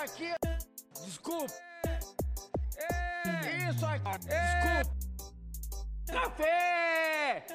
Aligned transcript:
aqui. 0.00 0.30
Desculpa. 1.04 1.52
Isso 3.70 3.86
aqui. 3.86 4.28
Desculpa. 4.28 5.00
Café! 6.06 7.46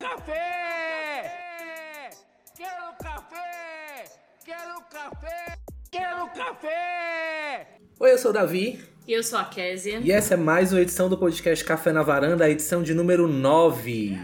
Café! 0.00 2.10
Quero 2.56 2.92
café! 3.02 4.04
Quero 4.44 4.80
café! 4.90 5.56
Quero 5.90 6.28
café! 6.30 7.66
Oi, 8.00 8.12
eu 8.12 8.18
sou 8.18 8.30
o 8.30 8.34
Davi 8.34 8.80
E 9.06 9.12
eu 9.12 9.22
sou 9.22 9.38
a 9.38 9.44
Késia. 9.44 9.98
e 10.00 10.10
essa 10.10 10.34
é 10.34 10.36
mais 10.36 10.72
uma 10.72 10.80
edição 10.80 11.08
do 11.08 11.16
podcast 11.18 11.64
Café 11.64 11.92
na 11.92 12.02
Varanda, 12.02 12.44
a 12.44 12.50
edição 12.50 12.82
de 12.82 12.94
número 12.94 13.28
9. 13.28 14.18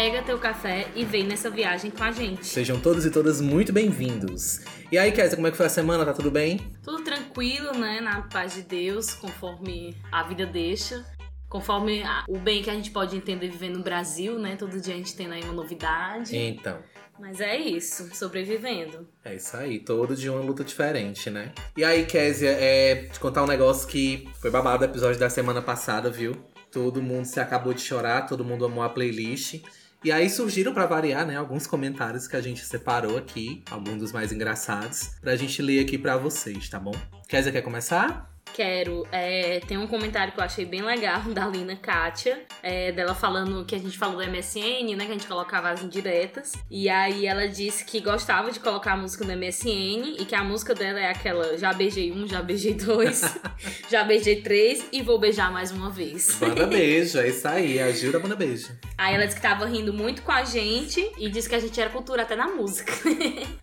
Pega 0.00 0.22
teu 0.22 0.38
café 0.38 0.86
e 0.94 1.04
vem 1.04 1.24
nessa 1.26 1.50
viagem 1.50 1.90
com 1.90 2.04
a 2.04 2.12
gente. 2.12 2.46
Sejam 2.46 2.78
todos 2.78 3.04
e 3.04 3.10
todas 3.10 3.40
muito 3.40 3.72
bem-vindos. 3.72 4.60
E 4.92 4.96
aí, 4.96 5.10
Kézia, 5.10 5.34
como 5.34 5.48
é 5.48 5.50
que 5.50 5.56
foi 5.56 5.66
a 5.66 5.68
semana? 5.68 6.04
Tá 6.04 6.12
tudo 6.14 6.30
bem? 6.30 6.60
Tudo 6.84 7.02
tranquilo, 7.02 7.76
né? 7.76 8.00
Na 8.00 8.22
paz 8.22 8.54
de 8.54 8.62
Deus, 8.62 9.12
conforme 9.12 9.96
a 10.12 10.22
vida 10.22 10.46
deixa. 10.46 11.04
Conforme 11.48 12.04
o 12.28 12.38
bem 12.38 12.62
que 12.62 12.70
a 12.70 12.74
gente 12.74 12.92
pode 12.92 13.16
entender 13.16 13.48
vivendo 13.48 13.78
no 13.78 13.82
Brasil, 13.82 14.38
né? 14.38 14.54
Todo 14.54 14.80
dia 14.80 14.94
a 14.94 14.96
gente 14.96 15.16
tem 15.16 15.26
aí 15.32 15.42
uma 15.42 15.52
novidade. 15.52 16.36
Então, 16.36 16.78
Mas 17.18 17.40
é 17.40 17.56
isso, 17.56 18.08
sobrevivendo. 18.14 19.08
é 19.24 19.34
isso 19.34 19.56
aí, 19.56 19.80
todo 19.80 20.14
dia 20.14 20.30
uma 20.32 20.40
luta 20.40 20.62
diferente, 20.62 21.28
né? 21.28 21.50
E 21.76 21.82
aí, 21.82 22.06
Kézia, 22.06 22.50
é 22.50 23.08
te 23.12 23.18
contar 23.18 23.42
um 23.42 23.48
negócio 23.48 23.88
que 23.88 24.28
foi 24.40 24.48
babado 24.48 24.78
do 24.78 24.84
episódio 24.84 25.18
da 25.18 25.28
semana 25.28 25.60
passada, 25.60 26.08
viu? 26.08 26.36
Todo 26.70 27.02
mundo 27.02 27.24
se 27.24 27.40
acabou 27.40 27.74
de 27.74 27.80
chorar, 27.80 28.28
todo 28.28 28.44
mundo 28.44 28.64
amou 28.64 28.84
a 28.84 28.88
playlist. 28.88 29.60
E 30.04 30.12
aí 30.12 30.30
surgiram, 30.30 30.72
pra 30.72 30.86
variar, 30.86 31.26
né, 31.26 31.36
alguns 31.36 31.66
comentários 31.66 32.28
que 32.28 32.36
a 32.36 32.40
gente 32.40 32.64
separou 32.64 33.18
aqui, 33.18 33.62
alguns 33.68 33.98
dos 33.98 34.12
mais 34.12 34.30
engraçados, 34.30 35.10
pra 35.20 35.34
gente 35.34 35.60
ler 35.60 35.80
aqui 35.80 35.98
pra 35.98 36.16
vocês, 36.16 36.68
tá 36.68 36.78
bom? 36.78 36.94
Kézia, 37.28 37.50
quer 37.50 37.62
começar? 37.62 38.32
Quero. 38.52 39.06
É, 39.12 39.60
tem 39.66 39.76
um 39.76 39.86
comentário 39.86 40.32
que 40.32 40.40
eu 40.40 40.44
achei 40.44 40.64
bem 40.64 40.82
legal 40.82 41.22
da 41.32 41.46
Lina 41.46 41.76
Kátia, 41.76 42.42
é, 42.62 42.92
dela 42.92 43.14
falando 43.14 43.64
que 43.64 43.74
a 43.74 43.78
gente 43.78 43.96
falou 43.96 44.16
do 44.16 44.30
MSN, 44.30 44.96
né? 44.96 45.04
Que 45.04 45.10
a 45.10 45.14
gente 45.14 45.26
colocava 45.26 45.70
as 45.70 45.82
indiretas. 45.82 46.52
E 46.70 46.88
aí 46.88 47.26
ela 47.26 47.48
disse 47.48 47.84
que 47.84 48.00
gostava 48.00 48.50
de 48.50 48.60
colocar 48.60 48.92
a 48.92 48.96
música 48.96 49.24
no 49.24 49.36
MSN 49.36 50.16
e 50.18 50.24
que 50.26 50.34
a 50.34 50.44
música 50.44 50.74
dela 50.74 50.98
é 50.98 51.10
aquela 51.10 51.56
Já 51.56 51.72
beijei 51.72 52.12
um, 52.12 52.26
já 52.26 52.42
beijei 52.42 52.74
dois, 52.74 53.38
já 53.90 54.04
beijei 54.04 54.42
três 54.42 54.84
e 54.92 55.02
vou 55.02 55.18
beijar 55.18 55.52
mais 55.52 55.70
uma 55.70 55.90
vez. 55.90 56.38
Manda 56.40 56.66
beijo, 56.68 57.18
é 57.18 57.28
isso 57.28 57.46
aí, 57.46 57.80
a 57.80 57.90
Gilda 57.90 58.18
manda 58.18 58.36
beijo. 58.36 58.68
Aí 58.96 59.14
ela 59.14 59.24
disse 59.24 59.36
que 59.36 59.42
tava 59.42 59.66
rindo 59.66 59.92
muito 59.92 60.22
com 60.22 60.32
a 60.32 60.44
gente 60.44 61.10
e 61.18 61.28
disse 61.30 61.48
que 61.48 61.54
a 61.54 61.60
gente 61.60 61.80
era 61.80 61.90
cultura 61.90 62.22
até 62.22 62.34
na 62.34 62.48
música. 62.48 62.92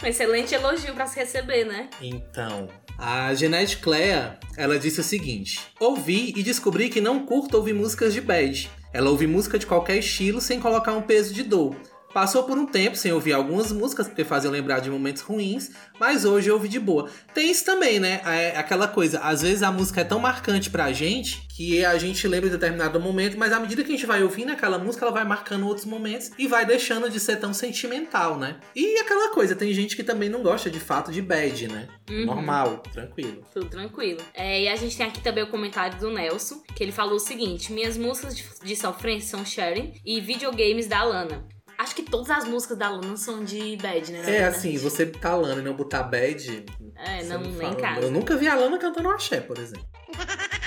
um 0.03 0.07
excelente 0.07 0.53
elogio 0.53 0.93
pra 0.93 1.05
se 1.07 1.19
receber, 1.19 1.65
né? 1.65 1.89
Então, 2.01 2.69
a 2.97 3.33
Jeanette 3.33 3.77
Clea, 3.77 4.39
ela 4.57 4.74
disse 4.77 4.99
o 4.99 5.03
seguinte: 5.03 5.59
Ouvi 5.79 6.33
e 6.35 6.43
descobri 6.43 6.89
que 6.89 7.01
não 7.01 7.25
curto 7.25 7.55
ouvir 7.55 7.73
músicas 7.73 8.13
de 8.13 8.21
bad. 8.21 8.69
Ela 8.93 9.09
ouve 9.09 9.27
música 9.27 9.59
de 9.59 9.65
qualquer 9.65 9.97
estilo 9.97 10.39
sem 10.39 10.59
colocar 10.59 10.93
um 10.93 11.01
peso 11.01 11.33
de 11.33 11.43
dor. 11.43 11.75
Passou 12.15 12.43
por 12.43 12.57
um 12.57 12.65
tempo 12.65 12.95
sem 12.95 13.11
ouvir 13.11 13.33
algumas 13.33 13.73
músicas 13.73 14.07
porque 14.07 14.23
faziam 14.23 14.49
lembrar 14.49 14.79
de 14.79 14.89
momentos 14.89 15.21
ruins, 15.21 15.71
mas 15.99 16.23
hoje 16.23 16.49
eu 16.49 16.53
ouvi 16.53 16.69
de 16.69 16.79
boa. 16.79 17.09
Tem 17.33 17.51
isso 17.51 17.65
também, 17.65 17.99
né? 17.99 18.21
É 18.23 18.57
aquela 18.57 18.87
coisa, 18.87 19.19
às 19.19 19.41
vezes 19.41 19.61
a 19.61 19.69
música 19.69 19.99
é 19.99 20.05
tão 20.05 20.17
marcante 20.17 20.69
pra 20.69 20.93
gente 20.93 21.45
que 21.53 21.83
a 21.83 21.97
gente 21.97 22.25
lembra 22.25 22.49
de 22.49 22.55
determinado 22.55 23.01
momento, 23.01 23.37
mas 23.37 23.51
à 23.51 23.59
medida 23.59 23.83
que 23.83 23.89
a 23.89 23.95
gente 23.95 24.05
vai 24.05 24.23
ouvindo 24.23 24.53
aquela 24.53 24.79
música, 24.79 25.03
ela 25.03 25.13
vai 25.13 25.25
marcando 25.25 25.67
outros 25.67 25.85
momentos 25.85 26.31
e 26.37 26.47
vai 26.47 26.65
deixando 26.65 27.09
de 27.09 27.19
ser 27.19 27.35
tão 27.35 27.53
sentimental, 27.53 28.37
né? 28.37 28.61
E 28.73 28.97
aquela 28.99 29.33
coisa, 29.33 29.53
tem 29.53 29.73
gente 29.73 29.93
que 29.93 30.03
também 30.03 30.29
não 30.29 30.41
gosta 30.41 30.69
de 30.69 30.79
fato 30.79 31.11
de 31.11 31.21
bad, 31.21 31.67
né? 31.67 31.89
Uhum. 32.09 32.27
Normal, 32.27 32.77
tranquilo. 32.93 33.43
Tudo 33.53 33.65
tranquilo. 33.65 34.21
É, 34.33 34.61
e 34.63 34.67
a 34.69 34.75
gente 34.77 34.95
tem 34.95 35.05
aqui 35.05 35.21
também 35.21 35.43
o 35.43 35.47
comentário 35.47 35.99
do 35.99 36.09
Nelson, 36.09 36.63
que 36.73 36.81
ele 36.81 36.93
falou 36.93 37.15
o 37.15 37.19
seguinte: 37.19 37.73
Minhas 37.73 37.97
músicas 37.97 38.37
de, 38.63 38.75
sofrência 38.77 39.31
são 39.31 39.45
Sharing 39.45 39.95
e 40.05 40.21
videogames 40.21 40.87
da 40.87 41.03
Lana. 41.03 41.54
Acho 41.77 41.95
que 41.95 42.03
todas 42.03 42.29
as 42.29 42.45
músicas 42.45 42.77
da 42.77 42.89
Lana 42.89 43.17
são 43.17 43.43
de 43.43 43.75
bad, 43.77 44.11
né? 44.11 44.19
É 44.19 44.23
verdade? 44.23 44.55
assim, 44.55 44.77
você 44.77 45.05
tá 45.05 45.35
Lana 45.35 45.61
e 45.61 45.63
não 45.63 45.73
botar 45.73 46.03
bad. 46.03 46.65
É, 46.95 47.21
você 47.21 47.27
não, 47.37 47.41
nem 47.41 47.75
casa. 47.75 48.01
Eu 48.01 48.11
nunca 48.11 48.35
vi 48.37 48.47
a 48.47 48.55
Lana 48.55 48.77
cantando 48.77 49.09
axé, 49.09 49.41
por 49.41 49.57
exemplo. 49.57 49.85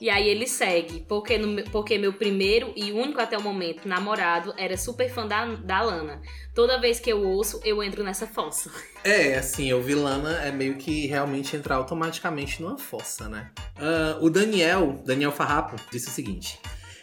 E 0.00 0.10
aí 0.10 0.28
ele 0.28 0.48
segue, 0.48 1.04
porque, 1.08 1.38
no 1.38 1.46
meu- 1.46 1.64
porque 1.66 1.96
meu 1.96 2.12
primeiro 2.12 2.72
e 2.74 2.90
único 2.90 3.20
até 3.20 3.38
o 3.38 3.40
momento 3.40 3.86
namorado 3.86 4.52
era 4.58 4.76
super 4.76 5.08
fã 5.08 5.24
da, 5.28 5.44
da 5.54 5.80
Lana. 5.80 6.20
Toda 6.52 6.80
vez 6.80 6.98
que 6.98 7.08
eu 7.12 7.22
ouço, 7.24 7.60
eu 7.64 7.80
entro 7.80 8.02
nessa 8.02 8.26
fossa. 8.26 8.68
É, 9.04 9.36
assim, 9.36 9.68
eu 9.68 9.82
vi 9.82 9.96
Lana 9.96 10.42
é 10.44 10.52
meio 10.52 10.76
que 10.76 11.06
realmente 11.08 11.56
entrar 11.56 11.74
automaticamente 11.74 12.62
numa 12.62 12.78
fossa, 12.78 13.28
né? 13.28 13.50
Ah, 13.76 14.16
o 14.20 14.30
Daniel, 14.30 15.02
Daniel 15.04 15.32
Farrapo, 15.32 15.74
disse 15.90 16.06
o 16.08 16.10
seguinte: 16.12 16.60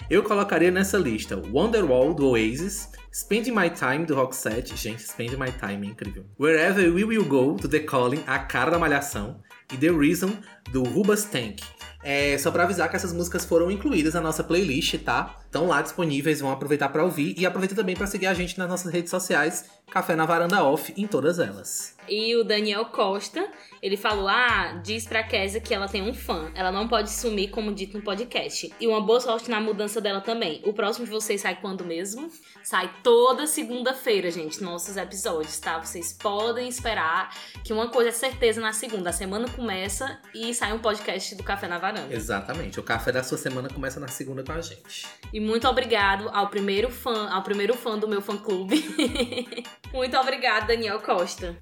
Eu 0.09 0.23
colocaria 0.23 0.71
nessa 0.71 0.97
lista 0.97 1.39
Wonderwall 1.53 2.15
do 2.15 2.29
Oasis, 2.29 2.89
Spend 3.13 3.51
My 3.51 3.69
Time 3.69 4.07
do 4.07 4.15
Roxette, 4.15 4.75
gente, 4.75 5.03
Spend 5.03 5.37
My 5.37 5.51
Time 5.51 5.85
é 5.85 5.91
incrível. 5.91 6.25
Wherever 6.39 6.91
We 6.91 7.03
Will 7.03 7.25
Go 7.25 7.53
do 7.53 7.69
The 7.69 7.81
Calling, 7.81 8.23
a 8.25 8.39
cara 8.39 8.71
da 8.71 8.79
malhação, 8.79 9.39
e 9.71 9.77
The 9.77 9.91
Reason 9.91 10.31
do 10.71 10.81
Rubas 10.81 11.25
Tank. 11.25 11.61
É, 12.03 12.35
só 12.39 12.49
pra 12.49 12.63
avisar 12.63 12.89
que 12.89 12.95
essas 12.95 13.13
músicas 13.13 13.45
foram 13.45 13.69
incluídas 13.69 14.15
na 14.15 14.21
nossa 14.21 14.43
playlist, 14.43 14.97
tá? 15.03 15.35
Estão 15.45 15.67
lá 15.67 15.79
disponíveis, 15.81 16.39
vão 16.39 16.51
aproveitar 16.51 16.89
pra 16.89 17.03
ouvir 17.03 17.35
e 17.37 17.45
aproveita 17.45 17.75
também 17.75 17.95
pra 17.95 18.07
seguir 18.07 18.25
a 18.25 18.33
gente 18.33 18.57
nas 18.57 18.67
nossas 18.67 18.91
redes 18.91 19.11
sociais, 19.11 19.65
Café 19.89 20.15
na 20.15 20.25
Varanda 20.25 20.63
Off, 20.63 20.93
em 20.95 21.07
todas 21.07 21.39
elas. 21.39 21.97
E 22.09 22.35
o 22.35 22.43
Daniel 22.43 22.85
Costa, 22.85 23.47
ele 23.81 23.95
falou: 23.95 24.27
Ah, 24.27 24.81
diz 24.83 25.05
pra 25.05 25.23
Kézia 25.23 25.61
que 25.61 25.73
ela 25.73 25.87
tem 25.87 26.01
um 26.01 26.13
fã. 26.13 26.51
Ela 26.55 26.71
não 26.71 26.87
pode 26.87 27.11
sumir, 27.11 27.49
como 27.51 27.73
dito 27.73 27.97
no 27.97 28.03
podcast. 28.03 28.73
E 28.79 28.87
uma 28.87 28.99
boa 28.99 29.19
sorte 29.19 29.49
na 29.49 29.61
mudança 29.61 30.01
dela 30.01 30.19
também. 30.19 30.61
O 30.65 30.73
próximo 30.73 31.05
de 31.05 31.11
vocês 31.11 31.41
sai 31.41 31.59
quando 31.61 31.85
mesmo? 31.85 32.31
Sai 32.63 32.89
toda 33.03 33.45
segunda-feira, 33.45 34.31
gente, 34.31 34.61
nossos 34.63 34.97
episódios, 34.97 35.59
tá? 35.59 35.77
Vocês 35.79 36.13
podem 36.13 36.67
esperar 36.67 37.33
que 37.63 37.71
uma 37.71 37.89
coisa 37.89 38.09
é 38.09 38.13
certeza 38.13 38.59
na 38.59 38.73
segunda. 38.73 39.11
A 39.11 39.13
semana 39.13 39.47
começa 39.49 40.19
e 40.33 40.53
sai 40.53 40.73
um 40.73 40.79
podcast 40.79 41.35
do 41.35 41.43
Café 41.43 41.67
na 41.67 41.77
Varanda. 41.77 42.13
Exatamente. 42.13 42.79
O 42.79 42.83
café 42.83 43.11
da 43.11 43.23
sua 43.23 43.37
semana 43.37 43.69
começa 43.69 43.99
na 43.99 44.07
segunda 44.07 44.43
com 44.43 44.51
a 44.51 44.61
gente. 44.61 45.05
E 45.31 45.39
muito 45.39 45.67
obrigado 45.67 46.29
ao 46.29 46.47
primeiro 46.47 46.89
fã, 46.89 47.29
ao 47.29 47.43
primeiro 47.43 47.75
fã 47.75 47.97
do 47.97 48.07
meu 48.07 48.21
fã 48.21 48.35
clube. 48.35 48.83
muito 49.93 50.17
obrigado, 50.17 50.67
Daniel 50.67 50.99
Costa. 51.01 51.57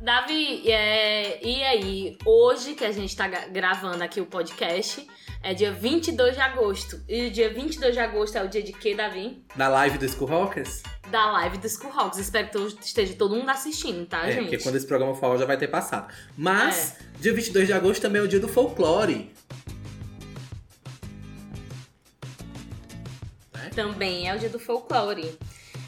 Davi, 0.00 0.62
é, 0.70 1.46
e 1.46 1.62
aí? 1.62 2.18
Hoje 2.24 2.74
que 2.74 2.84
a 2.84 2.90
gente 2.92 3.14
tá 3.14 3.28
gra- 3.28 3.48
gravando 3.48 4.02
aqui 4.02 4.18
o 4.18 4.24
podcast, 4.24 5.06
é 5.42 5.52
dia 5.52 5.70
22 5.72 6.34
de 6.34 6.40
agosto. 6.40 7.02
E 7.06 7.28
dia 7.28 7.52
22 7.52 7.92
de 7.94 8.00
agosto 8.00 8.36
é 8.38 8.42
o 8.42 8.48
dia 8.48 8.62
de 8.62 8.72
quê, 8.72 8.94
Davi? 8.94 9.44
Da 9.54 9.68
live 9.68 9.98
do 9.98 10.08
School 10.08 10.30
Rockers? 10.30 10.82
Da 11.10 11.30
live 11.32 11.58
do 11.58 11.68
School 11.68 11.92
Rocks. 11.92 12.18
Espero 12.18 12.48
que 12.48 12.58
esteja 12.82 13.14
todo 13.14 13.36
mundo 13.36 13.50
assistindo, 13.50 14.06
tá, 14.06 14.26
é, 14.26 14.32
gente? 14.32 14.42
porque 14.44 14.58
quando 14.58 14.76
esse 14.76 14.86
programa 14.86 15.14
for, 15.14 15.38
já 15.38 15.44
vai 15.44 15.58
ter 15.58 15.68
passado. 15.68 16.10
Mas, 16.34 16.96
dia 17.18 17.34
22 17.34 17.66
de 17.66 17.72
agosto 17.74 18.00
também 18.00 18.22
é 18.22 18.24
o 18.24 18.28
dia 18.28 18.40
do 18.40 18.48
folclore. 18.48 19.30
Também 23.74 24.28
é 24.28 24.34
o 24.34 24.38
dia 24.38 24.48
do 24.48 24.58
folclore. 24.58 25.38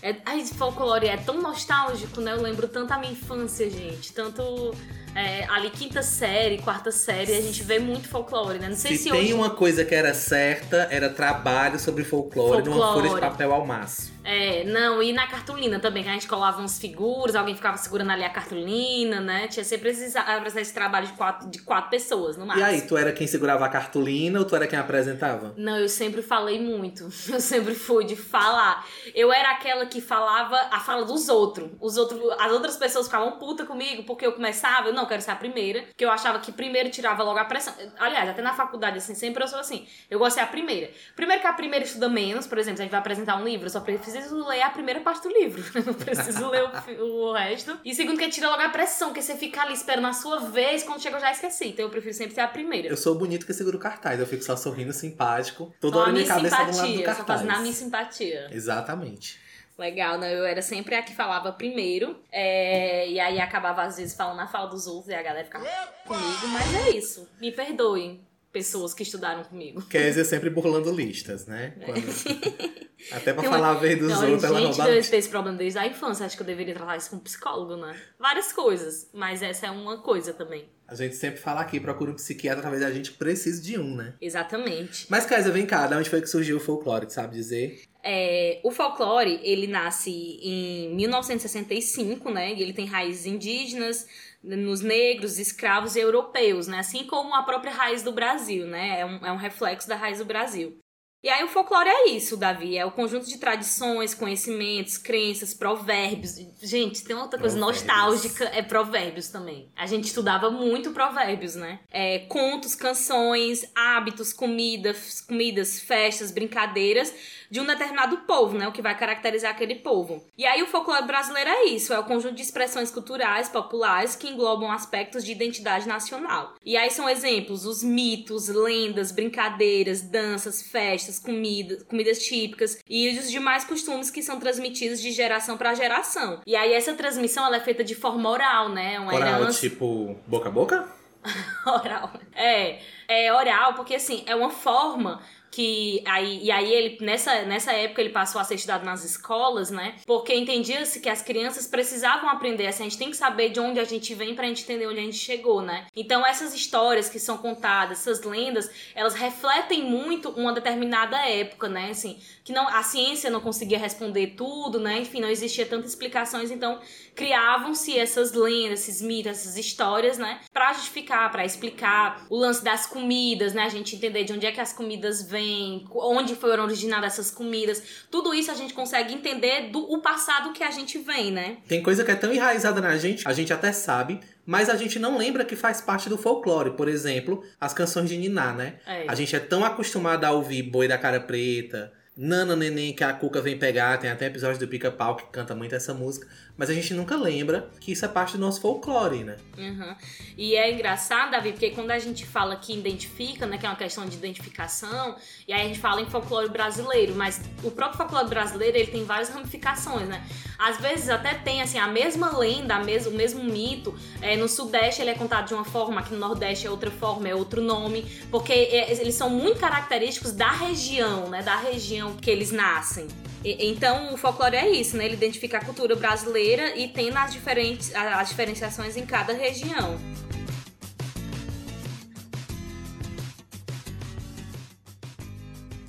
É, 0.02 0.16
ai, 0.24 0.44
folclore 0.44 1.06
é 1.06 1.16
tão 1.16 1.40
nostálgico, 1.40 2.20
né? 2.20 2.32
Eu 2.32 2.42
lembro 2.42 2.66
tanto 2.66 2.92
a 2.92 2.98
minha 2.98 3.12
infância, 3.12 3.70
gente. 3.70 4.12
Tanto 4.12 4.74
é, 5.14 5.44
ali 5.48 5.70
quinta 5.70 6.02
série, 6.02 6.58
quarta 6.58 6.90
série, 6.90 7.34
a 7.36 7.40
gente 7.40 7.62
vê 7.62 7.78
muito 7.78 8.08
folclore, 8.08 8.58
né? 8.58 8.68
Não 8.68 8.76
sei 8.76 8.96
Se 8.96 9.04
se, 9.04 9.10
tem 9.10 9.20
hoje. 9.20 9.34
uma 9.34 9.50
coisa 9.50 9.84
que 9.84 9.94
era 9.94 10.14
certa, 10.14 10.88
era 10.90 11.08
trabalho 11.08 11.78
sobre 11.78 12.04
folclore, 12.04 12.62
numa 12.64 12.76
Folclore. 12.76 13.08
folha 13.08 13.20
de 13.20 13.28
papel 13.28 13.52
ao 13.52 13.66
maço. 13.66 14.12
É, 14.24 14.62
não, 14.64 15.02
e 15.02 15.12
na 15.12 15.26
cartolina 15.26 15.80
também, 15.80 16.04
que 16.04 16.08
a 16.08 16.12
gente 16.12 16.28
colava 16.28 16.60
umas 16.60 16.78
figuras, 16.78 17.34
alguém 17.34 17.56
ficava 17.56 17.76
segurando 17.76 18.10
ali 18.12 18.22
a 18.22 18.30
cartolina, 18.30 19.20
né? 19.20 19.48
Tinha 19.48 19.64
sempre 19.64 19.90
esses, 19.90 20.14
esse 20.56 20.72
trabalho 20.72 21.08
de 21.08 21.12
quatro, 21.14 21.50
de 21.50 21.58
quatro 21.60 21.90
pessoas, 21.90 22.36
no 22.36 22.44
E 22.44 22.46
máximo. 22.46 22.66
aí, 22.66 22.80
tu 22.82 22.96
era 22.96 23.12
quem 23.12 23.26
segurava 23.26 23.66
a 23.66 23.68
cartolina 23.68 24.38
ou 24.38 24.44
tu 24.44 24.54
era 24.54 24.66
quem 24.68 24.78
apresentava? 24.78 25.52
Não, 25.56 25.76
eu 25.76 25.88
sempre 25.88 26.22
falei 26.22 26.60
muito. 26.60 27.08
Eu 27.32 27.40
sempre 27.40 27.74
fui 27.74 28.04
de 28.04 28.14
falar. 28.14 28.86
Eu 29.14 29.32
era 29.32 29.50
aquela 29.50 29.86
que 29.86 30.00
falava 30.00 30.56
a 30.70 30.78
fala 30.78 31.04
dos 31.04 31.28
outros. 31.28 31.70
Os 31.80 31.96
outros, 31.96 32.20
as 32.38 32.52
outras 32.52 32.76
pessoas 32.76 33.06
ficavam 33.06 33.32
puta 33.38 33.64
comigo 33.66 34.04
porque 34.04 34.24
eu 34.26 34.32
começava, 34.32 34.88
eu 34.88 34.92
não 34.94 35.01
quero 35.06 35.22
ser 35.22 35.30
a 35.30 35.36
primeira, 35.36 35.82
porque 35.82 36.04
eu 36.04 36.10
achava 36.10 36.38
que 36.38 36.52
primeiro 36.52 36.90
tirava 36.90 37.22
logo 37.22 37.38
a 37.38 37.44
pressão. 37.44 37.74
Aliás, 37.98 38.28
até 38.28 38.42
na 38.42 38.54
faculdade 38.54 38.98
assim, 38.98 39.14
sempre 39.14 39.42
eu 39.42 39.48
sou 39.48 39.58
assim. 39.58 39.86
Eu 40.10 40.18
gosto 40.18 40.36
de 40.36 40.40
ser 40.40 40.40
a 40.40 40.46
primeira. 40.46 40.90
Primeiro 41.16 41.40
que 41.40 41.46
a 41.46 41.52
primeira 41.52 41.84
estuda 41.84 42.08
menos, 42.08 42.46
por 42.46 42.58
exemplo, 42.58 42.76
se 42.78 42.82
a 42.82 42.84
gente 42.84 42.92
vai 42.92 43.00
apresentar 43.00 43.36
um 43.36 43.44
livro, 43.44 43.66
eu 43.66 43.70
só 43.70 43.80
preciso 43.80 44.46
ler 44.46 44.62
a 44.62 44.70
primeira 44.70 45.00
parte 45.00 45.22
do 45.22 45.28
livro. 45.28 45.62
Eu 45.74 45.84
não 45.84 45.94
preciso 45.94 46.48
ler 46.48 46.64
o, 46.98 47.04
o 47.04 47.32
resto. 47.32 47.78
E 47.84 47.94
segundo, 47.94 48.18
que 48.18 48.28
tira 48.28 48.48
logo 48.48 48.62
a 48.62 48.68
pressão, 48.68 49.08
porque 49.08 49.22
você 49.22 49.34
fica 49.36 49.62
ali 49.62 49.72
esperando 49.72 50.06
a 50.06 50.12
sua 50.12 50.38
vez, 50.38 50.82
quando 50.82 51.00
chega 51.00 51.16
eu 51.16 51.20
já 51.20 51.32
esqueci. 51.32 51.68
Então 51.68 51.84
eu 51.84 51.90
prefiro 51.90 52.14
sempre 52.14 52.34
ser 52.34 52.40
a 52.40 52.48
primeira. 52.48 52.88
Eu 52.88 52.96
sou 52.96 53.14
bonito 53.14 53.44
que 53.46 53.52
seguro 53.52 53.78
cartaz. 53.78 54.20
Eu 54.20 54.26
fico 54.26 54.42
só 54.42 54.56
sorrindo, 54.56 54.92
simpático. 54.92 55.74
Toda 55.80 55.96
Só 55.96 56.02
hora 56.02 56.12
minha 56.12 56.26
cabeça 56.26 56.56
do 56.56 56.60
lado 56.60 56.66
do 56.66 56.74
simpatia, 56.74 56.98
só 56.98 57.04
cartaz. 57.04 57.26
fazendo 57.40 57.56
a 57.56 57.60
minha 57.60 57.74
simpatia. 57.74 58.48
Exatamente. 58.50 59.41
Legal, 59.82 60.18
né? 60.18 60.32
Eu 60.32 60.44
era 60.46 60.62
sempre 60.62 60.94
a 60.94 61.02
que 61.02 61.14
falava 61.14 61.52
primeiro. 61.52 62.16
é, 62.30 63.08
E 63.10 63.18
aí 63.18 63.40
acabava, 63.40 63.82
às 63.82 63.96
vezes, 63.96 64.14
falando 64.14 64.36
na 64.36 64.46
fala 64.46 64.68
dos 64.68 64.86
outros 64.86 65.08
e 65.08 65.14
a 65.14 65.22
galera 65.22 65.44
ficava 65.44 65.66
comigo. 66.06 66.48
Mas 66.52 66.86
é 66.86 66.90
isso. 66.96 67.28
Me 67.40 67.50
perdoem, 67.50 68.20
pessoas 68.52 68.94
que 68.94 69.02
estudaram 69.02 69.42
comigo. 69.44 69.82
Kézia 69.82 70.24
sempre 70.24 70.48
burlando 70.50 70.92
listas, 70.94 71.46
né? 71.46 71.74
Quando- 71.84 72.02
Até 73.10 73.32
pra 73.32 73.42
uma- 73.42 73.50
falar 73.50 73.70
a 73.70 73.74
vez 73.74 73.98
dos 73.98 74.08
Não, 74.12 74.22
outros, 74.30 74.44
ela 74.44 74.60
gente, 74.60 74.68
rouba 74.76 74.84
a 74.84 74.94
eu 74.94 75.02
tenho 75.02 75.18
esse 75.18 75.28
problema 75.28 75.58
desde 75.58 75.76
a 75.78 75.86
infância. 75.86 76.24
Acho 76.24 76.36
que 76.36 76.42
eu 76.42 76.46
deveria 76.46 76.72
tratar 76.74 76.96
isso 76.96 77.10
com 77.10 77.16
um 77.16 77.18
psicólogo, 77.18 77.74
né? 77.76 78.00
Várias 78.16 78.52
coisas. 78.52 79.10
Mas 79.12 79.42
essa 79.42 79.66
é 79.66 79.70
uma 79.72 79.98
coisa 79.98 80.32
também. 80.32 80.68
A 80.86 80.94
gente 80.94 81.16
sempre 81.16 81.40
fala 81.40 81.60
aqui, 81.62 81.80
procura 81.80 82.12
um 82.12 82.14
psiquiatra, 82.14 82.62
talvez 82.62 82.82
a 82.82 82.92
gente 82.92 83.12
precise 83.12 83.60
de 83.60 83.76
um, 83.78 83.96
né? 83.96 84.14
Exatamente. 84.20 85.06
Mas, 85.10 85.26
Kézia, 85.26 85.50
vem 85.50 85.66
cá, 85.66 85.86
de 85.88 85.94
onde 85.94 86.08
foi 86.08 86.20
que 86.20 86.28
surgiu 86.28 86.58
o 86.58 86.60
folclore, 86.60 87.06
tu 87.06 87.12
sabe 87.12 87.34
dizer? 87.34 87.82
É, 88.02 88.60
o 88.64 88.70
folclore, 88.70 89.40
ele 89.42 89.66
nasce 89.66 90.10
em 90.10 90.94
1965, 90.94 92.30
né? 92.30 92.52
E 92.52 92.62
ele 92.62 92.72
tem 92.72 92.86
raízes 92.86 93.26
indígenas, 93.26 94.06
nos 94.42 94.80
negros, 94.80 95.38
escravos 95.38 95.94
e 95.94 96.00
europeus, 96.00 96.66
né? 96.66 96.80
Assim 96.80 97.04
como 97.04 97.34
a 97.34 97.42
própria 97.44 97.72
raiz 97.72 98.02
do 98.02 98.12
Brasil, 98.12 98.66
né? 98.66 99.00
É 99.00 99.06
um, 99.06 99.26
é 99.26 99.32
um 99.32 99.36
reflexo 99.36 99.88
da 99.88 99.94
raiz 99.94 100.18
do 100.18 100.24
Brasil. 100.24 100.76
E 101.24 101.28
aí 101.28 101.44
o 101.44 101.48
folclore 101.48 101.88
é 101.88 102.08
isso, 102.08 102.36
Davi, 102.36 102.76
é 102.76 102.84
o 102.84 102.90
conjunto 102.90 103.28
de 103.28 103.38
tradições, 103.38 104.12
conhecimentos, 104.12 104.98
crenças, 104.98 105.54
provérbios. 105.54 106.34
Gente, 106.60 107.04
tem 107.04 107.14
outra 107.14 107.38
coisa 107.38 107.56
Provérbios. 107.56 107.86
nostálgica, 107.86 108.44
é 108.46 108.60
provérbios 108.60 109.28
também. 109.28 109.70
A 109.76 109.86
gente 109.86 110.06
estudava 110.06 110.50
muito 110.50 110.90
provérbios, 110.90 111.54
né? 111.54 111.78
É, 111.92 112.18
contos, 112.26 112.74
canções, 112.74 113.64
hábitos, 113.72 114.32
comidas, 114.32 115.20
comidas, 115.20 115.78
festas, 115.78 116.32
brincadeiras 116.32 117.14
de 117.52 117.60
um 117.60 117.66
determinado 117.66 118.16
povo, 118.22 118.56
né? 118.56 118.66
O 118.66 118.72
que 118.72 118.80
vai 118.80 118.96
caracterizar 118.96 119.50
aquele 119.50 119.74
povo. 119.74 120.24
E 120.38 120.46
aí 120.46 120.62
o 120.62 120.66
folclore 120.66 121.06
brasileiro 121.06 121.50
é 121.50 121.64
isso, 121.66 121.92
é 121.92 121.98
o 121.98 122.04
conjunto 122.04 122.34
de 122.34 122.40
expressões 122.40 122.90
culturais 122.90 123.50
populares 123.50 124.16
que 124.16 124.26
englobam 124.26 124.72
aspectos 124.72 125.22
de 125.22 125.32
identidade 125.32 125.86
nacional. 125.86 126.54
E 126.64 126.78
aí 126.78 126.90
são 126.90 127.06
exemplos 127.06 127.66
os 127.66 127.82
mitos, 127.82 128.48
lendas, 128.48 129.12
brincadeiras, 129.12 130.00
danças, 130.00 130.62
festas, 130.62 131.18
comidas, 131.18 131.82
comidas 131.82 132.20
típicas 132.20 132.78
e 132.88 133.18
os 133.18 133.30
demais 133.30 133.66
costumes 133.66 134.10
que 134.10 134.22
são 134.22 134.40
transmitidos 134.40 134.98
de 134.98 135.10
geração 135.12 135.58
para 135.58 135.74
geração. 135.74 136.40
E 136.46 136.56
aí 136.56 136.72
essa 136.72 136.94
transmissão 136.94 137.44
ela 137.44 137.56
é 137.56 137.60
feita 137.60 137.84
de 137.84 137.94
forma 137.94 138.30
oral, 138.30 138.70
né? 138.70 138.98
Uma 138.98 139.12
Oral, 139.14 139.42
herança 139.42 139.60
tipo, 139.60 140.16
boca 140.26 140.48
a 140.48 140.52
boca? 140.52 140.88
oral. 141.66 142.14
É, 142.34 142.78
é 143.06 143.30
oral, 143.30 143.74
porque 143.74 143.94
assim, 143.94 144.24
é 144.26 144.34
uma 144.34 144.48
forma 144.48 145.20
que 145.52 146.02
aí 146.06 146.40
e 146.42 146.50
aí 146.50 146.72
ele 146.72 146.98
nessa, 147.02 147.42
nessa 147.42 147.72
época 147.72 148.00
ele 148.00 148.08
passou 148.08 148.40
a 148.40 148.44
ser 148.44 148.54
estudado 148.54 148.84
nas 148.84 149.04
escolas, 149.04 149.70
né? 149.70 149.96
Porque 150.06 150.34
entendia-se 150.34 150.98
que 150.98 151.10
as 151.10 151.20
crianças 151.20 151.66
precisavam 151.66 152.30
aprender, 152.30 152.66
assim, 152.66 152.84
a 152.84 152.88
gente 152.88 152.98
tem 152.98 153.10
que 153.10 153.16
saber 153.16 153.50
de 153.50 153.60
onde 153.60 153.78
a 153.78 153.84
gente 153.84 154.14
vem 154.14 154.34
pra 154.34 154.46
gente 154.46 154.62
entender 154.62 154.86
onde 154.86 154.98
a 154.98 155.02
gente 155.02 155.18
chegou, 155.18 155.60
né? 155.60 155.86
Então 155.94 156.26
essas 156.26 156.54
histórias 156.54 157.10
que 157.10 157.18
são 157.18 157.36
contadas, 157.36 158.00
essas 158.00 158.22
lendas, 158.22 158.70
elas 158.94 159.14
refletem 159.14 159.84
muito 159.84 160.30
uma 160.30 160.54
determinada 160.54 161.18
época, 161.28 161.68
né? 161.68 161.90
Assim, 161.90 162.18
que 162.42 162.52
não 162.52 162.66
a 162.66 162.82
ciência 162.82 163.30
não 163.30 163.40
conseguia 163.40 163.78
responder 163.78 164.28
tudo, 164.28 164.80
né? 164.80 165.00
Enfim, 165.00 165.20
não 165.20 165.28
existia 165.28 165.66
tantas 165.66 165.90
explicações, 165.90 166.50
então 166.50 166.80
criavam-se 167.14 167.98
essas 167.98 168.32
lendas, 168.32 168.80
esses 168.80 169.02
mitos, 169.02 169.32
essas 169.32 169.56
histórias, 169.56 170.18
né? 170.18 170.40
Pra 170.52 170.72
justificar, 170.72 171.30
pra 171.30 171.44
explicar 171.44 172.26
o 172.30 172.36
lance 172.36 172.64
das 172.64 172.86
comidas, 172.86 173.52
né? 173.52 173.62
A 173.62 173.68
gente 173.68 173.96
entender 173.96 174.24
de 174.24 174.32
onde 174.32 174.46
é 174.46 174.52
que 174.52 174.60
as 174.60 174.72
comidas 174.72 175.22
vêm, 175.22 175.84
onde 175.94 176.34
foram 176.34 176.64
originadas 176.64 177.12
essas 177.14 177.30
comidas. 177.30 177.82
Tudo 178.10 178.34
isso 178.34 178.50
a 178.50 178.54
gente 178.54 178.72
consegue 178.72 179.12
entender 179.14 179.70
do 179.70 179.80
o 179.92 180.00
passado 180.00 180.52
que 180.52 180.64
a 180.64 180.70
gente 180.70 180.98
vem, 180.98 181.30
né? 181.30 181.58
Tem 181.68 181.82
coisa 181.82 182.04
que 182.04 182.10
é 182.10 182.16
tão 182.16 182.32
enraizada 182.32 182.80
na 182.80 182.96
gente, 182.96 183.26
a 183.28 183.32
gente 183.32 183.52
até 183.52 183.72
sabe, 183.72 184.20
mas 184.46 184.68
a 184.68 184.76
gente 184.76 184.98
não 184.98 185.18
lembra 185.18 185.44
que 185.44 185.54
faz 185.54 185.80
parte 185.80 186.08
do 186.08 186.16
folclore. 186.16 186.70
Por 186.70 186.88
exemplo, 186.88 187.44
as 187.60 187.74
canções 187.74 188.08
de 188.08 188.16
Niná, 188.16 188.52
né? 188.52 188.76
É. 188.86 189.04
A 189.08 189.14
gente 189.14 189.36
é 189.36 189.40
tão 189.40 189.64
acostumado 189.64 190.24
a 190.24 190.30
ouvir 190.32 190.62
Boi 190.62 190.88
da 190.88 190.98
Cara 190.98 191.20
Preta, 191.20 191.92
Nana 192.16 192.54
Neném, 192.54 192.92
que 192.92 193.02
a 193.02 193.12
Cuca 193.12 193.40
vem 193.40 193.58
pegar, 193.58 193.98
tem 193.98 194.10
até 194.10 194.26
episódio 194.26 194.58
do 194.58 194.68
Pica-Pau 194.68 195.16
que 195.16 195.26
canta 195.32 195.54
muito 195.54 195.74
essa 195.74 195.94
música, 195.94 196.28
mas 196.62 196.70
a 196.70 196.74
gente 196.74 196.94
nunca 196.94 197.16
lembra 197.16 197.68
que 197.80 197.90
isso 197.90 198.04
é 198.04 198.08
parte 198.08 198.36
do 198.36 198.38
nosso 198.38 198.60
folclore, 198.60 199.24
né? 199.24 199.36
Uhum. 199.58 199.96
E 200.38 200.54
é 200.54 200.72
engraçado, 200.72 201.32
Davi, 201.32 201.50
porque 201.50 201.70
quando 201.70 201.90
a 201.90 201.98
gente 201.98 202.24
fala 202.24 202.54
que 202.54 202.72
identifica, 202.72 203.46
né, 203.46 203.58
que 203.58 203.66
é 203.66 203.68
uma 203.68 203.74
questão 203.74 204.06
de 204.06 204.14
identificação, 204.14 205.16
e 205.48 205.52
aí 205.52 205.62
a 205.62 205.64
gente 205.64 205.80
fala 205.80 206.00
em 206.00 206.06
folclore 206.06 206.48
brasileiro, 206.50 207.16
mas 207.16 207.40
o 207.64 207.70
próprio 207.72 207.98
folclore 207.98 208.28
brasileiro, 208.28 208.76
ele 208.78 208.92
tem 208.92 209.02
várias 209.02 209.28
ramificações, 209.28 210.08
né? 210.08 210.24
Às 210.56 210.78
vezes 210.78 211.08
até 211.08 211.34
tem, 211.34 211.60
assim, 211.60 211.80
a 211.80 211.88
mesma 211.88 212.38
lenda, 212.38 212.76
a 212.76 212.84
mes- 212.84 213.08
o 213.08 213.10
mesmo 213.10 213.42
mito, 213.42 213.92
é, 214.20 214.36
no 214.36 214.48
Sudeste 214.48 215.02
ele 215.02 215.10
é 215.10 215.14
contado 215.14 215.48
de 215.48 215.54
uma 215.54 215.64
forma, 215.64 216.00
aqui 216.00 216.12
no 216.12 216.20
Nordeste 216.20 216.68
é 216.68 216.70
outra 216.70 216.92
forma, 216.92 217.28
é 217.28 217.34
outro 217.34 217.60
nome, 217.60 218.02
porque 218.30 218.52
é, 218.52 218.92
eles 219.00 219.16
são 219.16 219.28
muito 219.28 219.58
característicos 219.58 220.30
da 220.30 220.52
região, 220.52 221.28
né, 221.28 221.42
da 221.42 221.56
região 221.56 222.14
que 222.14 222.30
eles 222.30 222.52
nascem. 222.52 223.08
Então, 223.44 224.14
o 224.14 224.16
folclore 224.16 224.56
é 224.56 224.70
isso, 224.70 224.96
né? 224.96 225.04
Ele 225.04 225.14
identifica 225.14 225.58
a 225.58 225.64
cultura 225.64 225.96
brasileira 225.96 226.76
e 226.76 226.86
tem 226.86 227.10
as, 227.16 227.32
diferentes, 227.32 227.92
as 227.94 228.28
diferenciações 228.28 228.96
em 228.96 229.04
cada 229.04 229.32
região. 229.32 229.98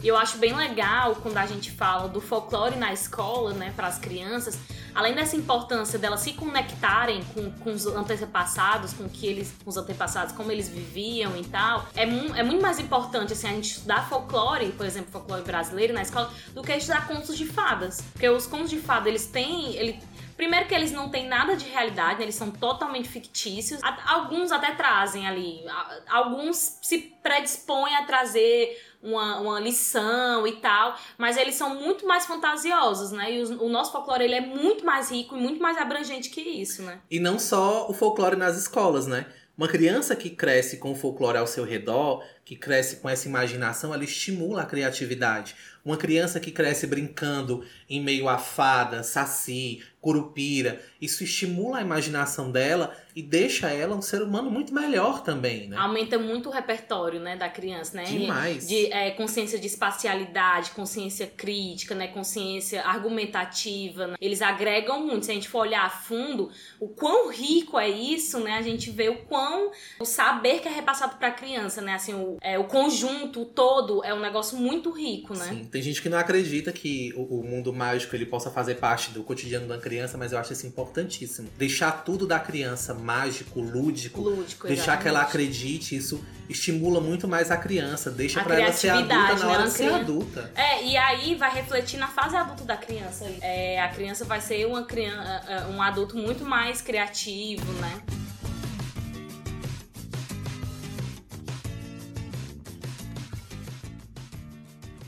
E 0.02 0.08
eu 0.08 0.18
acho 0.18 0.38
bem 0.38 0.54
legal 0.54 1.16
quando 1.16 1.38
a 1.38 1.46
gente 1.46 1.72
fala 1.72 2.10
do 2.10 2.20
folclore 2.20 2.76
na 2.76 2.92
escola, 2.92 3.54
né, 3.54 3.72
para 3.74 3.88
as 3.88 3.98
crianças, 3.98 4.60
além 4.96 5.14
dessa 5.14 5.36
importância 5.36 5.98
delas 6.00 6.20
se 6.22 6.34
conectarem 6.34 7.24
com, 7.34 7.52
com 7.52 7.72
os 7.72 7.86
antepassados, 7.86 8.94
com 8.94 9.08
que 9.10 9.26
eles, 9.28 9.54
com 9.64 9.70
os 9.70 9.78
antepassados, 9.78 10.34
como 10.36 10.52
eles 10.52 10.68
viviam 10.70 11.36
e 11.38 11.44
tal, 11.46 11.86
é, 11.96 12.06
mu- 12.06 12.36
é 12.36 12.44
muito 12.44 12.62
mais 12.62 12.80
importante 12.80 13.34
assim 13.34 13.48
a 13.48 13.52
gente 13.52 13.72
estudar 13.72 14.08
folclore, 14.10 14.72
por 14.74 14.86
exemplo, 14.86 15.12
folclore 15.12 15.44
brasileiro 15.44 15.94
na 15.94 16.02
escola, 16.02 16.32
do 16.54 16.62
que 16.62 16.72
estudar 16.74 17.08
contos 17.08 17.38
de 17.38 17.46
fadas, 17.46 18.02
porque 18.14 18.28
os 18.30 18.46
contos 18.46 18.70
de 18.70 18.78
fadas 18.80 19.08
eles 19.08 19.26
têm, 19.28 19.76
ele 19.76 20.00
Primeiro 20.36 20.68
que 20.68 20.74
eles 20.76 20.92
não 20.92 21.10
têm 21.10 21.28
nada 21.28 21.56
de 21.56 21.66
realidade, 21.66 22.20
né? 22.20 22.26
eles 22.26 22.36
são 22.36 22.52
totalmente 22.52 23.08
fictícios. 23.10 23.80
Alguns 24.06 24.52
até 24.52 24.72
trazem 24.74 25.28
ali, 25.28 25.62
alguns 26.08 26.78
se 26.82 27.14
predispõem 27.22 27.96
a 27.96 28.06
trazer 28.06 28.78
uma, 29.02 29.40
uma 29.40 29.60
lição 29.60 30.48
e 30.48 30.54
tal, 30.54 30.98
mas 31.18 31.38
eles 31.38 31.56
são 31.56 31.76
muito 31.76 32.06
mais 32.08 32.26
fantasiosos, 32.26 33.12
né? 33.12 33.34
E 33.34 33.42
os- 33.42 33.50
o 33.50 33.68
nosso 33.70 33.92
folclore 33.92 34.24
ele 34.24 34.36
é 34.36 34.42
muito 34.42 34.86
mais 34.86 35.12
rico 35.12 35.36
e 35.36 35.40
muito 35.40 35.62
mais 35.62 35.78
abrangente 35.78 36.30
que 36.30 36.42
isso, 36.42 36.82
né? 36.84 37.00
E 37.12 37.20
não 37.20 37.38
só 37.38 37.90
o 37.90 37.94
folclore 37.94 38.36
nas 38.36 38.58
escolas, 38.58 39.06
né? 39.08 39.26
Uma 39.56 39.68
criança 39.68 40.16
que 40.16 40.32
cresce 40.32 40.78
com 40.78 40.94
o 40.94 40.96
folclore 40.96 41.38
ao 41.38 41.46
seu 41.46 41.64
redor, 41.64 42.24
que 42.44 42.56
cresce 42.56 42.96
com 42.96 43.08
essa 43.08 43.28
imaginação, 43.28 43.94
ela 43.94 44.04
estimula 44.04 44.64
a 44.64 44.66
criatividade. 44.66 45.56
Uma 45.86 45.96
criança 45.96 46.40
que 46.40 46.50
cresce 46.52 46.88
brincando 46.88 47.64
em 47.88 48.02
meio 48.02 48.28
a 48.28 48.38
fada, 48.40 49.04
saci, 49.04 49.84
curupira, 50.04 50.82
isso 51.02 51.24
estimula 51.24 51.78
a 51.78 51.82
imaginação 51.82 52.52
dela 52.52 52.94
e 53.16 53.22
deixa 53.22 53.70
ela 53.70 53.96
um 53.96 54.02
ser 54.02 54.22
humano 54.22 54.50
muito 54.50 54.74
melhor 54.74 55.22
também, 55.22 55.68
né? 55.68 55.78
Aumenta 55.78 56.18
muito 56.18 56.50
o 56.50 56.52
repertório, 56.52 57.20
né, 57.20 57.36
da 57.36 57.50
criança, 57.50 57.98
né? 57.98 58.06
Demais. 58.06 58.68
De 58.68 58.92
é, 58.92 59.12
consciência 59.12 59.60
de 59.60 59.68
espacialidade, 59.68 60.72
consciência 60.72 61.28
crítica, 61.28 61.94
né? 61.94 62.08
Consciência 62.08 62.84
argumentativa. 62.84 64.08
né? 64.08 64.16
Eles 64.20 64.42
agregam 64.42 65.06
muito. 65.06 65.26
Se 65.26 65.32
a 65.32 65.34
gente 65.34 65.48
for 65.48 65.60
olhar 65.60 65.86
a 65.86 65.90
fundo, 65.90 66.50
o 66.80 66.88
quão 66.88 67.30
rico 67.32 67.78
é 67.78 67.90
isso, 67.90 68.40
né? 68.40 68.54
A 68.54 68.62
gente 68.62 68.90
vê 68.90 69.10
o 69.10 69.18
quão 69.26 69.72
o 70.00 70.06
saber 70.06 70.60
que 70.60 70.68
é 70.68 70.72
repassado 70.72 71.18
para 71.18 71.30
a 71.30 71.32
criança, 71.32 71.82
né? 71.82 71.94
Assim, 71.94 72.14
o, 72.14 72.38
é, 72.42 72.58
o 72.58 72.66
conjunto, 72.66 73.42
o 73.42 73.46
todo, 73.46 74.04
é 74.04 74.14
um 74.14 74.20
negócio 74.20 74.58
muito 74.58 74.90
rico, 74.92 75.36
né? 75.36 75.46
Sim, 75.50 75.66
tem 75.66 75.82
gente 75.82 76.02
que 76.02 76.10
não 76.10 76.18
acredita 76.18 76.72
que 76.72 77.14
o, 77.16 77.40
o 77.40 77.44
mundo 77.44 77.72
mágico 77.72 78.16
ele 78.16 78.26
possa 78.26 78.50
fazer 78.50 78.76
parte 78.76 79.12
do 79.12 79.24
cotidiano 79.24 79.68
da 79.68 79.78
criança, 79.78 80.18
mas 80.18 80.32
eu 80.32 80.40
acho 80.40 80.54
isso 80.54 80.66
importantíssimo. 80.66 81.50
Deixar 81.58 82.04
tudo 82.04 82.26
da 82.26 82.40
criança 82.40 82.94
mágico, 83.04 83.60
lúdico, 83.60 84.22
Lúdico, 84.22 84.68
deixar 84.68 84.98
que 84.98 85.08
ela 85.08 85.20
exatamente. 85.20 85.48
acredite, 85.48 85.96
isso 85.96 86.24
estimula 86.50 87.00
muito 87.02 87.28
mais 87.28 87.52
a 87.52 87.58
criança, 87.58 88.10
deixa 88.10 88.42
A 88.42 88.44
pra 88.44 88.60
ela 88.60 88.72
ser 88.74 88.90
adulta 88.90 89.16
na 89.16 89.36
né? 89.36 89.46
hora 89.46 89.64
de 89.64 89.72
ser 89.72 89.94
adulta. 89.94 90.52
É, 90.56 90.86
e 90.86 90.98
aí 90.98 91.36
vai 91.36 91.54
refletir 91.54 91.98
na 91.98 92.08
fase 92.08 92.36
adulta 92.36 92.64
da 92.64 92.78
criança. 92.78 93.26
É, 93.42 93.82
a 93.82 93.90
criança 93.90 94.26
vai 94.26 94.40
ser 94.42 94.66
uma 94.66 94.84
criança, 94.86 95.68
um 95.70 95.82
adulto 95.82 96.18
muito 96.18 96.46
mais 96.46 96.82
criativo, 96.82 97.72
né? 97.74 98.02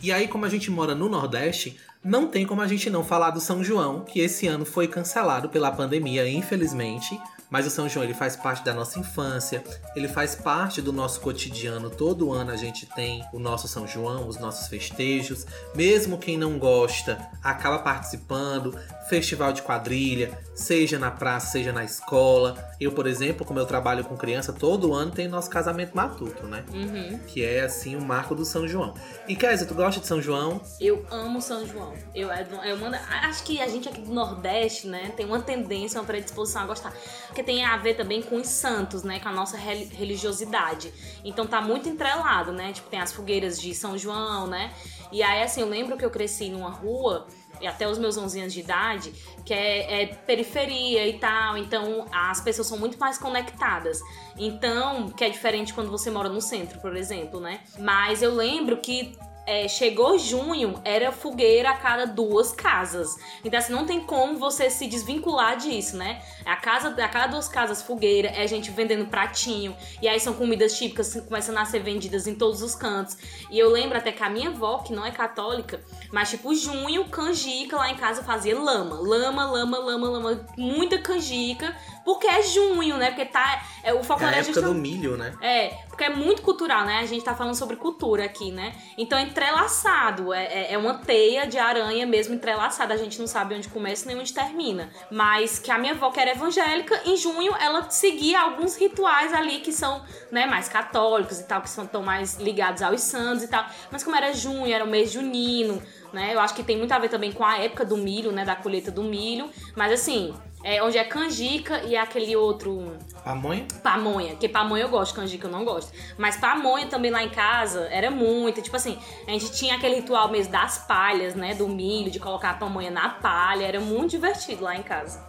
E 0.02 0.12
aí, 0.12 0.28
como 0.28 0.46
a 0.46 0.50
gente 0.50 0.70
mora 0.70 0.94
no 0.94 1.10
Nordeste, 1.10 1.80
Não 2.08 2.28
tem 2.28 2.46
como 2.46 2.62
a 2.62 2.68
gente 2.68 2.88
não 2.88 3.04
falar 3.04 3.32
do 3.32 3.42
São 3.42 3.64
João, 3.64 4.02
que 4.02 4.20
esse 4.20 4.46
ano 4.46 4.64
foi 4.64 4.88
cancelado 4.88 5.50
pela 5.50 5.72
pandemia, 5.72 6.30
infelizmente. 6.30 7.20
Mas 7.56 7.66
o 7.66 7.70
São 7.70 7.88
João 7.88 8.04
ele 8.04 8.14
faz 8.14 8.36
parte 8.36 8.66
da 8.66 8.74
nossa 8.74 9.00
infância, 9.00 9.64
ele 9.96 10.10
faz 10.10 10.36
parte 10.36 10.82
do 10.82 10.92
nosso 10.92 11.22
cotidiano. 11.22 11.90
Todo 11.90 12.34
ano 12.34 12.52
a 12.52 12.58
gente 12.58 12.86
tem 12.86 13.24
o 13.32 13.40
nosso 13.40 13.66
São 13.66 13.88
João, 13.88 14.28
os 14.28 14.38
nossos 14.38 14.68
festejos. 14.68 15.46
Mesmo 15.74 16.18
quem 16.18 16.38
não 16.38 16.60
gosta 16.60 17.18
acaba 17.42 17.80
participando. 17.80 18.78
Festival 19.08 19.54
de 19.54 19.62
quadrilha, 19.62 20.38
seja 20.56 20.98
na 20.98 21.12
praça, 21.12 21.52
seja 21.52 21.72
na 21.72 21.84
escola. 21.84 22.58
Eu, 22.82 22.92
por 22.92 23.06
exemplo, 23.06 23.46
como 23.46 23.60
eu 23.60 23.66
trabalho 23.66 24.04
com 24.04 24.18
criança, 24.18 24.52
todo 24.52 24.96
ano 24.96 25.12
tem 25.12 25.28
nosso 25.28 25.48
casamento 25.48 25.96
matuto, 25.96 26.48
né? 26.48 26.66
Uhum. 26.74 27.20
Que 27.28 27.46
é 27.46 27.62
assim 27.62 27.96
o 27.96 28.02
marco 28.02 28.34
do 28.34 28.44
São 28.44 28.68
João. 28.68 28.96
E 29.28 29.36
Kézia, 29.36 29.68
tu 29.68 29.76
gosta 29.76 30.02
de 30.02 30.08
São 30.08 30.20
João? 30.20 30.60
Eu 30.82 31.06
amo 31.12 31.40
São 31.40 31.68
João. 31.68 31.94
Eu, 32.16 32.30
eu 32.32 32.78
mando, 32.78 32.96
acho 32.96 33.44
que 33.44 33.62
a 33.62 33.68
gente 33.68 33.88
aqui 33.88 34.02
do 34.02 34.12
Nordeste, 34.12 34.88
né, 34.88 35.14
tem 35.16 35.26
uma 35.26 35.40
tendência, 35.40 36.02
uma 36.02 36.08
predisposição 36.08 36.64
a 36.64 36.66
gostar. 36.66 36.92
Porque 37.28 37.44
tem 37.46 37.64
a 37.64 37.78
ver 37.78 37.96
também 37.96 38.22
com 38.22 38.36
os 38.38 38.48
santos, 38.48 39.04
né, 39.04 39.20
com 39.20 39.30
a 39.30 39.32
nossa 39.32 39.58
religiosidade. 39.58 40.92
Então 41.24 41.46
tá 41.46 41.62
muito 41.62 41.88
entrelado, 41.88 42.52
né? 42.52 42.74
Tipo, 42.74 42.90
tem 42.90 43.00
as 43.00 43.14
fogueiras 43.14 43.60
de 43.62 43.74
São 43.74 43.98
João, 43.98 44.48
né? 44.48 44.74
E 45.12 45.22
aí, 45.24 45.44
assim, 45.44 45.62
eu 45.62 45.70
lembro 45.70 45.98
que 45.98 46.04
eu 46.04 46.10
cresci 46.10 46.50
numa 46.50 46.70
rua 46.70 47.28
e 47.62 47.68
até 47.68 47.88
os 47.88 47.98
meus 47.98 48.18
11 48.18 48.40
anos 48.40 48.54
de 48.54 48.60
idade, 48.60 49.14
que 49.46 49.54
é, 49.54 50.02
é, 50.02 50.06
periferia 50.08 51.08
e 51.08 51.18
tal, 51.18 51.58
então 51.58 52.06
as 52.12 52.42
pessoas 52.42 52.68
são 52.68 52.78
muito 52.78 52.98
mais 53.00 53.18
conectadas. 53.18 54.02
Então, 54.38 55.10
que 55.10 55.24
é 55.24 55.30
diferente 55.30 55.74
quando 55.74 55.90
você 55.90 56.12
mora 56.12 56.28
no 56.28 56.42
centro, 56.42 56.80
por 56.80 56.96
exemplo, 56.96 57.40
né? 57.40 57.62
Mas 57.80 58.22
eu 58.22 58.34
lembro 58.34 58.78
que 58.78 59.18
é, 59.46 59.68
chegou 59.68 60.18
junho, 60.18 60.82
era 60.84 61.12
fogueira 61.12 61.70
a 61.70 61.78
cada 61.78 62.06
duas 62.06 62.52
casas. 62.52 63.16
Então, 63.44 63.60
assim, 63.60 63.72
não 63.72 63.86
tem 63.86 64.02
como 64.02 64.38
você 64.38 64.70
se 64.70 64.88
desvincular 64.88 65.58
disso, 65.58 65.98
né? 65.98 66.22
A, 66.46 66.56
casa, 66.56 66.90
a 66.90 67.08
cada 67.08 67.28
duas 67.28 67.48
casas 67.48 67.82
fogueira, 67.82 68.30
é 68.30 68.48
gente 68.48 68.72
vendendo 68.72 69.06
pratinho, 69.08 69.76
e 70.02 70.08
aí 70.08 70.20
são 70.20 70.34
comidas 70.34 70.78
típicas 70.78 71.14
que 71.14 71.22
começam 71.22 71.58
a 71.58 71.66
ser 71.66 71.80
vendidas 71.80 72.28
em 72.28 72.36
todos 72.36 72.62
os 72.62 72.76
cantos. 72.76 73.18
E 73.52 73.60
eu 73.60 73.70
lembro 73.70 73.98
até 73.98 74.12
que 74.12 74.24
a 74.24 74.30
minha 74.30 74.50
avó, 74.50 74.80
que 74.80 74.94
não 74.94 75.06
é 75.06 75.12
católica, 75.12 75.82
mas 76.12 76.30
tipo, 76.30 76.54
junho, 76.56 77.06
canjica 77.06 77.78
lá 77.78 77.92
em 77.92 77.96
casa 77.96 78.24
fazia 78.24 78.58
lama. 78.60 78.96
Lama, 79.00 79.46
lama, 79.46 79.78
lama, 79.78 80.10
lama. 80.10 80.46
Muita 80.58 80.98
canjica 80.98 81.76
porque 82.06 82.28
é 82.28 82.44
junho, 82.44 82.98
né? 82.98 83.08
Porque 83.08 83.26
tá. 83.26 83.64
É, 83.84 83.94
o 83.94 84.04
folclore 84.04 84.34
é 84.34 84.38
a 84.38 84.40
época 84.42 84.54
justa... 84.54 84.70
do 84.70 84.76
milho, 84.76 85.18
né? 85.18 85.34
É, 85.42 85.70
porque 85.90 86.04
é 86.04 86.10
muito 86.10 86.44
cultural, 86.44 86.86
né? 86.86 87.00
A 87.00 87.06
gente 87.06 87.26
tá 87.26 87.36
falando 87.36 87.56
sobre 87.56 87.76
cultura 87.76 88.24
aqui, 88.24 88.52
né? 88.52 88.74
Então 88.96 89.18
é 89.18 89.24
entrelaçado. 89.24 90.32
É, 90.32 90.46
é, 90.46 90.74
é 90.74 90.78
uma 90.78 91.00
teia 91.00 91.48
de 91.48 91.58
aranha 91.58 92.06
mesmo 92.06 92.36
entrelaçada. 92.36 92.94
A 92.94 92.98
gente 92.98 93.20
não 93.20 93.26
sabe 93.26 93.56
onde 93.56 93.68
começa 93.68 94.06
nem 94.08 94.18
onde 94.18 94.32
termina. 94.32 94.90
Mas 95.12 95.58
que 95.58 95.72
a 95.72 95.80
minha 95.80 95.94
avó, 95.94 96.12
que 96.12 96.20
era 96.20 96.32
evangélica, 96.32 97.02
em 97.06 97.18
junho 97.18 97.56
ela 97.60 97.90
seguia 97.90 98.42
alguns 98.42 98.76
rituais 98.76 99.34
ali 99.34 99.60
que 99.62 99.72
são, 99.72 100.04
né, 100.32 100.46
mais 100.46 100.70
católicos 100.70 101.40
e 101.40 101.44
tal, 101.44 101.62
que 101.62 101.70
são 101.70 101.88
tão 101.88 102.04
mais 102.04 102.36
ligados 102.36 102.84
aos 102.84 103.02
santos 103.02 103.44
e 103.44 103.48
tal. 103.48 103.66
Mas 103.90 104.04
como 104.04 104.16
era 104.16 104.32
junho, 104.32 104.72
era 104.72 104.86
o 104.86 104.88
mês 104.88 105.12
junino, 105.12 105.82
né? 106.14 106.36
Eu 106.36 106.40
acho 106.40 106.54
que 106.54 106.64
tem 106.64 106.78
muito 106.78 106.92
a 106.92 107.00
ver 107.00 107.10
também 107.10 107.32
com 107.32 107.44
a 107.44 107.58
época 107.58 107.84
do 107.84 107.98
milho, 107.98 108.32
né? 108.32 108.46
Da 108.46 108.56
colheita 108.56 108.92
do 108.92 109.04
milho. 109.04 109.50
Mas 109.76 109.92
assim, 109.92 110.36
é, 110.66 110.82
onde 110.82 110.98
é 110.98 111.04
canjica 111.04 111.84
e 111.84 111.96
aquele 111.96 112.36
outro. 112.36 112.98
Pamonha? 113.24 113.68
Pamonha. 113.84 114.32
Porque 114.32 114.50
pamonha 114.50 114.82
eu 114.82 114.90
gosto, 114.90 115.14
canjica 115.14 115.46
eu 115.46 115.52
não 115.52 115.64
gosto. 115.64 115.94
Mas 116.18 116.38
pamonha 116.38 116.88
também 116.88 117.12
lá 117.12 117.24
em 117.24 117.30
casa 117.30 117.88
era 117.92 118.10
muito. 118.10 118.64
Tipo 118.64 118.76
assim, 118.76 118.98
a 119.28 119.32
gente 119.32 119.52
tinha 119.52 119.76
aquele 119.76 119.98
ritual 119.98 120.28
mesmo 120.32 120.52
das 120.52 120.80
palhas, 120.80 121.36
né? 121.36 121.54
Do 121.54 121.68
milho, 121.68 122.10
de 122.10 122.20
colocar 122.20 122.50
a 122.50 122.54
pamonha 122.56 122.90
na 122.90 123.10
palha. 123.10 123.64
Era 123.64 123.80
muito 123.80 124.10
divertido 124.10 124.64
lá 124.64 124.76
em 124.76 124.82
casa. 124.82 125.24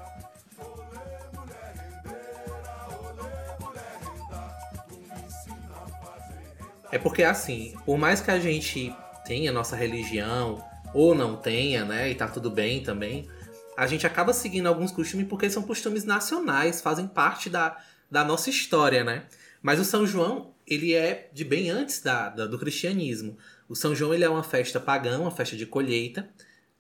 É 6.91 6.99
porque 6.99 7.23
assim, 7.23 7.75
por 7.85 7.99
mais 7.99 8.23
que 8.23 8.31
a 8.31 8.41
gente 8.41 8.91
tenha 9.27 9.53
nossa 9.53 9.77
religião 9.77 10.65
ou 10.95 11.15
não 11.15 11.37
tenha, 11.37 11.85
né? 11.85 12.09
E 12.09 12.15
tá 12.15 12.27
tudo 12.27 12.51
bem 12.51 12.83
também 12.83 13.29
a 13.77 13.87
gente 13.87 14.07
acaba 14.07 14.33
seguindo 14.33 14.67
alguns 14.67 14.91
costumes 14.91 15.27
porque 15.29 15.51
são 15.51 15.63
costumes 15.63 16.05
nacionais, 16.05 16.81
fazem 16.81 17.07
parte 17.07 17.51
da, 17.51 17.77
da 18.11 18.25
nossa 18.25 18.49
história, 18.49 19.05
né? 19.05 19.25
Mas 19.63 19.81
o 19.81 19.85
São 19.85 20.07
João, 20.07 20.55
ele 20.67 20.95
é 20.95 21.29
de 21.33 21.45
bem 21.45 21.71
antes 21.71 22.01
da, 22.01 22.29
da, 22.29 22.47
do 22.47 22.59
cristianismo. 22.59 23.37
O 23.69 23.75
São 23.75 23.95
João 23.95 24.15
ele 24.15 24.25
é 24.25 24.29
uma 24.29 24.43
festa 24.43 24.79
pagã, 24.79 25.19
uma 25.19 25.31
festa 25.31 25.57
de 25.57 25.67
colheita, 25.67 26.29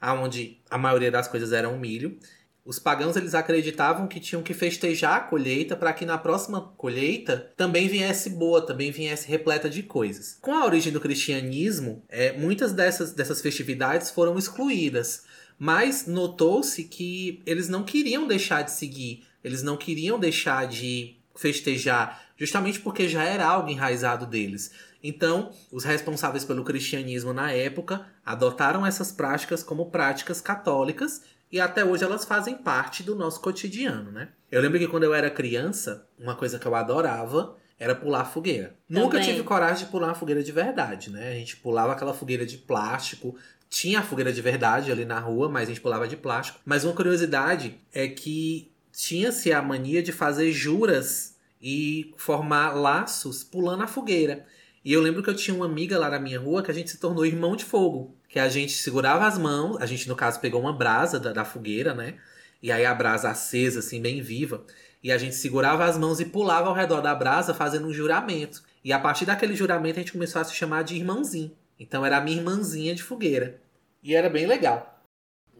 onde 0.00 0.60
a 0.70 0.78
maioria 0.78 1.10
das 1.10 1.26
coisas 1.28 1.52
eram 1.52 1.78
milho. 1.78 2.18
Os 2.64 2.80
pagãos 2.80 3.16
eles 3.16 3.34
acreditavam 3.34 4.08
que 4.08 4.18
tinham 4.18 4.42
que 4.42 4.52
festejar 4.52 5.16
a 5.16 5.20
colheita 5.20 5.76
para 5.76 5.92
que 5.92 6.04
na 6.04 6.18
próxima 6.18 6.60
colheita 6.76 7.52
também 7.56 7.86
viesse 7.86 8.30
boa, 8.30 8.60
também 8.60 8.90
viesse 8.90 9.28
repleta 9.28 9.70
de 9.70 9.84
coisas. 9.84 10.36
Com 10.40 10.52
a 10.52 10.64
origem 10.64 10.92
do 10.92 11.00
cristianismo, 11.00 12.02
é, 12.08 12.32
muitas 12.32 12.72
dessas, 12.72 13.12
dessas 13.12 13.40
festividades 13.40 14.10
foram 14.10 14.36
excluídas. 14.36 15.22
Mas 15.58 16.06
notou-se 16.06 16.84
que 16.84 17.42
eles 17.46 17.68
não 17.68 17.82
queriam 17.82 18.26
deixar 18.26 18.62
de 18.62 18.72
seguir, 18.72 19.26
eles 19.42 19.62
não 19.62 19.76
queriam 19.76 20.18
deixar 20.18 20.66
de 20.66 21.16
festejar, 21.34 22.22
justamente 22.36 22.80
porque 22.80 23.08
já 23.08 23.24
era 23.24 23.46
algo 23.46 23.70
enraizado 23.70 24.26
deles. 24.26 24.72
Então, 25.02 25.52
os 25.70 25.84
responsáveis 25.84 26.44
pelo 26.44 26.64
cristianismo 26.64 27.32
na 27.32 27.52
época 27.52 28.06
adotaram 28.24 28.84
essas 28.84 29.12
práticas 29.12 29.62
como 29.62 29.90
práticas 29.90 30.40
católicas 30.40 31.22
e 31.50 31.60
até 31.60 31.84
hoje 31.84 32.04
elas 32.04 32.24
fazem 32.24 32.56
parte 32.56 33.02
do 33.02 33.14
nosso 33.14 33.40
cotidiano, 33.40 34.10
né? 34.10 34.30
Eu 34.50 34.60
lembro 34.60 34.78
que 34.78 34.88
quando 34.88 35.04
eu 35.04 35.14
era 35.14 35.30
criança, 35.30 36.08
uma 36.18 36.34
coisa 36.34 36.58
que 36.58 36.66
eu 36.66 36.74
adorava 36.74 37.56
era 37.78 37.94
pular 37.94 38.24
fogueira. 38.24 38.76
Também. 38.88 39.02
Nunca 39.02 39.20
tive 39.20 39.42
coragem 39.42 39.84
de 39.84 39.90
pular 39.90 40.08
uma 40.08 40.14
fogueira 40.14 40.42
de 40.42 40.50
verdade, 40.50 41.10
né? 41.10 41.32
A 41.32 41.34
gente 41.34 41.56
pulava 41.58 41.92
aquela 41.92 42.14
fogueira 42.14 42.46
de 42.46 42.56
plástico, 42.58 43.36
tinha 43.68 44.00
a 44.00 44.02
fogueira 44.02 44.32
de 44.32 44.40
verdade 44.40 44.90
ali 44.90 45.04
na 45.04 45.18
rua, 45.18 45.48
mas 45.48 45.64
a 45.64 45.72
gente 45.72 45.80
pulava 45.80 46.06
de 46.06 46.16
plástico. 46.16 46.60
Mas 46.64 46.84
uma 46.84 46.94
curiosidade 46.94 47.78
é 47.92 48.08
que 48.08 48.70
tinha-se 48.92 49.52
a 49.52 49.60
mania 49.60 50.02
de 50.02 50.12
fazer 50.12 50.52
juras 50.52 51.36
e 51.60 52.14
formar 52.16 52.74
laços 52.74 53.42
pulando 53.44 53.82
a 53.82 53.86
fogueira. 53.86 54.46
E 54.84 54.92
eu 54.92 55.00
lembro 55.00 55.22
que 55.22 55.28
eu 55.28 55.34
tinha 55.34 55.54
uma 55.54 55.66
amiga 55.66 55.98
lá 55.98 56.08
na 56.08 56.20
minha 56.20 56.38
rua 56.38 56.62
que 56.62 56.70
a 56.70 56.74
gente 56.74 56.90
se 56.90 56.98
tornou 56.98 57.26
irmão 57.26 57.56
de 57.56 57.64
fogo. 57.64 58.14
Que 58.28 58.38
a 58.38 58.48
gente 58.48 58.72
segurava 58.72 59.26
as 59.26 59.36
mãos, 59.36 59.76
a 59.80 59.86
gente, 59.86 60.08
no 60.08 60.14
caso, 60.14 60.40
pegou 60.40 60.60
uma 60.60 60.72
brasa 60.72 61.18
da, 61.18 61.32
da 61.32 61.44
fogueira, 61.44 61.92
né? 61.92 62.14
E 62.62 62.70
aí 62.70 62.86
a 62.86 62.94
brasa 62.94 63.28
acesa, 63.28 63.80
assim, 63.80 64.00
bem 64.00 64.22
viva. 64.22 64.64
E 65.02 65.10
a 65.10 65.18
gente 65.18 65.34
segurava 65.34 65.84
as 65.84 65.98
mãos 65.98 66.20
e 66.20 66.24
pulava 66.24 66.68
ao 66.68 66.74
redor 66.74 67.00
da 67.00 67.14
brasa 67.14 67.52
fazendo 67.52 67.88
um 67.88 67.92
juramento. 67.92 68.62
E 68.84 68.92
a 68.92 68.98
partir 68.98 69.24
daquele 69.24 69.56
juramento 69.56 69.98
a 69.98 70.02
gente 70.02 70.12
começou 70.12 70.40
a 70.40 70.44
se 70.44 70.54
chamar 70.54 70.82
de 70.84 70.94
irmãozinho. 70.94 71.50
Então 71.78 72.04
era 72.04 72.18
a 72.18 72.20
minha 72.20 72.38
irmãzinha 72.38 72.94
de 72.94 73.02
fogueira. 73.02 73.60
E 74.02 74.14
era 74.14 74.30
bem 74.30 74.46
legal. 74.46 74.96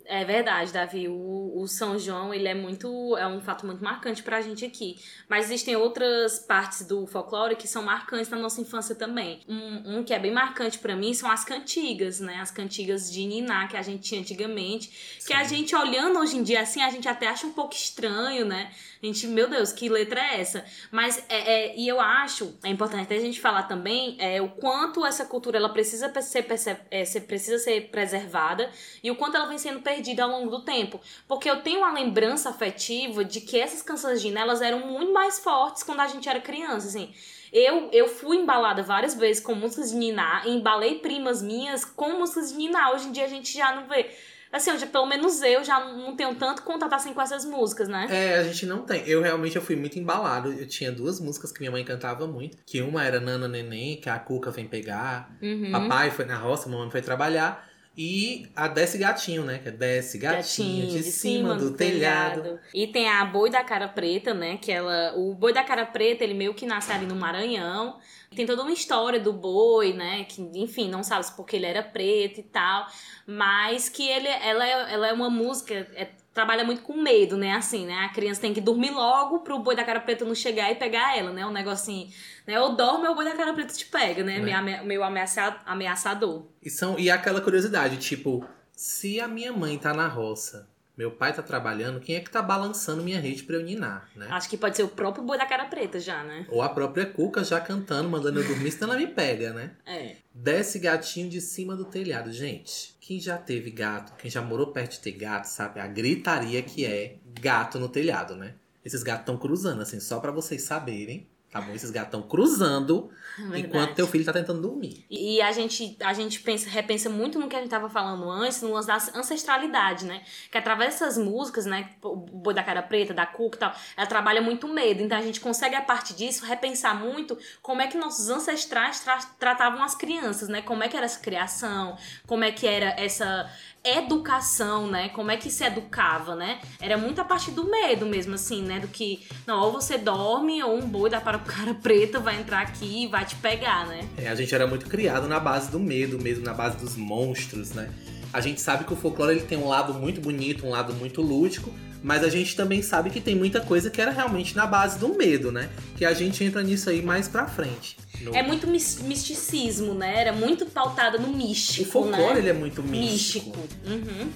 É 0.08 0.24
verdade, 0.24 0.72
Davi. 0.72 1.08
O, 1.08 1.52
o, 1.56 1.66
São 1.66 1.98
João, 1.98 2.32
ele 2.32 2.46
é 2.46 2.54
muito. 2.54 3.16
É 3.16 3.26
um 3.26 3.40
fato 3.40 3.66
muito 3.66 3.82
marcante 3.82 4.22
pra 4.22 4.40
gente 4.40 4.64
aqui. 4.64 4.96
Mas 5.28 5.46
existem 5.46 5.76
outras 5.76 6.38
partes 6.38 6.86
do 6.86 7.06
folclore 7.06 7.56
que 7.56 7.66
são 7.66 7.82
marcantes 7.82 8.28
na 8.28 8.38
nossa 8.38 8.60
infância 8.60 8.94
também. 8.94 9.40
Um, 9.48 9.98
um 9.98 10.04
que 10.04 10.14
é 10.14 10.18
bem 10.18 10.32
marcante 10.32 10.78
para 10.78 10.94
mim 10.94 11.12
são 11.12 11.30
as 11.30 11.44
cantigas, 11.44 12.20
né? 12.20 12.36
As 12.40 12.50
cantigas 12.50 13.10
de 13.10 13.24
Niná 13.26 13.66
que 13.66 13.76
a 13.76 13.82
gente 13.82 14.02
tinha 14.02 14.20
antigamente. 14.20 14.90
Sim. 15.18 15.26
Que 15.26 15.34
a 15.34 15.42
gente, 15.42 15.74
olhando 15.74 16.18
hoje 16.18 16.36
em 16.36 16.42
dia 16.42 16.60
assim, 16.60 16.82
a 16.82 16.90
gente 16.90 17.08
até 17.08 17.26
acha 17.26 17.46
um 17.46 17.52
pouco 17.52 17.74
estranho, 17.74 18.44
né? 18.44 18.70
Gente, 19.06 19.28
meu 19.28 19.48
Deus, 19.48 19.70
que 19.70 19.88
letra 19.88 20.20
é 20.20 20.40
essa? 20.40 20.64
Mas, 20.90 21.24
é, 21.28 21.36
é, 21.36 21.76
e 21.76 21.86
eu 21.86 22.00
acho, 22.00 22.58
é 22.64 22.68
importante 22.68 23.14
a 23.14 23.20
gente 23.20 23.40
falar 23.40 23.62
também 23.62 24.16
é, 24.18 24.42
o 24.42 24.48
quanto 24.48 25.06
essa 25.06 25.24
cultura 25.24 25.58
ela 25.58 25.68
precisa 25.68 26.12
ser, 26.20 26.44
é, 26.90 27.04
ser, 27.04 27.20
precisa 27.20 27.56
ser 27.56 27.82
preservada 27.82 28.68
e 29.04 29.08
o 29.08 29.14
quanto 29.14 29.36
ela 29.36 29.46
vem 29.46 29.58
sendo 29.58 29.80
perdida 29.80 30.24
ao 30.24 30.30
longo 30.30 30.50
do 30.50 30.64
tempo. 30.64 31.00
Porque 31.28 31.48
eu 31.48 31.62
tenho 31.62 31.78
uma 31.78 31.92
lembrança 31.92 32.50
afetiva 32.50 33.24
de 33.24 33.40
que 33.40 33.60
essas 33.60 33.80
canções 33.80 34.20
de 34.20 34.36
elas 34.36 34.60
eram 34.60 34.80
muito 34.80 35.12
mais 35.12 35.38
fortes 35.38 35.84
quando 35.84 36.00
a 36.00 36.08
gente 36.08 36.28
era 36.28 36.40
criança, 36.40 36.88
assim. 36.88 37.14
Eu, 37.52 37.88
eu 37.92 38.08
fui 38.08 38.38
embalada 38.38 38.82
várias 38.82 39.14
vezes 39.14 39.40
com 39.40 39.54
músicas 39.54 39.92
de 39.92 39.96
Niná, 39.96 40.42
embalei 40.46 40.98
primas 40.98 41.40
minhas 41.40 41.84
com 41.84 42.18
músicas 42.18 42.50
de 42.50 42.56
Niná. 42.56 42.90
Hoje 42.90 43.06
em 43.06 43.12
dia 43.12 43.24
a 43.24 43.28
gente 43.28 43.56
já 43.56 43.72
não 43.72 43.86
vê 43.86 44.10
Assim, 44.56 44.70
eu, 44.70 44.86
pelo 44.88 45.06
menos 45.06 45.42
eu 45.42 45.62
já 45.62 45.80
não 45.80 46.16
tenho 46.16 46.34
tanto 46.34 46.62
contato 46.62 46.94
assim 46.94 47.12
com 47.12 47.20
essas 47.20 47.44
músicas, 47.44 47.88
né? 47.88 48.06
É, 48.10 48.38
a 48.38 48.42
gente 48.42 48.66
não 48.66 48.82
tem. 48.82 49.06
Eu 49.06 49.22
realmente 49.22 49.56
eu 49.56 49.62
fui 49.62 49.76
muito 49.76 49.98
embalado. 49.98 50.52
Eu 50.52 50.66
tinha 50.66 50.90
duas 50.90 51.20
músicas 51.20 51.52
que 51.52 51.60
minha 51.60 51.70
mãe 51.70 51.84
cantava 51.84 52.26
muito. 52.26 52.58
Que 52.64 52.80
uma 52.80 53.04
era 53.04 53.20
Nana 53.20 53.48
Neném, 53.48 53.96
que 53.96 54.08
a 54.08 54.18
Cuca 54.18 54.50
vem 54.50 54.66
pegar. 54.66 55.30
Uhum. 55.42 55.70
Papai 55.70 56.10
foi 56.10 56.24
na 56.24 56.38
roça, 56.38 56.68
mamãe 56.68 56.90
foi 56.90 57.02
trabalhar. 57.02 57.66
E 57.96 58.46
a 58.54 58.68
Desce 58.68 58.98
Gatinho, 58.98 59.42
né? 59.42 59.58
Que 59.58 59.68
é 59.68 59.72
Desce 59.72 60.18
Gatinho, 60.18 60.86
de, 60.86 61.02
cima, 61.04 61.54
do, 61.54 61.72
telhado. 61.72 62.60
E 62.74 62.86
tem 62.86 63.08
a 63.08 63.24
Boi 63.24 63.48
da 63.48 63.64
Cara 63.64 63.88
Preta, 63.88 64.34
né? 64.34 64.58
Que 64.58 64.70
ela. 64.70 65.14
O 65.16 65.34
Boi 65.34 65.52
da 65.52 65.64
Cara 65.64 65.86
Preta, 65.86 66.22
ele 66.22 66.34
meio 66.34 66.52
que 66.52 66.66
nasce 66.66 66.92
ali 66.92 67.06
no 67.06 67.16
Maranhão. 67.16 67.98
Tem 68.34 68.44
toda 68.44 68.62
uma 68.62 68.72
história 68.72 69.20
do 69.20 69.32
boi, 69.32 69.92
né? 69.92 70.24
Que, 70.24 70.42
enfim, 70.54 70.88
não 70.90 71.02
sabe 71.02 71.24
se 71.26 71.34
porque 71.36 71.56
ele 71.56 71.66
era 71.66 71.82
preto 71.82 72.40
e 72.40 72.42
tal. 72.42 72.86
Mas 73.26 73.88
que 73.88 74.06
ele, 74.06 74.28
ela, 74.28 74.66
é, 74.66 74.92
ela 74.94 75.08
é 75.08 75.12
uma 75.12 75.30
música. 75.30 75.74
É, 75.94 76.08
trabalha 76.34 76.64
muito 76.64 76.82
com 76.82 77.00
medo, 77.00 77.36
né? 77.36 77.52
Assim, 77.52 77.86
né? 77.86 77.94
A 78.04 78.08
criança 78.10 78.40
tem 78.42 78.52
que 78.52 78.60
dormir 78.60 78.90
logo 78.90 79.40
pro 79.40 79.58
boi 79.58 79.74
da 79.74 79.82
cara 79.84 80.00
preta 80.00 80.24
não 80.24 80.34
chegar 80.34 80.70
e 80.70 80.74
pegar 80.74 81.16
ela, 81.16 81.32
né? 81.32 81.46
Um 81.46 81.50
negocinho, 81.52 82.10
né? 82.46 82.60
Ou 82.60 82.76
dorme 82.76 83.06
ou 83.06 83.12
o 83.12 83.14
boi 83.14 83.24
da 83.24 83.34
cara 83.34 83.54
preta 83.54 83.72
te 83.72 83.86
pega, 83.86 84.22
né? 84.22 84.36
É. 84.36 84.82
Meio 84.82 85.02
ameaça- 85.02 85.60
ameaçador. 85.64 86.44
E, 86.62 86.68
são, 86.68 86.98
e 86.98 87.08
aquela 87.10 87.40
curiosidade, 87.40 87.96
tipo, 87.96 88.46
se 88.72 89.18
a 89.18 89.26
minha 89.26 89.52
mãe 89.52 89.78
tá 89.78 89.94
na 89.94 90.08
roça, 90.08 90.68
meu 90.96 91.10
pai 91.10 91.34
tá 91.34 91.42
trabalhando, 91.42 92.00
quem 92.00 92.16
é 92.16 92.20
que 92.20 92.30
tá 92.30 92.40
balançando 92.40 93.02
minha 93.02 93.20
rede 93.20 93.42
pra 93.42 93.56
eu 93.56 93.62
ninar, 93.62 94.08
né? 94.16 94.28
Acho 94.30 94.48
que 94.48 94.56
pode 94.56 94.76
ser 94.76 94.82
o 94.82 94.88
próprio 94.88 95.22
boi 95.22 95.36
da 95.36 95.44
cara 95.44 95.66
preta 95.66 96.00
já, 96.00 96.24
né? 96.24 96.46
Ou 96.48 96.62
a 96.62 96.68
própria 96.68 97.04
Cuca 97.04 97.44
já 97.44 97.60
cantando, 97.60 98.08
mandando 98.08 98.40
eu 98.40 98.46
dormir, 98.46 98.70
senão 98.72 98.92
ela 98.92 99.00
me 99.00 99.06
pega, 99.06 99.52
né? 99.52 99.72
É. 99.84 100.16
Desce 100.32 100.78
gatinho 100.78 101.28
de 101.28 101.40
cima 101.40 101.76
do 101.76 101.84
telhado. 101.84 102.32
Gente, 102.32 102.96
quem 103.00 103.20
já 103.20 103.36
teve 103.36 103.70
gato, 103.70 104.16
quem 104.16 104.30
já 104.30 104.40
morou 104.40 104.68
perto 104.68 104.92
de 104.92 105.00
ter 105.00 105.12
gato, 105.12 105.44
sabe 105.44 105.80
a 105.80 105.86
gritaria 105.86 106.62
que 106.62 106.86
é 106.86 107.16
gato 107.40 107.78
no 107.78 107.88
telhado, 107.88 108.34
né? 108.34 108.54
Esses 108.84 109.02
gatos 109.02 109.22
estão 109.22 109.36
cruzando, 109.36 109.82
assim, 109.82 110.00
só 110.00 110.20
pra 110.20 110.30
vocês 110.30 110.62
saberem, 110.62 111.26
tá 111.60 111.66
bom? 111.66 111.72
Esses 111.74 111.90
gatos 111.90 112.08
estão 112.08 112.22
cruzando 112.22 113.10
Verdade. 113.38 113.60
enquanto 113.66 113.94
teu 113.94 114.06
filho 114.06 114.24
tá 114.24 114.32
tentando 114.32 114.60
dormir. 114.62 115.04
E 115.10 115.40
a 115.42 115.52
gente, 115.52 115.96
a 116.00 116.12
gente 116.12 116.40
pensa, 116.40 116.68
repensa 116.70 117.10
muito 117.10 117.38
no 117.38 117.48
que 117.48 117.56
a 117.56 117.60
gente 117.60 117.68
tava 117.70 117.88
falando 117.90 118.30
antes, 118.30 118.62
no 118.62 118.72
lance 118.72 118.86
da 118.88 118.96
ancestralidade, 119.18 120.04
né? 120.06 120.22
Que 120.50 120.56
através 120.58 120.94
dessas 120.94 121.18
músicas, 121.18 121.66
né? 121.66 121.90
O 122.02 122.16
Boi 122.16 122.54
da 122.54 122.62
Cara 122.62 122.82
Preta, 122.82 123.12
da 123.12 123.26
Cuca 123.26 123.56
e 123.56 123.60
tal, 123.60 123.74
ela 123.96 124.06
trabalha 124.06 124.40
muito 124.40 124.66
medo. 124.68 125.02
Então 125.02 125.18
a 125.18 125.22
gente 125.22 125.40
consegue, 125.40 125.74
a 125.74 125.82
partir 125.82 126.14
disso, 126.14 126.44
repensar 126.44 126.94
muito 126.98 127.36
como 127.62 127.82
é 127.82 127.86
que 127.86 127.96
nossos 127.98 128.28
ancestrais 128.30 129.00
tra- 129.00 129.18
tratavam 129.38 129.82
as 129.82 129.94
crianças, 129.94 130.48
né? 130.48 130.62
Como 130.62 130.82
é 130.82 130.88
que 130.88 130.96
era 130.96 131.06
essa 131.06 131.20
criação, 131.20 131.96
como 132.26 132.44
é 132.44 132.50
que 132.52 132.66
era 132.66 132.94
essa 132.98 133.50
educação, 133.86 134.86
né? 134.88 135.08
Como 135.10 135.30
é 135.30 135.36
que 135.36 135.50
se 135.50 135.64
educava, 135.64 136.34
né? 136.34 136.60
Era 136.80 136.98
muito 136.98 137.20
a 137.20 137.24
partir 137.24 137.52
do 137.52 137.70
medo 137.70 138.06
mesmo, 138.06 138.34
assim, 138.34 138.62
né? 138.62 138.80
Do 138.80 138.88
que, 138.88 139.26
não, 139.46 139.62
ou 139.62 139.72
você 139.72 139.96
dorme, 139.96 140.62
ou 140.62 140.76
um 140.76 140.86
boi 140.86 141.08
da 141.08 141.20
para 141.20 141.38
cara 141.38 141.74
preta 141.80 142.18
vai 142.18 142.40
entrar 142.40 142.62
aqui 142.62 143.04
e 143.04 143.06
vai 143.06 143.24
te 143.24 143.36
pegar, 143.36 143.86
né? 143.86 144.08
É, 144.16 144.28
a 144.28 144.34
gente 144.34 144.54
era 144.54 144.66
muito 144.66 144.86
criado 144.86 145.28
na 145.28 145.38
base 145.38 145.70
do 145.70 145.78
medo 145.78 146.20
mesmo, 146.20 146.44
na 146.44 146.54
base 146.54 146.76
dos 146.78 146.96
monstros, 146.96 147.70
né? 147.72 147.92
A 148.32 148.40
gente 148.40 148.60
sabe 148.60 148.84
que 148.84 148.92
o 148.92 148.96
folclore 148.96 149.32
ele 149.36 149.46
tem 149.46 149.56
um 149.56 149.68
lado 149.68 149.94
muito 149.94 150.20
bonito, 150.20 150.66
um 150.66 150.70
lado 150.70 150.92
muito 150.92 151.22
lúdico, 151.22 151.72
mas 152.06 152.22
a 152.22 152.28
gente 152.28 152.54
também 152.54 152.82
sabe 152.82 153.10
que 153.10 153.20
tem 153.20 153.34
muita 153.34 153.60
coisa 153.60 153.90
que 153.90 154.00
era 154.00 154.12
realmente 154.12 154.54
na 154.54 154.64
base 154.64 154.96
do 154.96 155.08
medo, 155.16 155.50
né? 155.50 155.68
Que 155.96 156.04
a 156.04 156.14
gente 156.14 156.44
entra 156.44 156.62
nisso 156.62 156.88
aí 156.88 157.02
mais 157.02 157.26
pra 157.26 157.48
frente. 157.48 157.96
No- 158.20 158.32
É 158.32 158.44
muito 158.44 158.64
mis- 158.68 159.00
misticismo, 159.02 159.92
né? 159.92 160.20
Era 160.20 160.32
muito 160.32 160.66
pautada 160.66 161.18
no 161.18 161.26
místico, 161.36 161.82
O 161.88 161.90
folclore 161.90 162.34
né? 162.34 162.38
ele 162.38 162.48
é 162.50 162.52
muito 162.52 162.80
místico. 162.80 163.58
místico. 163.58 163.90
Uhum. 163.90 164.30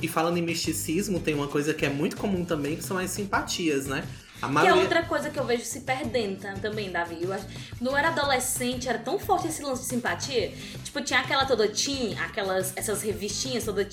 E 0.00 0.06
falando 0.06 0.36
em 0.36 0.42
misticismo, 0.42 1.18
tem 1.18 1.34
uma 1.34 1.48
coisa 1.48 1.74
que 1.74 1.84
é 1.84 1.88
muito 1.88 2.16
comum 2.16 2.44
também, 2.44 2.76
que 2.76 2.84
são 2.84 2.96
as 2.98 3.10
simpatias, 3.10 3.86
né? 3.86 4.04
A 4.40 4.46
Que 4.46 4.52
é 4.52 4.54
maioria... 4.54 4.82
outra 4.82 5.02
coisa 5.02 5.30
que 5.30 5.38
eu 5.38 5.44
vejo 5.44 5.64
se 5.64 5.80
perdendo 5.80 6.38
também, 6.60 6.90
Davi. 6.90 7.18
Eu 7.22 7.32
acho, 7.32 7.44
quando 7.78 7.90
eu 7.90 7.96
era 7.96 8.08
adolescente, 8.08 8.88
era 8.88 8.98
tão 8.98 9.18
forte 9.18 9.48
esse 9.48 9.62
lance 9.62 9.82
de 9.82 9.88
simpatia. 9.88 10.52
Tipo, 10.84 11.00
tinha 11.00 11.20
aquela 11.20 11.44
toda 11.44 11.66
aquelas, 12.20 12.72
essas 12.76 13.02
revistinhas 13.02 13.64
toda 13.64 13.84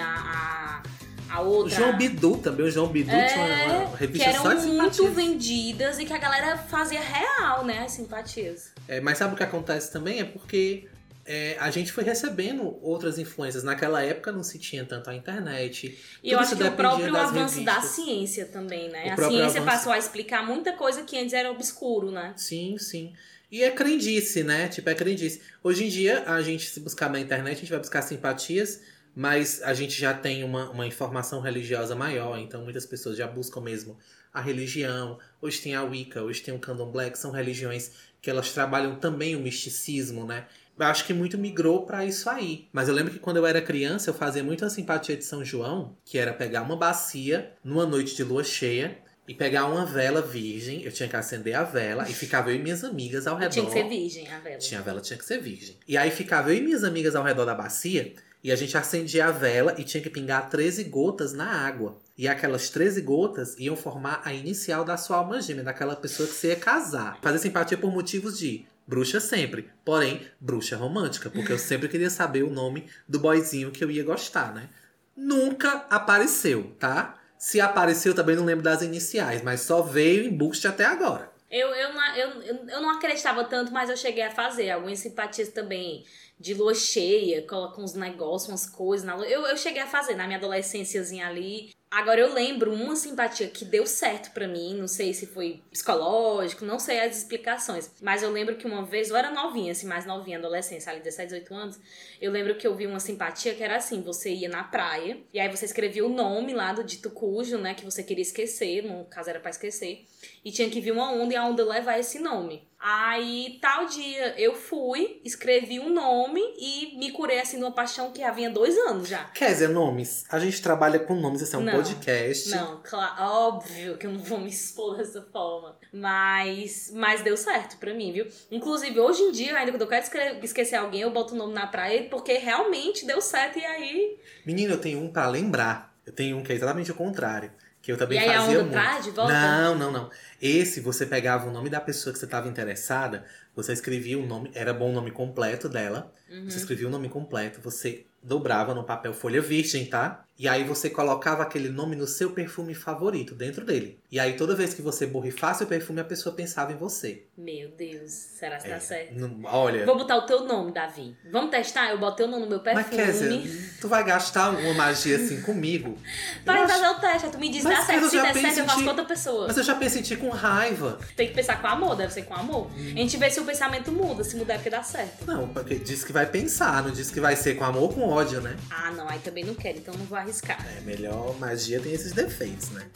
a, 0.00 0.82
a, 1.30 1.34
a 1.36 1.42
O 1.42 1.48
outra... 1.48 1.76
João 1.76 1.96
Bidu 1.96 2.38
também, 2.38 2.66
o 2.66 2.70
João 2.70 2.88
Bidu 2.88 3.10
tinha 3.10 3.20
uma, 3.36 3.48
É, 3.48 3.66
uma 3.86 3.90
que 3.90 3.96
revista 4.00 4.28
eram 4.30 4.42
só 4.42 4.54
de 4.54 4.66
muito 4.66 4.94
simpatias. 4.94 5.14
vendidas 5.14 5.98
e 5.98 6.04
que 6.06 6.12
a 6.12 6.18
galera 6.18 6.56
fazia 6.56 7.00
real, 7.00 7.64
né? 7.64 7.80
As 7.84 7.92
simpatias. 7.92 8.72
É, 8.88 9.00
mas 9.00 9.18
sabe 9.18 9.34
o 9.34 9.36
que 9.36 9.42
acontece 9.42 9.92
também? 9.92 10.20
É 10.20 10.24
porque 10.24 10.88
é, 11.24 11.56
a 11.60 11.70
gente 11.70 11.92
foi 11.92 12.04
recebendo 12.04 12.78
outras 12.82 13.18
influências. 13.18 13.62
Naquela 13.62 14.02
época 14.02 14.32
não 14.32 14.42
se 14.42 14.58
tinha 14.58 14.84
tanto 14.84 15.08
a 15.10 15.14
internet. 15.14 15.98
E 16.22 16.30
eu 16.30 16.38
acho 16.38 16.56
que 16.56 16.62
o 16.64 16.72
próprio 16.72 17.16
avanço 17.16 17.62
da 17.64 17.74
revistas. 17.78 18.04
ciência 18.04 18.46
também, 18.46 18.88
né? 18.88 19.08
O 19.08 19.12
A 19.12 19.16
ciência 19.28 19.60
avanço- 19.60 19.64
passou 19.64 19.92
a 19.92 19.98
explicar 19.98 20.44
muita 20.46 20.72
coisa 20.72 21.02
que 21.02 21.16
antes 21.18 21.32
era 21.32 21.50
obscuro, 21.50 22.10
né? 22.10 22.32
Sim, 22.36 22.76
sim. 22.78 23.12
E 23.50 23.62
é 23.62 23.70
crendice, 23.70 24.42
né? 24.42 24.66
Tipo, 24.68 24.88
é 24.90 24.94
crendice. 24.94 25.42
Hoje 25.62 25.84
em 25.84 25.88
dia, 25.88 26.24
a 26.26 26.40
gente, 26.40 26.68
se 26.70 26.80
buscar 26.80 27.10
na 27.10 27.20
internet, 27.20 27.56
a 27.58 27.60
gente 27.60 27.70
vai 27.70 27.78
buscar 27.80 28.00
simpatias, 28.02 28.80
mas 29.14 29.62
a 29.62 29.74
gente 29.74 29.98
já 30.00 30.14
tem 30.14 30.42
uma, 30.42 30.70
uma 30.70 30.86
informação 30.86 31.40
religiosa 31.40 31.94
maior, 31.94 32.38
então 32.38 32.62
muitas 32.64 32.86
pessoas 32.86 33.16
já 33.16 33.26
buscam 33.26 33.60
mesmo 33.60 33.98
a 34.32 34.40
religião. 34.40 35.18
Hoje 35.40 35.60
tem 35.60 35.74
a 35.74 35.82
Wicca, 35.82 36.22
hoje 36.22 36.40
tem 36.40 36.54
o 36.54 36.58
Candomblé, 36.58 37.10
que 37.10 37.18
são 37.18 37.30
religiões 37.30 37.90
que 38.22 38.30
elas 38.30 38.52
trabalham 38.52 38.96
também 38.96 39.36
o 39.36 39.40
misticismo, 39.40 40.24
né? 40.24 40.46
Eu 40.78 40.86
acho 40.86 41.04
que 41.04 41.12
muito 41.12 41.38
migrou 41.38 41.84
pra 41.84 42.04
isso 42.04 42.28
aí. 42.28 42.68
Mas 42.72 42.88
eu 42.88 42.94
lembro 42.94 43.12
que 43.12 43.18
quando 43.18 43.36
eu 43.36 43.46
era 43.46 43.60
criança, 43.60 44.10
eu 44.10 44.14
fazia 44.14 44.42
muito 44.42 44.64
a 44.64 44.70
simpatia 44.70 45.16
de 45.16 45.24
São 45.24 45.44
João, 45.44 45.96
que 46.04 46.18
era 46.18 46.32
pegar 46.32 46.62
uma 46.62 46.76
bacia 46.76 47.52
numa 47.62 47.86
noite 47.86 48.16
de 48.16 48.24
lua 48.24 48.42
cheia 48.42 48.98
e 49.28 49.34
pegar 49.34 49.66
uma 49.66 49.86
vela 49.86 50.20
virgem. 50.20 50.82
Eu 50.82 50.90
tinha 50.90 51.08
que 51.08 51.16
acender 51.16 51.54
a 51.54 51.62
vela 51.62 52.08
e 52.08 52.12
ficava 52.14 52.50
eu 52.50 52.56
e 52.56 52.58
minhas 52.58 52.82
amigas 52.82 53.26
ao 53.26 53.36
redor. 53.36 53.52
Tinha 53.52 53.66
que 53.66 53.72
ser 53.72 53.88
virgem 53.88 54.28
a 54.28 54.38
vela. 54.38 54.58
Tinha 54.58 54.80
a 54.80 54.82
vela, 54.82 55.00
tinha 55.00 55.18
que 55.18 55.24
ser 55.24 55.40
virgem. 55.40 55.76
E 55.86 55.96
aí 55.96 56.10
ficava 56.10 56.50
eu 56.50 56.56
e 56.56 56.60
minhas 56.60 56.84
amigas 56.84 57.14
ao 57.14 57.22
redor 57.22 57.44
da 57.44 57.54
bacia 57.54 58.14
e 58.42 58.50
a 58.50 58.56
gente 58.56 58.76
acendia 58.76 59.26
a 59.26 59.30
vela 59.30 59.74
e 59.78 59.84
tinha 59.84 60.02
que 60.02 60.10
pingar 60.10 60.50
13 60.50 60.84
gotas 60.84 61.32
na 61.32 61.46
água. 61.46 61.96
E 62.18 62.26
aquelas 62.26 62.68
13 62.70 63.00
gotas 63.00 63.56
iam 63.58 63.76
formar 63.76 64.20
a 64.24 64.34
inicial 64.34 64.84
da 64.84 64.96
sua 64.96 65.18
alma 65.18 65.40
gêmea, 65.40 65.62
daquela 65.62 65.94
pessoa 65.94 66.28
que 66.28 66.34
você 66.34 66.48
ia 66.48 66.56
casar. 66.56 67.18
Fazer 67.22 67.38
simpatia 67.38 67.78
por 67.78 67.92
motivos 67.92 68.38
de 68.38 68.66
bruxa 68.86 69.20
sempre, 69.20 69.70
porém, 69.84 70.26
bruxa 70.40 70.76
romântica, 70.76 71.30
porque 71.30 71.52
eu 71.52 71.58
sempre 71.58 71.88
queria 71.88 72.10
saber 72.10 72.42
o 72.42 72.50
nome 72.50 72.88
do 73.08 73.18
boyzinho 73.20 73.70
que 73.70 73.82
eu 73.82 73.90
ia 73.90 74.04
gostar, 74.04 74.54
né? 74.54 74.68
Nunca 75.16 75.86
apareceu, 75.90 76.74
tá? 76.78 77.18
Se 77.38 77.60
apareceu, 77.60 78.14
também 78.14 78.36
não 78.36 78.44
lembro 78.44 78.62
das 78.62 78.82
iniciais, 78.82 79.42
mas 79.42 79.60
só 79.62 79.82
veio 79.82 80.24
em 80.24 80.36
boost 80.36 80.66
até 80.66 80.84
agora. 80.84 81.30
Eu, 81.50 81.68
eu, 81.68 81.92
não- 81.92 82.16
eu, 82.16 82.42
eu, 82.68 82.80
não 82.80 82.90
acreditava 82.90 83.44
tanto, 83.44 83.70
mas 83.72 83.90
eu 83.90 83.96
cheguei 83.96 84.22
a 84.22 84.30
fazer 84.30 84.70
algumas 84.70 84.98
simpatias 85.00 85.48
também 85.50 86.04
de 86.40 86.54
lua 86.54 86.74
cheia, 86.74 87.46
coloca 87.46 87.80
uns 87.80 87.92
negócios, 87.94 88.48
umas 88.48 88.66
coisas 88.66 89.06
na 89.06 89.14
lua. 89.14 89.26
Eu, 89.26 89.42
eu 89.46 89.56
cheguei 89.56 89.82
a 89.82 89.86
fazer 89.86 90.14
na 90.14 90.24
minha 90.26 90.38
adolescênciazinha 90.38 91.26
ali. 91.28 91.74
Agora 91.92 92.18
eu 92.18 92.32
lembro 92.32 92.72
uma 92.72 92.96
simpatia 92.96 93.46
que 93.48 93.66
deu 93.66 93.86
certo 93.86 94.30
pra 94.30 94.48
mim, 94.48 94.74
não 94.74 94.88
sei 94.88 95.12
se 95.12 95.26
foi 95.26 95.60
psicológico, 95.70 96.64
não 96.64 96.78
sei 96.78 96.98
as 96.98 97.18
explicações, 97.18 97.90
mas 98.00 98.22
eu 98.22 98.30
lembro 98.30 98.56
que 98.56 98.66
uma 98.66 98.82
vez, 98.82 99.10
eu 99.10 99.16
era 99.16 99.30
novinha, 99.30 99.72
assim, 99.72 99.86
mais 99.86 100.06
novinha, 100.06 100.38
adolescência, 100.38 100.90
ali 100.90 101.02
17, 101.02 101.26
18 101.28 101.54
anos, 101.54 101.78
eu 102.18 102.32
lembro 102.32 102.54
que 102.54 102.66
eu 102.66 102.74
vi 102.74 102.86
uma 102.86 102.98
simpatia 102.98 103.54
que 103.54 103.62
era 103.62 103.76
assim, 103.76 104.00
você 104.00 104.32
ia 104.32 104.48
na 104.48 104.64
praia, 104.64 105.18
e 105.34 105.38
aí 105.38 105.50
você 105.50 105.66
escrevia 105.66 106.06
o 106.06 106.08
nome 106.08 106.54
lá 106.54 106.72
do 106.72 106.82
dito 106.82 107.10
cujo, 107.10 107.58
né, 107.58 107.74
que 107.74 107.84
você 107.84 108.02
queria 108.02 108.22
esquecer, 108.22 108.82
no 108.82 109.04
caso 109.04 109.28
era 109.28 109.38
pra 109.38 109.50
esquecer, 109.50 110.06
e 110.44 110.50
tinha 110.50 110.68
que 110.68 110.80
vir 110.80 110.92
uma 110.92 111.10
onda 111.12 111.34
e 111.34 111.36
a 111.36 111.44
onda 111.44 111.64
levar 111.64 111.98
esse 111.98 112.18
nome. 112.18 112.68
Aí, 112.84 113.58
tal 113.62 113.86
dia, 113.86 114.34
eu 114.36 114.56
fui, 114.56 115.20
escrevi 115.24 115.78
um 115.78 115.88
nome 115.88 116.40
e 116.58 116.98
me 116.98 117.12
curei 117.12 117.38
assim 117.38 117.56
numa 117.56 117.70
paixão 117.70 118.10
que 118.10 118.24
havia 118.24 118.50
dois 118.50 118.76
anos 118.76 119.08
já. 119.08 119.22
Quer 119.26 119.52
dizer, 119.52 119.68
nomes. 119.68 120.24
A 120.28 120.40
gente 120.40 120.60
trabalha 120.60 120.98
com 120.98 121.14
nomes, 121.14 121.42
esse 121.42 121.54
é 121.54 121.58
um 121.58 121.62
Não, 121.62 121.74
podcast. 121.74 122.50
Não, 122.50 122.80
claro, 122.82 123.22
óbvio 123.22 123.96
que 123.96 124.04
eu 124.04 124.10
não 124.10 124.18
vou 124.18 124.40
me 124.40 124.50
expor 124.50 124.96
dessa 124.96 125.22
forma. 125.22 125.76
Mas, 125.92 126.90
mas 126.92 127.22
deu 127.22 127.36
certo 127.36 127.76
pra 127.76 127.94
mim, 127.94 128.12
viu? 128.12 128.26
Inclusive, 128.50 128.98
hoje 128.98 129.22
em 129.22 129.30
dia, 129.30 129.56
ainda 129.56 129.70
quando 129.70 129.82
eu 129.82 129.86
quero 129.86 130.44
esquecer 130.44 130.74
alguém, 130.74 131.02
eu 131.02 131.10
boto 131.12 131.34
o 131.34 131.38
nome 131.38 131.54
na 131.54 131.68
praia 131.68 132.08
porque 132.10 132.32
realmente 132.32 133.06
deu 133.06 133.20
certo. 133.20 133.60
E 133.60 133.64
aí. 133.64 134.18
Menino, 134.44 134.74
eu 134.74 134.80
tenho 134.80 134.98
um 134.98 135.12
pra 135.12 135.28
lembrar. 135.28 135.94
Eu 136.04 136.12
tenho 136.12 136.36
um 136.36 136.42
que 136.42 136.50
é 136.50 136.56
exatamente 136.56 136.90
o 136.90 136.96
contrário. 136.96 137.52
Que 137.82 137.90
eu 137.90 137.96
também 137.96 138.16
e 138.16 138.22
aí 138.22 138.28
a 138.30 138.40
fazia 138.40 138.58
onda 138.60 138.62
muito. 138.62 138.72
traz 138.72 139.04
de 139.04 139.10
volta? 139.10 139.32
Não, 139.32 139.74
não, 139.74 139.90
não. 139.90 140.10
Esse, 140.40 140.80
você 140.80 141.04
pegava 141.04 141.48
o 141.48 141.52
nome 141.52 141.68
da 141.68 141.80
pessoa 141.80 142.12
que 142.12 142.18
você 142.18 142.24
estava 142.24 142.48
interessada, 142.48 143.24
você 143.56 143.72
escrevia 143.72 144.16
o 144.16 144.24
nome, 144.24 144.52
era 144.54 144.72
bom 144.72 144.90
o 144.90 144.92
nome 144.92 145.10
completo 145.10 145.68
dela. 145.68 146.12
Uhum. 146.30 146.48
Você 146.48 146.58
escrevia 146.58 146.86
o 146.86 146.90
nome 146.90 147.08
completo, 147.08 147.60
você 147.60 148.06
dobrava 148.22 148.72
no 148.72 148.84
papel 148.84 149.12
folha 149.12 149.42
virgem, 149.42 149.84
tá? 149.84 150.24
E 150.38 150.48
aí 150.48 150.64
você 150.64 150.90
colocava 150.90 151.42
aquele 151.42 151.68
nome 151.68 151.94
no 151.94 152.06
seu 152.06 152.30
perfume 152.30 152.74
favorito 152.74 153.34
dentro 153.34 153.64
dele. 153.64 153.98
E 154.10 154.18
aí 154.18 154.32
toda 154.34 154.56
vez 154.56 154.74
que 154.74 154.82
você 154.82 155.06
borrifasse 155.06 155.62
o 155.62 155.66
perfume, 155.66 156.00
a 156.00 156.04
pessoa 156.04 156.34
pensava 156.34 156.72
em 156.72 156.76
você. 156.76 157.24
Meu 157.36 157.70
Deus, 157.70 158.10
será 158.10 158.56
que 158.58 158.66
É, 158.66 158.70
dá 158.70 158.80
certo? 158.80 159.14
não- 159.14 159.40
olha. 159.44 159.84
Vou 159.86 159.96
botar 159.96 160.16
o 160.16 160.22
teu 160.26 160.44
nome, 160.44 160.72
Davi. 160.72 161.16
Vamos 161.30 161.50
testar? 161.50 161.90
Eu 161.90 161.98
boto 161.98 162.16
teu 162.16 162.26
nome 162.28 162.44
no 162.44 162.48
meu 162.50 162.62
Mas 162.64 162.86
perfume. 162.88 163.42
Kézia, 163.42 163.70
tu 163.80 163.88
vai 163.88 164.02
gastar 164.04 164.50
uma 164.50 164.74
magia 164.74 165.16
assim 165.16 165.40
comigo? 165.42 165.96
Para 166.44 166.58
Eu 166.60 166.64
acho- 166.64 166.74
fazer 166.74 166.88
o 166.88 167.00
teste, 167.00 167.28
tu 167.30 167.38
me 167.38 167.48
diz, 167.48 167.62
Mas, 167.62 167.78
dá 167.78 167.84
certo. 167.84 168.08
Se 168.10 168.16
der 168.16 168.34
certo, 168.34 168.58
eu 168.58 168.64
faço 168.66 168.82
com 168.82 168.88
outra 168.88 169.04
pessoa. 169.04 169.46
Mas 169.46 169.56
eu 169.58 169.62
já 169.64 169.74
pensei 169.76 170.00
em 170.00 170.04
ti 170.04 170.16
com 170.16 170.28
raiva. 170.30 170.98
Tem 171.14 171.28
que 171.28 171.34
pensar 171.34 171.60
com 171.60 171.66
amor, 171.68 171.94
deve 171.94 172.12
ser 172.12 172.22
com 172.22 172.34
amor. 172.34 172.66
Hum. 172.72 172.92
A 172.94 172.98
gente 172.98 173.16
vê 173.16 173.30
se 173.30 173.38
o 173.38 173.44
pensamento 173.44 173.92
muda, 173.92 174.24
se 174.24 174.34
mudar 174.36 174.54
é 174.54 174.56
porque 174.56 174.70
dá 174.70 174.82
certo. 174.82 175.24
Não, 175.26 175.48
porque 175.48 175.76
diz 175.76 176.02
que 176.04 176.12
vai 176.12 176.26
pensar, 176.26 176.82
não 176.82 176.90
diz 176.90 177.10
que 177.10 177.20
vai 177.20 177.36
ser 177.36 177.54
com 177.54 177.64
amor 177.64 177.82
ou 177.82 177.88
com 177.92 178.08
ódio, 178.08 178.40
né? 178.40 178.56
Ah, 178.70 178.90
não, 178.90 179.08
aí 179.08 179.18
também 179.20 179.44
não 179.44 179.54
quero, 179.54 179.78
então 179.78 179.94
não 179.94 180.04
vou 180.04 180.18
arriscar. 180.22 180.64
É 180.78 180.80
melhor, 180.80 181.38
magia 181.38 181.80
tem 181.80 181.92
esses 181.92 182.12
defeitos, 182.12 182.70
né? 182.70 182.86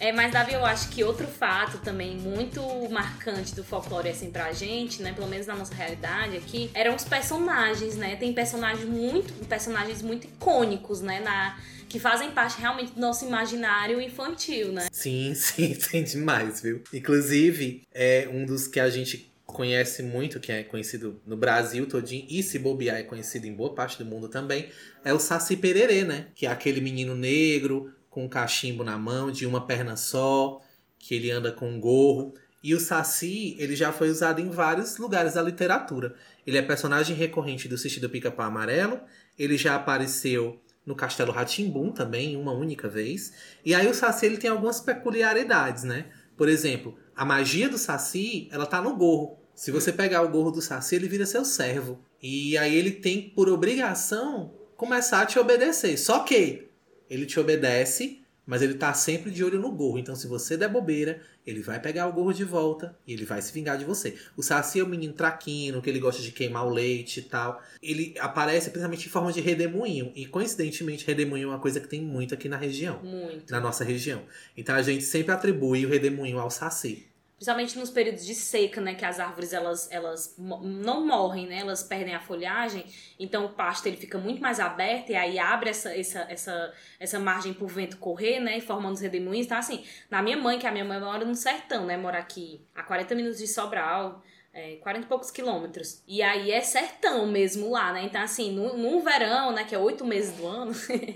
É, 0.00 0.12
mas 0.12 0.32
Davi, 0.32 0.52
eu 0.52 0.64
acho 0.64 0.90
que 0.90 1.02
outro 1.02 1.26
fato 1.26 1.78
também 1.78 2.16
muito 2.16 2.62
marcante 2.88 3.52
do 3.54 3.64
folclore 3.64 4.08
assim 4.08 4.30
pra 4.30 4.52
gente, 4.52 5.02
né, 5.02 5.12
pelo 5.12 5.26
menos 5.26 5.48
na 5.48 5.56
nossa 5.56 5.74
realidade 5.74 6.36
aqui, 6.36 6.70
eram 6.72 6.94
os 6.94 7.02
personagens, 7.02 7.96
né? 7.96 8.14
Tem 8.14 8.32
personagens 8.32 8.88
muito, 8.88 9.34
personagens 9.46 10.00
muito 10.00 10.26
icônicos, 10.26 11.00
né, 11.00 11.20
na 11.20 11.58
que 11.88 11.98
fazem 11.98 12.30
parte 12.30 12.60
realmente 12.60 12.92
do 12.92 13.00
nosso 13.00 13.26
imaginário 13.26 14.00
infantil, 14.00 14.72
né? 14.72 14.88
Sim, 14.92 15.32
sim, 15.34 15.74
tem 15.74 16.04
demais, 16.04 16.60
viu? 16.60 16.82
Inclusive, 16.92 17.82
é 17.92 18.28
um 18.30 18.44
dos 18.44 18.68
que 18.68 18.78
a 18.78 18.90
gente 18.90 19.27
conhece 19.48 20.02
muito, 20.02 20.38
que 20.38 20.52
é 20.52 20.62
conhecido 20.62 21.22
no 21.26 21.34
Brasil 21.34 21.86
todinho, 21.86 22.26
e 22.28 22.42
se 22.42 22.58
bobear 22.58 22.98
é 22.98 23.02
conhecido 23.02 23.46
em 23.46 23.54
boa 23.54 23.74
parte 23.74 23.96
do 23.96 24.04
mundo 24.04 24.28
também, 24.28 24.68
é 25.02 25.12
o 25.12 25.18
Saci 25.18 25.56
Pererê, 25.56 26.04
né? 26.04 26.26
Que 26.34 26.44
é 26.44 26.50
aquele 26.50 26.82
menino 26.82 27.16
negro 27.16 27.90
com 28.10 28.26
um 28.26 28.28
cachimbo 28.28 28.84
na 28.84 28.98
mão, 28.98 29.30
de 29.32 29.46
uma 29.46 29.66
perna 29.66 29.96
só, 29.96 30.60
que 30.98 31.14
ele 31.14 31.30
anda 31.30 31.50
com 31.50 31.66
um 31.66 31.80
gorro. 31.80 32.34
E 32.62 32.74
o 32.74 32.78
Saci, 32.78 33.56
ele 33.58 33.74
já 33.74 33.90
foi 33.90 34.10
usado 34.10 34.38
em 34.38 34.50
vários 34.50 34.98
lugares 34.98 35.32
da 35.32 35.42
literatura. 35.42 36.14
Ele 36.46 36.58
é 36.58 36.62
personagem 36.62 37.16
recorrente 37.16 37.68
do 37.68 37.78
Sítio 37.78 38.06
Pica-Pau 38.10 38.46
Amarelo, 38.46 39.00
ele 39.38 39.56
já 39.56 39.76
apareceu 39.76 40.60
no 40.84 40.94
Castelo 40.94 41.32
Ratimbum 41.32 41.90
também, 41.90 42.36
uma 42.36 42.52
única 42.52 42.86
vez. 42.86 43.32
E 43.64 43.74
aí 43.74 43.88
o 43.88 43.94
Saci 43.94 44.26
ele 44.26 44.36
tem 44.36 44.50
algumas 44.50 44.78
peculiaridades, 44.78 45.84
né? 45.84 46.06
Por 46.36 46.48
exemplo, 46.48 46.96
a 47.18 47.24
magia 47.24 47.68
do 47.68 47.76
Saci, 47.76 48.46
ela 48.52 48.64
tá 48.64 48.80
no 48.80 48.94
gorro. 48.94 49.40
Se 49.52 49.72
você 49.72 49.92
pegar 49.92 50.22
o 50.22 50.28
gorro 50.28 50.52
do 50.52 50.62
Saci, 50.62 50.94
ele 50.94 51.08
vira 51.08 51.26
seu 51.26 51.44
servo. 51.44 51.98
E 52.22 52.56
aí 52.56 52.76
ele 52.76 52.92
tem 52.92 53.30
por 53.30 53.48
obrigação 53.48 54.54
começar 54.76 55.22
a 55.22 55.26
te 55.26 55.36
obedecer. 55.36 55.98
Só 55.98 56.20
que 56.20 56.68
ele 57.10 57.26
te 57.26 57.40
obedece, 57.40 58.22
mas 58.46 58.62
ele 58.62 58.74
tá 58.74 58.94
sempre 58.94 59.32
de 59.32 59.42
olho 59.42 59.58
no 59.58 59.72
gorro. 59.72 59.98
Então 59.98 60.14
se 60.14 60.28
você 60.28 60.56
der 60.56 60.68
bobeira, 60.68 61.20
ele 61.44 61.60
vai 61.60 61.80
pegar 61.80 62.06
o 62.06 62.12
gorro 62.12 62.32
de 62.32 62.44
volta 62.44 62.96
e 63.04 63.14
ele 63.14 63.24
vai 63.24 63.42
se 63.42 63.52
vingar 63.52 63.76
de 63.76 63.84
você. 63.84 64.14
O 64.36 64.42
Saci 64.42 64.78
é 64.78 64.84
o 64.84 64.86
menino 64.86 65.12
traquino, 65.12 65.82
que 65.82 65.90
ele 65.90 65.98
gosta 65.98 66.22
de 66.22 66.30
queimar 66.30 66.64
o 66.64 66.70
leite 66.70 67.18
e 67.18 67.22
tal. 67.24 67.60
Ele 67.82 68.14
aparece 68.20 68.70
principalmente 68.70 69.08
em 69.08 69.10
forma 69.10 69.32
de 69.32 69.40
redemoinho. 69.40 70.12
E 70.14 70.24
coincidentemente, 70.24 71.04
redemoinho 71.04 71.46
é 71.46 71.50
uma 71.50 71.58
coisa 71.58 71.80
que 71.80 71.88
tem 71.88 72.00
muito 72.00 72.32
aqui 72.32 72.48
na 72.48 72.56
região. 72.56 73.02
Muito. 73.02 73.50
Na 73.50 73.58
nossa 73.58 73.82
região. 73.82 74.22
Então 74.56 74.76
a 74.76 74.82
gente 74.82 75.02
sempre 75.02 75.32
atribui 75.32 75.84
o 75.84 75.88
redemoinho 75.88 76.38
ao 76.38 76.48
Saci. 76.48 77.07
Principalmente 77.38 77.78
nos 77.78 77.88
períodos 77.88 78.26
de 78.26 78.34
seca, 78.34 78.80
né? 78.80 78.96
Que 78.96 79.04
as 79.04 79.20
árvores 79.20 79.52
elas, 79.52 79.88
elas 79.92 80.34
não 80.36 81.06
morrem, 81.06 81.46
né? 81.46 81.60
Elas 81.60 81.84
perdem 81.84 82.12
a 82.12 82.18
folhagem. 82.18 82.84
Então 83.16 83.44
o 83.44 83.50
pasto 83.50 83.86
ele 83.86 83.96
fica 83.96 84.18
muito 84.18 84.42
mais 84.42 84.58
aberto 84.58 85.10
e 85.10 85.14
aí 85.14 85.38
abre 85.38 85.70
essa, 85.70 85.96
essa, 85.96 86.26
essa, 86.28 86.74
essa 86.98 87.20
margem 87.20 87.54
pro 87.54 87.68
vento 87.68 87.96
correr, 87.98 88.40
né? 88.40 88.58
E 88.58 88.60
formando 88.60 88.94
os 88.94 89.00
redemoinhos. 89.00 89.46
Então, 89.46 89.56
assim, 89.56 89.84
na 90.10 90.20
minha 90.20 90.36
mãe, 90.36 90.58
que 90.58 90.66
a 90.66 90.72
minha 90.72 90.84
mãe 90.84 90.98
mora 90.98 91.24
no 91.24 91.34
sertão, 91.36 91.86
né? 91.86 91.96
Mora 91.96 92.18
aqui 92.18 92.60
a 92.74 92.82
40 92.82 93.14
minutos 93.14 93.38
de 93.38 93.46
Sobral. 93.46 94.20
É, 94.60 94.74
40 94.82 95.04
e 95.04 95.08
poucos 95.08 95.30
quilômetros. 95.30 96.02
E 96.04 96.20
aí 96.20 96.50
é 96.50 96.60
sertão 96.60 97.28
mesmo 97.28 97.70
lá, 97.70 97.92
né? 97.92 98.02
Então, 98.02 98.20
assim, 98.20 98.50
no 98.50 99.00
verão, 99.00 99.52
né? 99.52 99.62
Que 99.62 99.72
é 99.72 99.78
oito 99.78 100.04
meses 100.04 100.32
do 100.36 100.48
ano, 100.48 100.72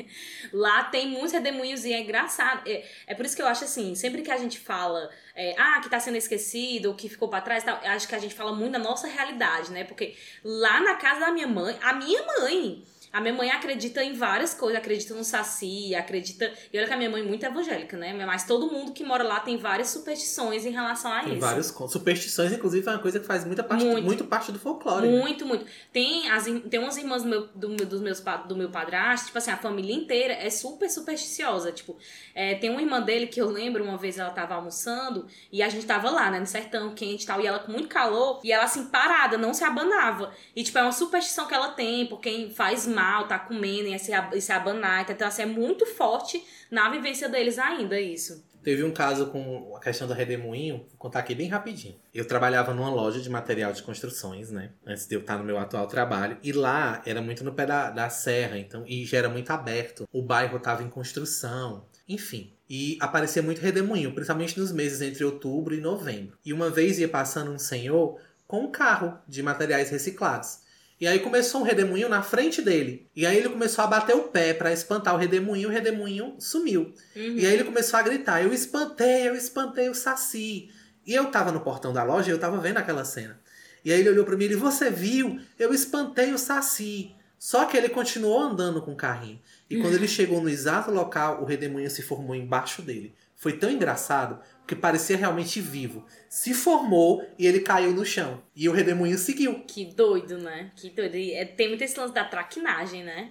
lá 0.55 0.85
tem 0.85 1.09
muitos 1.09 1.33
redemoinhos 1.33 1.85
e 1.85 1.93
é 1.93 2.01
engraçado. 2.01 2.63
É, 2.69 2.85
é 3.05 3.15
por 3.17 3.27
isso 3.27 3.35
que 3.35 3.43
eu 3.43 3.47
acho 3.49 3.65
assim, 3.65 3.97
sempre 3.97 4.23
que 4.23 4.31
a 4.31 4.37
gente 4.37 4.61
fala, 4.61 5.11
é, 5.35 5.57
ah, 5.59 5.81
que 5.83 5.91
tá 5.91 5.99
sendo 5.99 6.17
esquecido, 6.17 6.91
ou 6.91 6.95
que 6.95 7.09
ficou 7.09 7.29
pra 7.29 7.41
trás 7.41 7.65
tal, 7.65 7.81
acho 7.83 8.07
que 8.07 8.15
a 8.15 8.21
gente 8.21 8.33
fala 8.33 8.55
muito 8.55 8.75
da 8.75 8.79
nossa 8.79 9.09
realidade, 9.09 9.73
né? 9.73 9.83
Porque 9.83 10.15
lá 10.45 10.81
na 10.81 10.95
casa 10.95 11.19
da 11.19 11.33
minha 11.33 11.49
mãe, 11.49 11.77
a 11.83 11.93
minha 11.95 12.25
mãe. 12.25 12.85
A 13.13 13.21
minha 13.21 13.35
mãe 13.35 13.51
acredita 13.51 14.03
em 14.03 14.15
várias 14.15 14.55
coisas, 14.55 14.79
acredita 14.79 15.15
no 15.15 15.23
saci, 15.23 15.95
acredita. 15.95 16.51
E 16.73 16.79
olha 16.79 16.87
que 16.87 16.95
a 16.95 16.97
minha 16.97 17.11
mãe 17.11 17.23
é 17.23 17.25
muito 17.25 17.45
evangélica, 17.45 17.97
né? 17.97 18.13
Mas 18.25 18.47
todo 18.47 18.71
mundo 18.73 18.93
que 18.93 19.05
mora 19.05 19.23
lá 19.23 19.41
tem 19.41 19.59
várias 19.59 19.89
superstições 19.89 20.65
em 20.65 20.71
relação 20.71 21.13
a 21.13 21.21
Tem 21.21 21.33
isso. 21.33 21.41
vários 21.41 21.71
contos. 21.71 21.93
Superstições, 21.93 22.53
inclusive, 22.53 22.89
é 22.89 22.91
uma 22.93 22.99
coisa 22.99 23.21
que 23.21 23.27
faz 23.27 23.45
muita 23.45 23.63
parte, 23.63 23.85
Muito. 23.85 24.05
muito, 24.05 24.25
parte 24.25 24.51
do 24.51 24.59
folclore. 24.59 25.07
né? 25.07 25.19
Muito, 25.21 25.45
muito. 25.45 25.67
Tem, 25.93 26.31
as, 26.31 26.45
tem 26.71 26.81
umas 26.81 26.97
irmãs 26.97 27.23
do 27.23 27.29
meu, 27.29 27.49
do, 27.55 27.77
dos 27.77 28.01
meus, 28.01 28.21
do 28.49 28.57
meu 28.57 28.71
padrasto, 28.71 29.27
tipo 29.27 29.37
assim, 29.39 29.51
a 29.51 29.57
família 29.59 29.95
inteira 29.95 30.33
é 30.33 30.49
super 30.49 30.89
supersticiosa. 30.89 31.71
Tipo, 31.71 31.97
é, 32.35 32.55
tem 32.55 32.71
uma 32.71 32.81
irmã 32.81 33.01
dele 33.01 33.27
que 33.27 33.41
eu 33.41 33.49
lembro, 33.51 33.85
uma 33.85 33.99
vez 33.99 34.19
ela 34.19 34.31
tava 34.31 34.55
almoçando 34.55 35.27
e 35.53 35.63
a 35.63 35.69
gente 35.69 35.85
tava 35.85 36.09
lá, 36.11 36.31
né, 36.31 36.41
no 36.41 36.47
sertão 36.47 36.95
quente 36.95 37.25
e 37.25 37.27
tal, 37.27 37.41
e 37.41 37.47
ela 37.47 37.59
com 37.59 37.71
muito 37.73 37.89
calor, 37.89 38.41
e 38.43 38.51
ela 38.53 38.65
assim, 38.65 38.87
parada, 38.87 39.37
não 39.37 39.53
se 39.53 39.65
abanava. 39.65 40.33
E, 40.57 40.63
tipo, 40.63 40.79
é 40.79 40.83
uma 40.83 40.93
superstição 40.93 41.47
que 41.47 41.55
ela 41.55 41.69
tem, 41.69 42.07
por 42.07 42.21
quem 42.21 42.51
faz 42.51 42.87
mal, 42.87 43.02
tá 43.29 43.39
comendo 43.39 43.89
e 43.89 43.99
se, 43.99 44.13
se 44.41 44.53
abanar. 44.53 45.07
Então, 45.09 45.27
assim, 45.27 45.43
é 45.43 45.47
muito 45.47 45.87
forte 45.87 46.43
na 46.71 46.89
vivência 46.91 47.29
deles 47.29 47.59
ainda, 47.59 48.01
isso. 48.01 48.45
Teve 48.63 48.85
um 48.85 48.93
caso 48.93 49.27
com 49.27 49.75
a 49.77 49.81
questão 49.81 50.07
do 50.07 50.15
redemoinho, 50.15 50.79
vou 50.89 50.97
contar 50.97 51.19
aqui 51.19 51.35
bem 51.35 51.49
rapidinho. 51.49 51.97
Eu 52.15 52.25
trabalhava 52.25 52.73
numa 52.73 52.91
loja 52.91 53.21
de 53.21 53.29
material 53.29 53.73
de 53.73 53.83
construções, 53.83 54.53
né? 54.53 54.71
Antes 54.87 55.07
de 55.07 55.17
eu 55.17 55.21
estar 55.21 55.37
no 55.37 55.45
meu 55.45 55.59
atual 55.59 55.89
trabalho. 55.89 56.39
E 56.43 56.53
lá 56.53 57.03
era 57.05 57.21
muito 57.21 57.43
no 57.43 57.53
pé 57.53 57.67
da, 57.67 57.91
da 57.91 58.09
serra, 58.09 58.57
então, 58.57 58.85
e 58.87 59.05
já 59.05 59.19
era 59.19 59.29
muito 59.29 59.51
aberto. 59.51 60.09
O 60.13 60.23
bairro 60.23 60.59
estava 60.59 60.83
em 60.83 60.89
construção, 60.89 61.87
enfim. 62.09 62.53
E 62.71 62.97
aparecia 63.01 63.43
muito 63.43 63.61
redemoinho, 63.61 64.15
principalmente 64.15 64.59
nos 64.59 64.71
meses 64.71 65.03
entre 65.03 65.25
outubro 65.25 65.75
e 65.75 65.81
novembro. 65.81 66.39
E 66.45 66.53
uma 66.53 66.71
vez 66.71 67.01
ia 67.01 67.09
passando 67.09 67.51
um 67.51 67.59
senhor 67.59 68.21
com 68.47 68.61
um 68.61 68.71
carro 68.71 69.19
de 69.27 69.43
materiais 69.43 69.91
reciclados. 69.91 70.61
E 71.03 71.09
aí 71.09 71.19
começou 71.19 71.63
um 71.63 71.65
redemoinho 71.65 72.09
na 72.09 72.23
frente 72.23 72.63
dele. 72.63 73.09
E 73.17 73.27
aí 73.27 73.37
ele 73.37 73.49
começou 73.49 73.83
a 73.83 73.89
bater 73.89 74.15
o 74.15 74.29
pé 74.29 74.55
para 74.55 74.73
espantar 74.73 75.13
o 75.13 75.19
redemoinho, 75.19 75.69
o 75.69 75.73
redemoinho 75.73 76.37
sumiu. 76.39 76.95
Uhum. 77.17 77.39
E 77.39 77.45
aí 77.45 77.55
ele 77.55 77.65
começou 77.65 77.99
a 77.99 78.03
gritar: 78.05 78.41
Eu 78.41 78.53
espantei, 78.53 79.29
eu 79.29 79.35
espantei 79.35 79.89
o 79.89 79.97
Saci. 79.97 80.71
E 81.05 81.13
eu 81.13 81.27
tava 81.27 81.51
no 81.51 81.59
portão 81.59 81.93
da 81.93 82.05
loja 82.05 82.31
e 82.31 82.33
eu 82.33 82.39
tava 82.39 82.57
vendo 82.59 82.77
aquela 82.77 83.05
cena. 83.05 83.37
E 83.85 83.93
aí 83.93 83.99
ele 83.99 84.11
olhou 84.11 84.25
pra 84.25 84.37
mim 84.37 84.45
e 84.45 84.55
Você 84.55 84.91
viu? 84.91 85.41
Eu 85.59 85.75
espantei 85.75 86.33
o 86.33 86.39
Saci. 86.39 87.13
Só 87.37 87.65
que 87.65 87.77
ele 87.77 87.89
continuou 87.89 88.39
andando 88.39 88.81
com 88.81 88.93
o 88.93 88.97
carrinho. 88.97 89.41
E 89.69 89.81
quando 89.81 89.95
ele 89.95 90.07
chegou 90.07 90.41
no 90.41 90.49
exato 90.49 90.93
local, 90.93 91.43
o 91.43 91.45
redemoinho 91.45 91.91
se 91.91 92.01
formou 92.01 92.37
embaixo 92.37 92.81
dele. 92.81 93.13
Foi 93.35 93.55
tão 93.55 93.69
engraçado 93.69 94.39
que 94.67 94.77
parecia 94.77 95.17
realmente 95.17 95.61
vivo. 95.61 96.05
Se 96.29 96.55
formou 96.55 97.25
e 97.39 97.47
ele 97.47 97.61
caiu 97.61 97.93
no 97.93 98.05
chão. 98.05 98.43
E 98.55 98.69
o 98.69 98.73
redemoinho 98.73 99.19
seguiu. 99.19 99.61
Que 99.67 99.85
doido, 99.85 100.39
né? 100.39 100.71
Que 100.77 100.91
doido. 100.91 101.17
E 101.17 101.33
é- 101.33 101.45
tem 101.45 101.69
muito 101.69 101.83
esse 101.83 101.99
lance 101.99 102.15
da 102.15 102.25
traquinagem, 102.25 103.03
né? 103.03 103.31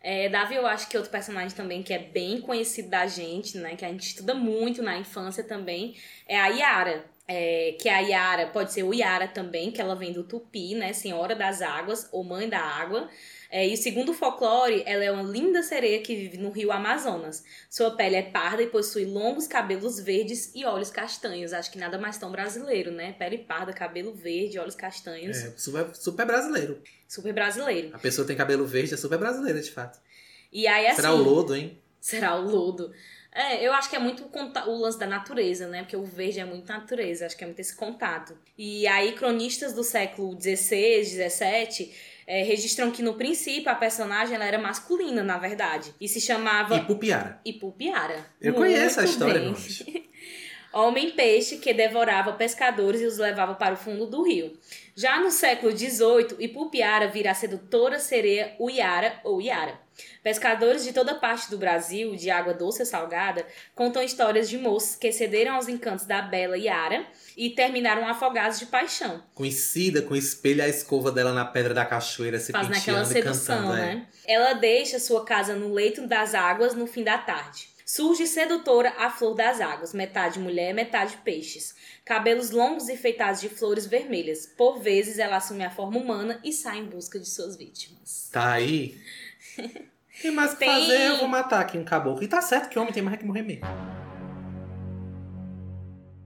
É, 0.00 0.28
Davi, 0.28 0.54
eu 0.54 0.66
acho 0.66 0.88
que 0.88 0.96
outro 0.96 1.10
personagem 1.10 1.56
também 1.56 1.82
que 1.82 1.92
é 1.92 1.98
bem 1.98 2.40
conhecido 2.40 2.88
da 2.88 3.06
gente, 3.06 3.58
né? 3.58 3.76
Que 3.76 3.84
a 3.84 3.88
gente 3.88 4.06
estuda 4.06 4.34
muito 4.34 4.82
na 4.82 4.96
infância 4.96 5.42
também, 5.42 5.96
é 6.26 6.38
a 6.38 6.46
Yara. 6.48 7.04
É, 7.26 7.76
que 7.78 7.88
a 7.90 7.98
Yara 7.98 8.46
pode 8.46 8.72
ser 8.72 8.84
o 8.84 8.94
Yara 8.94 9.28
também, 9.28 9.70
que 9.70 9.80
ela 9.80 9.94
vem 9.94 10.12
do 10.12 10.22
Tupi, 10.24 10.74
né? 10.74 10.92
Senhora 10.92 11.34
das 11.34 11.60
Águas, 11.60 12.08
ou 12.10 12.24
Mãe 12.24 12.48
da 12.48 12.60
Água. 12.60 13.08
É, 13.50 13.66
e 13.66 13.76
segundo 13.78 14.10
o 14.10 14.14
folclore, 14.14 14.82
ela 14.84 15.02
é 15.02 15.10
uma 15.10 15.22
linda 15.22 15.62
sereia 15.62 16.02
que 16.02 16.14
vive 16.14 16.36
no 16.36 16.50
rio 16.50 16.70
Amazonas. 16.70 17.42
Sua 17.70 17.90
pele 17.90 18.16
é 18.16 18.22
parda 18.22 18.62
e 18.62 18.66
possui 18.66 19.06
longos 19.06 19.46
cabelos 19.46 19.98
verdes 19.98 20.52
e 20.54 20.66
olhos 20.66 20.90
castanhos. 20.90 21.54
Acho 21.54 21.72
que 21.72 21.78
nada 21.78 21.96
mais 21.96 22.18
tão 22.18 22.30
brasileiro, 22.30 22.90
né? 22.90 23.14
Pele 23.14 23.38
parda, 23.38 23.72
cabelo 23.72 24.12
verde, 24.12 24.58
olhos 24.58 24.74
castanhos. 24.74 25.38
É 25.38 25.52
super, 25.56 25.94
super 25.94 26.26
brasileiro. 26.26 26.82
Super 27.06 27.32
brasileiro. 27.32 27.90
A 27.94 27.98
pessoa 27.98 28.26
tem 28.26 28.36
cabelo 28.36 28.66
verde, 28.66 28.92
é 28.92 28.96
super 28.98 29.18
brasileira, 29.18 29.60
de 29.60 29.70
fato. 29.70 29.98
E 30.52 30.66
aí, 30.66 30.86
assim. 30.86 30.96
Será 30.96 31.14
o 31.14 31.22
lodo, 31.22 31.56
hein? 31.56 31.78
Será 32.00 32.34
o 32.36 32.42
lodo. 32.42 32.92
É, 33.32 33.66
eu 33.66 33.72
acho 33.72 33.88
que 33.88 33.96
é 33.96 33.98
muito 33.98 34.28
o 34.66 34.78
lance 34.78 34.98
da 34.98 35.06
natureza, 35.06 35.68
né? 35.68 35.82
Porque 35.82 35.96
o 35.96 36.04
verde 36.04 36.40
é 36.40 36.44
muito 36.44 36.66
natureza, 36.68 37.24
acho 37.24 37.36
que 37.36 37.44
é 37.44 37.46
muito 37.46 37.60
esse 37.60 37.74
contato. 37.74 38.36
E 38.56 38.86
aí, 38.86 39.12
cronistas 39.12 39.72
do 39.72 39.84
século 39.84 40.38
XVI, 40.38 41.04
XVII 41.04 41.94
é, 42.28 42.42
registram 42.42 42.90
que 42.90 43.02
no 43.02 43.14
princípio 43.14 43.72
a 43.72 43.74
personagem 43.74 44.34
ela 44.34 44.44
era 44.44 44.58
masculina, 44.58 45.22
na 45.22 45.38
verdade. 45.38 45.94
E 45.98 46.06
se 46.06 46.20
chamava 46.20 46.76
Ipupiara. 46.76 47.40
Ipupiara. 47.42 48.26
Eu 48.38 48.52
Muito 48.52 48.66
conheço 48.66 49.00
a 49.00 49.04
história. 49.04 49.40
Homem-peixe 50.72 51.56
que 51.56 51.72
devorava 51.72 52.32
pescadores 52.32 53.00
e 53.00 53.06
os 53.06 53.18
levava 53.18 53.54
para 53.54 53.74
o 53.74 53.76
fundo 53.76 54.06
do 54.06 54.22
rio. 54.22 54.52
Já 54.94 55.20
no 55.20 55.30
século 55.30 55.76
XVIII, 55.76 56.36
Ipupiara 56.38 57.08
vira 57.08 57.30
a 57.30 57.34
sedutora 57.34 57.98
sereia 57.98 58.54
Uiara 58.60 59.20
ou 59.24 59.40
Iara. 59.40 59.78
Pescadores 60.22 60.84
de 60.84 60.92
toda 60.92 61.14
parte 61.14 61.50
do 61.50 61.58
Brasil, 61.58 62.14
de 62.14 62.30
água 62.30 62.52
doce 62.54 62.82
ou 62.82 62.86
salgada, 62.86 63.46
contam 63.74 64.02
histórias 64.02 64.48
de 64.48 64.58
moços 64.58 64.94
que 64.94 65.10
cederam 65.10 65.56
aos 65.56 65.68
encantos 65.68 66.04
da 66.04 66.22
bela 66.22 66.56
Iara 66.56 67.04
e 67.36 67.50
terminaram 67.50 68.06
afogados 68.06 68.58
de 68.58 68.66
paixão. 68.66 69.22
Conhecida 69.34 70.02
com 70.02 70.14
espelho 70.14 70.62
a 70.62 70.68
escova 70.68 71.10
dela 71.10 71.32
na 71.32 71.44
pedra 71.44 71.74
da 71.74 71.84
cachoeira, 71.84 72.38
se 72.38 72.52
Faz 72.52 72.68
naquela 72.68 73.02
e 73.02 73.06
sedução, 73.06 73.62
cantando. 73.62 73.76
é. 73.76 73.94
né? 73.94 74.06
Ela 74.26 74.52
deixa 74.52 74.98
sua 74.98 75.24
casa 75.24 75.54
no 75.54 75.72
leito 75.72 76.06
das 76.06 76.34
águas 76.34 76.74
no 76.74 76.86
fim 76.86 77.02
da 77.02 77.18
tarde. 77.18 77.68
Surge 77.90 78.26
sedutora 78.26 78.92
a 78.98 79.08
flor 79.08 79.34
das 79.34 79.62
águas, 79.62 79.94
metade 79.94 80.38
mulher, 80.38 80.74
metade 80.74 81.16
peixes. 81.24 81.74
Cabelos 82.04 82.50
longos 82.50 82.90
e 82.90 82.98
feitados 82.98 83.40
de 83.40 83.48
flores 83.48 83.86
vermelhas. 83.86 84.44
Por 84.44 84.78
vezes 84.78 85.18
ela 85.18 85.38
assume 85.38 85.64
a 85.64 85.70
forma 85.70 85.98
humana 85.98 86.38
e 86.44 86.52
sai 86.52 86.80
em 86.80 86.84
busca 86.84 87.18
de 87.18 87.26
suas 87.26 87.56
vítimas. 87.56 88.28
Tá 88.30 88.52
aí. 88.52 88.94
Tem 90.20 90.30
mais 90.30 90.52
o 90.52 90.58
que 90.58 90.66
Tem. 90.66 90.68
fazer, 90.68 91.00
eu 91.08 91.16
vou 91.16 91.28
matar 91.28 91.60
aqui 91.60 91.78
um 91.78 91.84
caboclo. 91.84 92.22
E 92.22 92.28
tá 92.28 92.42
certo 92.42 92.68
que 92.68 92.78
homem 92.78 92.92
tem 92.92 93.02
mais 93.02 93.16
que 93.16 93.24
morrer 93.24 93.40
mesmo. 93.40 93.64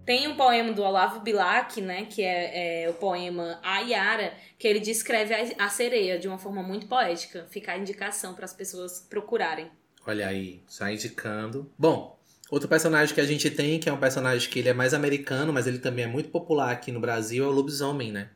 Tem 0.04 0.26
um 0.26 0.34
poema 0.34 0.72
do 0.72 0.82
Olavo 0.82 1.20
Bilac, 1.20 1.80
né, 1.80 2.06
que 2.06 2.24
é, 2.24 2.86
é 2.86 2.90
o 2.90 2.94
poema 2.94 3.60
A 3.62 3.78
Yara, 3.78 4.34
que 4.58 4.66
ele 4.66 4.80
descreve 4.80 5.32
a, 5.32 5.66
a 5.66 5.68
sereia 5.68 6.18
de 6.18 6.26
uma 6.26 6.38
forma 6.38 6.60
muito 6.60 6.88
poética. 6.88 7.46
Fica 7.50 7.70
a 7.70 7.78
indicação 7.78 8.34
para 8.34 8.46
as 8.46 8.52
pessoas 8.52 9.06
procurarem. 9.08 9.70
Olha 10.06 10.26
aí, 10.28 10.60
já 10.68 10.92
indicando. 10.92 11.70
Bom, 11.78 12.18
outro 12.50 12.68
personagem 12.68 13.14
que 13.14 13.20
a 13.20 13.26
gente 13.26 13.50
tem, 13.50 13.78
que 13.78 13.88
é 13.88 13.92
um 13.92 13.98
personagem 13.98 14.48
que 14.48 14.58
ele 14.58 14.68
é 14.68 14.74
mais 14.74 14.92
americano, 14.94 15.52
mas 15.52 15.66
ele 15.66 15.78
também 15.78 16.04
é 16.04 16.08
muito 16.08 16.28
popular 16.28 16.70
aqui 16.72 16.90
no 16.90 17.00
Brasil, 17.00 17.44
é 17.44 17.46
o 17.46 17.50
lobisomem, 17.50 18.10
né? 18.10 18.28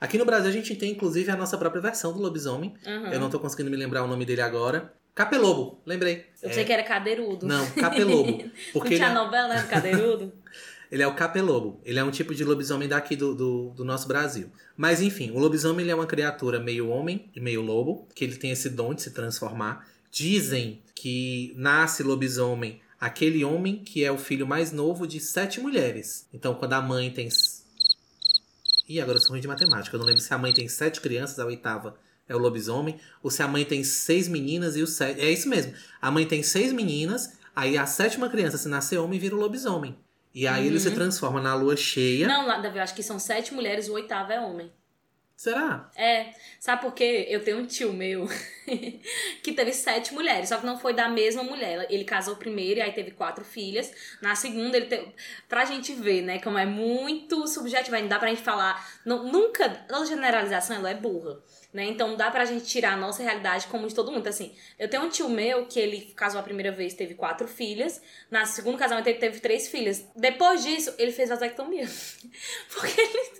Aqui 0.00 0.18
no 0.18 0.24
Brasil 0.24 0.48
a 0.50 0.52
gente 0.52 0.74
tem, 0.74 0.90
inclusive, 0.90 1.30
a 1.30 1.36
nossa 1.36 1.56
própria 1.56 1.80
versão 1.80 2.12
do 2.12 2.18
lobisomem. 2.18 2.74
Aham. 2.84 3.12
Eu 3.12 3.20
não 3.20 3.30
tô 3.30 3.38
conseguindo 3.38 3.70
me 3.70 3.76
lembrar 3.76 4.02
o 4.02 4.08
nome 4.08 4.24
dele 4.24 4.40
agora. 4.40 4.92
Capelobo, 5.14 5.80
lembrei. 5.86 6.26
Eu 6.42 6.46
É- 6.46 6.48
pensei 6.48 6.64
que 6.64 6.72
era 6.72 6.82
cadeirudo. 6.82 7.46
Não, 7.46 7.70
capelobo. 7.70 8.32
Não 8.42 8.50
Porque 8.72 8.94
ele 8.94 8.96
tinha 8.96 9.10
é, 9.10 9.14
novela, 9.14 9.54
né, 9.54 9.62
do 9.62 9.68
cadeirudo? 9.68 10.32
ele 10.90 11.02
é 11.02 11.06
o 11.06 11.14
capelobo. 11.14 11.80
Ele 11.84 12.00
é 12.00 12.02
um 12.04 12.10
tipo 12.10 12.34
de 12.34 12.42
lobisomem 12.42 12.88
daqui 12.88 13.14
do, 13.14 13.32
do, 13.32 13.70
do 13.76 13.84
nosso 13.84 14.08
Brasil. 14.08 14.50
Mas 14.76 15.00
enfim, 15.00 15.30
o 15.30 15.38
lobisomem 15.38 15.82
ele 15.84 15.92
é 15.92 15.94
uma 15.94 16.06
criatura 16.06 16.58
meio 16.58 16.88
homem 16.88 17.30
e 17.36 17.40
meio 17.40 17.60
lobo, 17.60 18.08
que 18.14 18.24
ele 18.24 18.34
tem 18.36 18.50
esse 18.50 18.70
dom 18.70 18.92
de 18.94 19.02
se 19.02 19.12
transformar. 19.12 19.86
Dizem 20.12 20.82
que 20.94 21.54
nasce 21.56 22.02
lobisomem 22.02 22.80
aquele 23.00 23.42
homem 23.42 23.82
que 23.82 24.04
é 24.04 24.12
o 24.12 24.18
filho 24.18 24.46
mais 24.46 24.70
novo 24.70 25.06
de 25.06 25.18
sete 25.18 25.58
mulheres. 25.58 26.28
Então, 26.34 26.54
quando 26.54 26.74
a 26.74 26.82
mãe 26.82 27.10
tem. 27.10 27.30
Ih, 28.86 29.00
agora 29.00 29.16
eu 29.16 29.22
sou 29.22 29.30
ruim 29.30 29.40
de 29.40 29.48
matemática. 29.48 29.96
Eu 29.96 29.98
não 30.00 30.06
lembro 30.06 30.20
se 30.20 30.32
a 30.34 30.36
mãe 30.38 30.52
tem 30.52 30.68
sete 30.68 31.00
crianças, 31.00 31.38
a 31.38 31.46
oitava 31.46 31.96
é 32.28 32.36
o 32.36 32.38
lobisomem, 32.38 33.00
ou 33.22 33.30
se 33.30 33.42
a 33.42 33.48
mãe 33.48 33.64
tem 33.64 33.82
seis 33.82 34.28
meninas 34.28 34.76
e 34.76 34.82
o 34.82 34.86
sete. 34.86 35.18
É 35.20 35.30
isso 35.30 35.48
mesmo. 35.48 35.72
A 36.00 36.10
mãe 36.10 36.26
tem 36.26 36.42
seis 36.42 36.72
meninas, 36.74 37.32
aí 37.56 37.78
a 37.78 37.86
sétima 37.86 38.28
criança, 38.28 38.58
se 38.58 38.68
nascer 38.68 38.98
homem, 38.98 39.18
vira 39.18 39.34
o 39.34 39.38
lobisomem. 39.38 39.96
E 40.34 40.46
aí 40.46 40.66
ele 40.66 40.76
Uhum. 40.76 40.80
se 40.80 40.90
transforma 40.92 41.40
na 41.40 41.54
lua 41.54 41.76
cheia. 41.76 42.28
Não, 42.28 42.46
Davi, 42.62 42.76
eu 42.78 42.82
acho 42.82 42.94
que 42.94 43.02
são 43.02 43.18
sete 43.18 43.52
mulheres, 43.54 43.88
o 43.88 43.94
oitavo 43.94 44.30
é 44.30 44.40
homem. 44.40 44.70
Será? 45.42 45.90
É, 45.96 46.34
sabe 46.60 46.82
por 46.82 46.94
quê? 46.94 47.26
Eu 47.28 47.42
tenho 47.42 47.58
um 47.58 47.66
tio 47.66 47.92
meu 47.92 48.28
que 49.42 49.50
teve 49.50 49.72
sete 49.72 50.14
mulheres, 50.14 50.48
só 50.48 50.56
que 50.58 50.64
não 50.64 50.78
foi 50.78 50.94
da 50.94 51.08
mesma 51.08 51.42
mulher. 51.42 51.84
Ele 51.90 52.04
casou 52.04 52.36
primeiro 52.36 52.78
e 52.78 52.80
aí 52.80 52.92
teve 52.92 53.10
quatro 53.10 53.44
filhas. 53.44 53.92
Na 54.20 54.36
segunda, 54.36 54.76
ele 54.76 54.86
teve. 54.86 55.12
Pra 55.48 55.64
gente 55.64 55.94
ver, 55.94 56.22
né, 56.22 56.38
como 56.38 56.58
é 56.58 56.64
muito 56.64 57.48
subjetivo, 57.48 57.98
não 57.98 58.06
dá 58.06 58.20
pra 58.20 58.28
gente 58.28 58.40
falar. 58.40 58.88
não- 59.04 59.24
nunca. 59.24 59.68
Toda 59.68 60.06
generalização 60.06 60.76
ela 60.76 60.90
é 60.90 60.94
burra. 60.94 61.40
Né? 61.72 61.84
Então 61.86 62.14
dá 62.16 62.30
pra 62.30 62.44
gente 62.44 62.66
tirar 62.66 62.92
a 62.92 62.96
nossa 62.98 63.22
realidade 63.22 63.66
como 63.68 63.88
de 63.88 63.94
todo 63.94 64.12
mundo. 64.12 64.26
Assim, 64.26 64.54
eu 64.78 64.90
tenho 64.90 65.04
um 65.04 65.08
tio 65.08 65.26
meu 65.30 65.64
que 65.64 65.80
ele 65.80 66.12
casou 66.14 66.38
a 66.38 66.42
primeira 66.42 66.70
vez, 66.70 66.92
teve 66.92 67.14
quatro 67.14 67.48
filhas. 67.48 67.98
Na 68.30 68.44
segundo 68.44 68.76
casamento 68.76 69.06
ele 69.06 69.18
teve 69.18 69.40
três 69.40 69.68
filhas. 69.68 70.04
Depois 70.14 70.62
disso, 70.62 70.94
ele 70.98 71.12
fez 71.12 71.30
vasectomia. 71.30 71.88
Porque 72.74 73.00
ele. 73.00 73.32